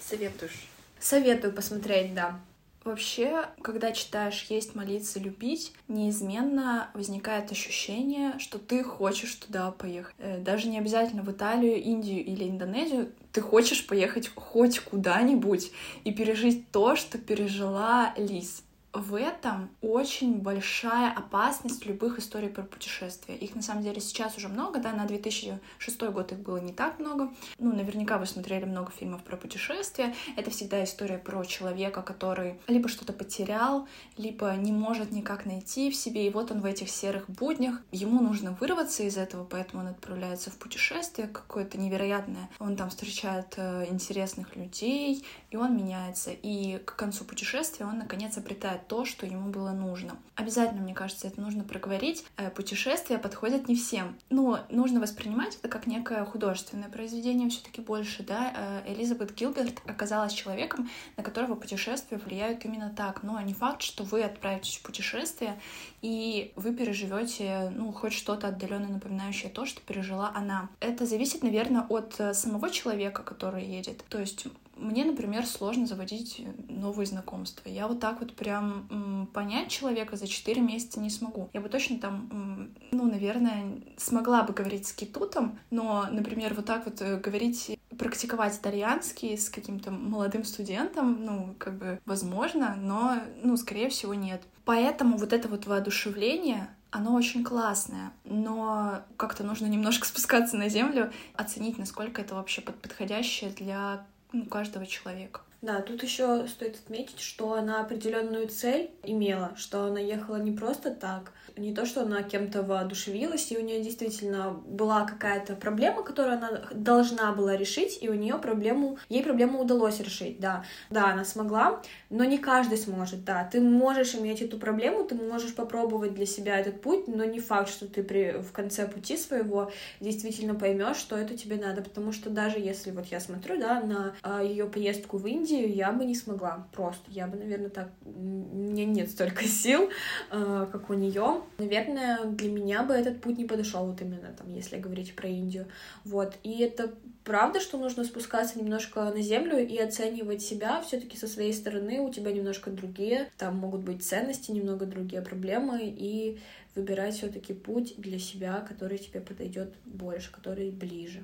Советуешь? 0.00 0.68
Советую 0.98 1.52
посмотреть, 1.52 2.14
да. 2.14 2.40
Вообще, 2.82 3.46
когда 3.60 3.92
читаешь 3.92 4.46
«Есть, 4.48 4.74
молиться, 4.74 5.20
любить», 5.20 5.74
неизменно 5.86 6.90
возникает 6.94 7.52
ощущение, 7.52 8.38
что 8.38 8.58
ты 8.58 8.82
хочешь 8.82 9.34
туда 9.34 9.70
поехать. 9.70 10.14
Э, 10.18 10.38
даже 10.38 10.68
не 10.68 10.78
обязательно 10.78 11.22
в 11.22 11.30
Италию, 11.30 11.76
Индию 11.76 12.24
или 12.24 12.48
Индонезию. 12.48 13.12
Ты 13.32 13.42
хочешь 13.42 13.86
поехать 13.86 14.30
хоть 14.34 14.80
куда-нибудь 14.80 15.72
и 16.04 16.12
пережить 16.12 16.70
то, 16.70 16.96
что 16.96 17.18
пережила 17.18 18.14
Лиз 18.16 18.62
в 18.92 19.14
этом 19.14 19.70
очень 19.82 20.38
большая 20.38 21.12
опасность 21.12 21.86
любых 21.86 22.18
историй 22.18 22.48
про 22.48 22.62
путешествия. 22.62 23.36
Их 23.36 23.54
на 23.54 23.62
самом 23.62 23.84
деле 23.84 24.00
сейчас 24.00 24.36
уже 24.36 24.48
много, 24.48 24.80
да, 24.80 24.92
на 24.92 25.06
2006 25.06 26.02
год 26.10 26.32
их 26.32 26.40
было 26.40 26.56
не 26.56 26.72
так 26.72 26.98
много. 26.98 27.32
Ну, 27.58 27.72
наверняка 27.72 28.18
вы 28.18 28.26
смотрели 28.26 28.64
много 28.64 28.90
фильмов 28.90 29.22
про 29.22 29.36
путешествия. 29.36 30.14
Это 30.36 30.50
всегда 30.50 30.82
история 30.82 31.18
про 31.18 31.44
человека, 31.44 32.02
который 32.02 32.60
либо 32.66 32.88
что-то 32.88 33.12
потерял, 33.12 33.86
либо 34.16 34.52
не 34.56 34.72
может 34.72 35.12
никак 35.12 35.46
найти 35.46 35.90
в 35.90 35.96
себе, 35.96 36.26
и 36.26 36.30
вот 36.30 36.50
он 36.50 36.60
в 36.60 36.64
этих 36.64 36.90
серых 36.90 37.30
буднях. 37.30 37.80
Ему 37.92 38.20
нужно 38.20 38.56
вырваться 38.60 39.04
из 39.04 39.16
этого, 39.16 39.44
поэтому 39.44 39.82
он 39.82 39.88
отправляется 39.88 40.50
в 40.50 40.56
путешествие 40.56 41.28
какое-то 41.28 41.78
невероятное. 41.78 42.50
Он 42.58 42.76
там 42.76 42.90
встречает 42.90 43.54
э, 43.56 43.86
интересных 43.88 44.56
людей, 44.56 45.24
и 45.50 45.56
он 45.56 45.76
меняется. 45.76 46.30
И 46.30 46.78
к 46.78 46.96
концу 46.96 47.24
путешествия 47.24 47.86
он, 47.86 47.98
наконец, 47.98 48.36
обретает 48.38 48.86
то, 48.86 49.04
что 49.04 49.26
ему 49.26 49.50
было 49.50 49.70
нужно. 49.70 50.16
Обязательно, 50.36 50.80
мне 50.80 50.94
кажется, 50.94 51.26
это 51.26 51.40
нужно 51.40 51.64
проговорить. 51.64 52.24
Э, 52.36 52.50
путешествия 52.50 53.18
подходят 53.18 53.68
не 53.68 53.74
всем. 53.74 54.16
Но 54.30 54.60
нужно 54.70 55.00
воспринимать 55.00 55.56
это 55.56 55.68
как 55.68 55.86
некое 55.86 56.24
художественное 56.24 56.88
произведение 56.88 57.50
все 57.50 57.62
таки 57.62 57.80
больше, 57.80 58.22
да. 58.22 58.82
Э, 58.86 58.92
Элизабет 58.92 59.34
Гилберт 59.34 59.80
оказалась 59.86 60.32
человеком, 60.32 60.88
на 61.16 61.22
которого 61.22 61.56
путешествия 61.56 62.18
влияют 62.18 62.64
именно 62.64 62.90
так. 62.90 63.22
Но 63.22 63.40
не 63.40 63.54
факт, 63.54 63.82
что 63.82 64.04
вы 64.04 64.22
отправитесь 64.22 64.78
в 64.78 64.82
путешествие 64.82 65.60
и 66.02 66.52
вы 66.56 66.72
переживете, 66.74 67.70
ну, 67.74 67.92
хоть 67.92 68.12
что-то 68.12 68.48
отдаленно 68.48 68.88
напоминающее 68.88 69.50
то, 69.50 69.66
что 69.66 69.80
пережила 69.82 70.32
она. 70.34 70.68
Это 70.80 71.06
зависит, 71.06 71.42
наверное, 71.42 71.82
от 71.82 72.14
э, 72.18 72.34
самого 72.34 72.70
человека, 72.70 73.22
который 73.22 73.64
едет. 73.64 74.04
То 74.08 74.20
есть 74.20 74.46
мне, 74.80 75.04
например, 75.04 75.46
сложно 75.46 75.86
заводить 75.86 76.44
новые 76.68 77.06
знакомства. 77.06 77.68
Я 77.68 77.86
вот 77.86 78.00
так 78.00 78.20
вот 78.20 78.34
прям 78.34 79.28
понять 79.32 79.68
человека 79.68 80.16
за 80.16 80.26
4 80.26 80.60
месяца 80.60 81.00
не 81.00 81.10
смогу. 81.10 81.50
Я 81.52 81.60
бы 81.60 81.68
точно 81.68 81.98
там, 81.98 82.70
ну, 82.90 83.04
наверное, 83.04 83.80
смогла 83.96 84.42
бы 84.42 84.52
говорить 84.52 84.86
с 84.86 84.92
китутом, 84.92 85.58
но, 85.70 86.06
например, 86.10 86.54
вот 86.54 86.66
так 86.66 86.86
вот 86.86 87.00
э, 87.02 87.18
говорить 87.18 87.78
практиковать 87.98 88.56
итальянский 88.56 89.36
с 89.36 89.50
каким-то 89.50 89.90
молодым 89.90 90.44
студентом, 90.44 91.24
ну, 91.24 91.54
как 91.58 91.76
бы, 91.76 92.00
возможно, 92.06 92.76
но, 92.80 93.18
ну, 93.42 93.56
скорее 93.56 93.90
всего, 93.90 94.14
нет. 94.14 94.42
Поэтому 94.64 95.18
вот 95.18 95.32
это 95.32 95.48
вот 95.48 95.66
воодушевление, 95.66 96.68
оно 96.90 97.14
очень 97.14 97.44
классное, 97.44 98.12
но 98.24 99.02
как-то 99.16 99.44
нужно 99.44 99.66
немножко 99.66 100.06
спускаться 100.06 100.56
на 100.56 100.68
землю, 100.68 101.12
оценить, 101.34 101.78
насколько 101.78 102.22
это 102.22 102.34
вообще 102.34 102.62
подходящее 102.62 103.50
для 103.50 104.06
ну, 104.32 104.44
каждого 104.46 104.86
человека. 104.86 105.40
Да, 105.62 105.82
тут 105.82 106.02
еще 106.02 106.46
стоит 106.48 106.76
отметить, 106.76 107.20
что 107.20 107.52
она 107.52 107.82
определенную 107.82 108.48
цель 108.48 108.90
имела, 109.02 109.52
что 109.56 109.84
она 109.84 110.00
ехала 110.00 110.36
не 110.36 110.52
просто 110.52 110.90
так, 110.90 111.32
не 111.56 111.74
то, 111.74 111.84
что 111.84 112.02
она 112.02 112.22
кем-то 112.22 112.62
воодушевилась, 112.62 113.52
и 113.52 113.58
у 113.58 113.60
нее 113.60 113.82
действительно 113.82 114.52
была 114.52 115.04
какая-то 115.04 115.54
проблема, 115.56 116.02
которую 116.02 116.38
она 116.38 116.62
должна 116.72 117.32
была 117.32 117.56
решить, 117.56 117.98
и 118.00 118.08
у 118.08 118.14
нее 118.14 118.38
проблему, 118.38 118.98
ей 119.10 119.22
проблему 119.22 119.60
удалось 119.60 120.00
решить, 120.00 120.40
да. 120.40 120.64
Да, 120.88 121.12
она 121.12 121.24
смогла, 121.26 121.82
но 122.08 122.24
не 122.24 122.38
каждый 122.38 122.78
сможет, 122.78 123.24
да. 123.24 123.44
Ты 123.52 123.60
можешь 123.60 124.14
иметь 124.14 124.40
эту 124.40 124.58
проблему, 124.58 125.04
ты 125.04 125.14
можешь 125.14 125.54
попробовать 125.54 126.14
для 126.14 126.26
себя 126.26 126.58
этот 126.58 126.80
путь, 126.80 127.06
но 127.06 127.24
не 127.24 127.40
факт, 127.40 127.68
что 127.68 127.86
ты 127.86 128.02
при, 128.02 128.38
в 128.38 128.52
конце 128.52 128.88
пути 128.88 129.18
своего 129.18 129.70
действительно 130.00 130.54
поймешь, 130.54 130.96
что 130.96 131.16
это 131.16 131.36
тебе 131.36 131.56
надо, 131.56 131.82
потому 131.82 132.12
что 132.12 132.30
даже 132.30 132.58
если 132.58 132.90
вот 132.90 133.06
я 133.06 133.20
смотрю, 133.20 133.60
да, 133.60 133.80
на 133.80 134.14
э, 134.22 134.46
ее 134.46 134.64
поездку 134.64 135.18
в 135.18 135.26
Индию, 135.26 135.49
я 135.56 135.92
бы 135.92 136.04
не 136.04 136.14
смогла 136.14 136.68
просто, 136.72 137.04
я 137.08 137.26
бы, 137.26 137.36
наверное, 137.36 137.70
так, 137.70 137.90
у 138.04 138.10
меня 138.10 138.84
нет 138.84 139.10
столько 139.10 139.44
сил, 139.44 139.90
э, 140.30 140.66
как 140.70 140.90
у 140.90 140.94
нее, 140.94 141.42
Наверное, 141.58 142.24
для 142.24 142.50
меня 142.50 142.82
бы 142.82 142.94
этот 142.94 143.20
путь 143.20 143.38
не 143.38 143.44
подошел 143.44 143.86
вот 143.86 144.00
именно 144.00 144.32
там, 144.36 144.52
если 144.52 144.78
говорить 144.78 145.14
про 145.14 145.28
Индию. 145.28 145.66
Вот. 146.04 146.34
И 146.42 146.60
это 146.60 146.92
правда, 147.24 147.60
что 147.60 147.78
нужно 147.78 148.04
спускаться 148.04 148.58
немножко 148.58 149.04
на 149.04 149.20
землю 149.20 149.58
и 149.58 149.76
оценивать 149.78 150.42
себя 150.42 150.80
все-таки 150.80 151.16
со 151.16 151.28
своей 151.28 151.52
стороны. 151.52 152.00
У 152.00 152.10
тебя 152.10 152.32
немножко 152.32 152.70
другие, 152.70 153.28
там 153.38 153.56
могут 153.56 153.82
быть 153.82 154.04
ценности, 154.04 154.50
немного 154.50 154.86
другие 154.86 155.22
проблемы, 155.22 155.80
и 155.82 156.40
выбирать 156.74 157.14
все-таки 157.14 157.52
путь 157.52 157.94
для 157.98 158.18
себя, 158.18 158.64
который 158.66 158.98
тебе 158.98 159.20
подойдет 159.20 159.74
больше, 159.84 160.32
который 160.32 160.70
ближе. 160.70 161.22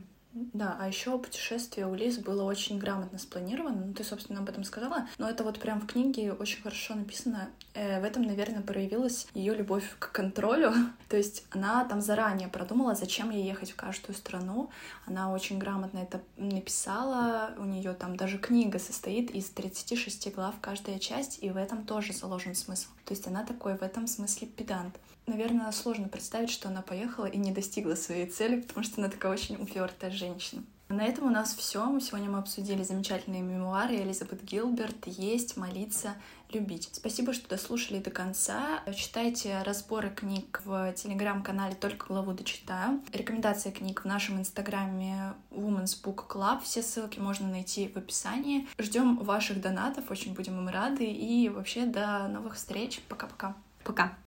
Да, 0.53 0.77
а 0.79 0.87
еще 0.87 1.19
путешествие 1.19 1.87
у 1.87 1.95
Лиз 1.95 2.19
было 2.19 2.43
очень 2.43 2.79
грамотно 2.79 3.19
спланировано. 3.19 3.87
Ну, 3.87 3.95
ты, 3.95 4.05
собственно, 4.05 4.41
об 4.41 4.49
этом 4.51 4.65
сказала. 4.65 5.09
Но 5.17 5.31
это 5.31 5.45
вот 5.45 5.59
прям 5.59 5.81
в 5.81 5.87
книге 5.87 6.35
очень 6.35 6.61
хорошо 6.61 6.95
написано. 6.95 7.49
Э, 7.73 8.03
в 8.03 8.05
этом, 8.05 8.23
наверное, 8.23 8.61
проявилась 8.61 9.29
ее 9.33 9.55
любовь 9.55 9.85
к 9.99 10.13
контролю. 10.13 10.75
То 11.09 11.17
есть 11.17 11.47
она 11.53 11.87
там 11.87 12.03
заранее 12.03 12.49
продумала, 12.49 12.95
зачем 12.95 13.31
ей 13.31 13.47
ехать 13.47 13.71
в 13.71 13.77
каждую 13.77 14.15
страну. 14.15 14.69
Она 15.07 15.33
очень 15.33 15.59
грамотно 15.59 16.01
это 16.01 16.21
написала. 16.37 17.55
У 17.57 17.65
нее 17.65 17.95
там 17.95 18.17
даже 18.17 18.37
книга 18.37 18.79
состоит 18.79 19.31
из 19.31 19.49
36 19.49 20.35
глав 20.35 20.55
каждая 20.61 20.99
часть, 20.99 21.43
и 21.43 21.49
в 21.49 21.57
этом 21.57 21.87
тоже 21.87 22.13
заложен 22.13 22.55
смысл. 22.55 22.89
То 23.07 23.15
есть 23.15 23.27
она 23.27 23.43
такой 23.43 23.79
в 23.79 23.83
этом 23.83 24.07
смысле 24.07 24.49
педант. 24.49 24.97
Наверное, 25.27 25.70
сложно 25.73 26.09
представить, 26.09 26.51
что 26.51 26.69
она 26.69 26.82
поехала 26.82 27.27
и 27.27 27.39
не 27.39 27.53
достигла 27.53 27.94
своей 27.94 28.27
цели, 28.27 28.61
потому 28.61 28.85
что 28.85 29.01
она 29.01 29.11
такая 29.11 29.32
очень 29.32 29.57
упертая 29.57 30.11
женщина. 30.11 30.62
На 30.89 31.05
этом 31.05 31.27
у 31.27 31.31
нас 31.31 31.53
все. 31.53 31.98
Сегодня 31.98 32.31
мы 32.31 32.39
обсудили 32.39 32.85
замечательные 32.85 33.43
мемуары 33.43 33.97
Элизабет 33.97 34.44
Гилберт 34.44 35.09
«Есть, 35.09 35.57
молиться, 35.57 36.15
любить». 36.53 36.90
Спасибо, 36.93 37.32
что 37.32 37.48
дослушали 37.48 37.98
до 37.98 38.12
конца. 38.12 38.85
Читайте 38.94 39.61
разборы 39.65 40.11
книг 40.11 40.62
в 40.65 40.93
телеграм-канале 40.93 41.74
«Только 41.74 42.07
главу 42.07 42.32
дочитаю». 42.32 43.03
Рекомендации 43.12 43.73
книг 43.73 44.03
в 44.03 44.05
нашем 44.05 44.39
инстаграме 44.39 45.35
Women's 45.51 46.01
Book 46.01 46.28
Club. 46.28 46.62
Все 46.62 46.82
ссылки 46.82 47.19
можно 47.19 47.48
найти 47.48 47.89
в 47.89 47.97
описании. 47.97 48.69
Ждем 48.78 49.16
ваших 49.16 49.61
донатов, 49.61 50.09
очень 50.12 50.35
будем 50.35 50.57
им 50.57 50.69
рады. 50.69 51.05
И 51.05 51.48
вообще 51.48 51.86
до 51.86 52.28
новых 52.28 52.55
встреч. 52.55 53.01
Пока-пока. 53.09 53.57
Пока. 53.82 54.05
-пока. 54.05 54.09
Пока. 54.09 54.26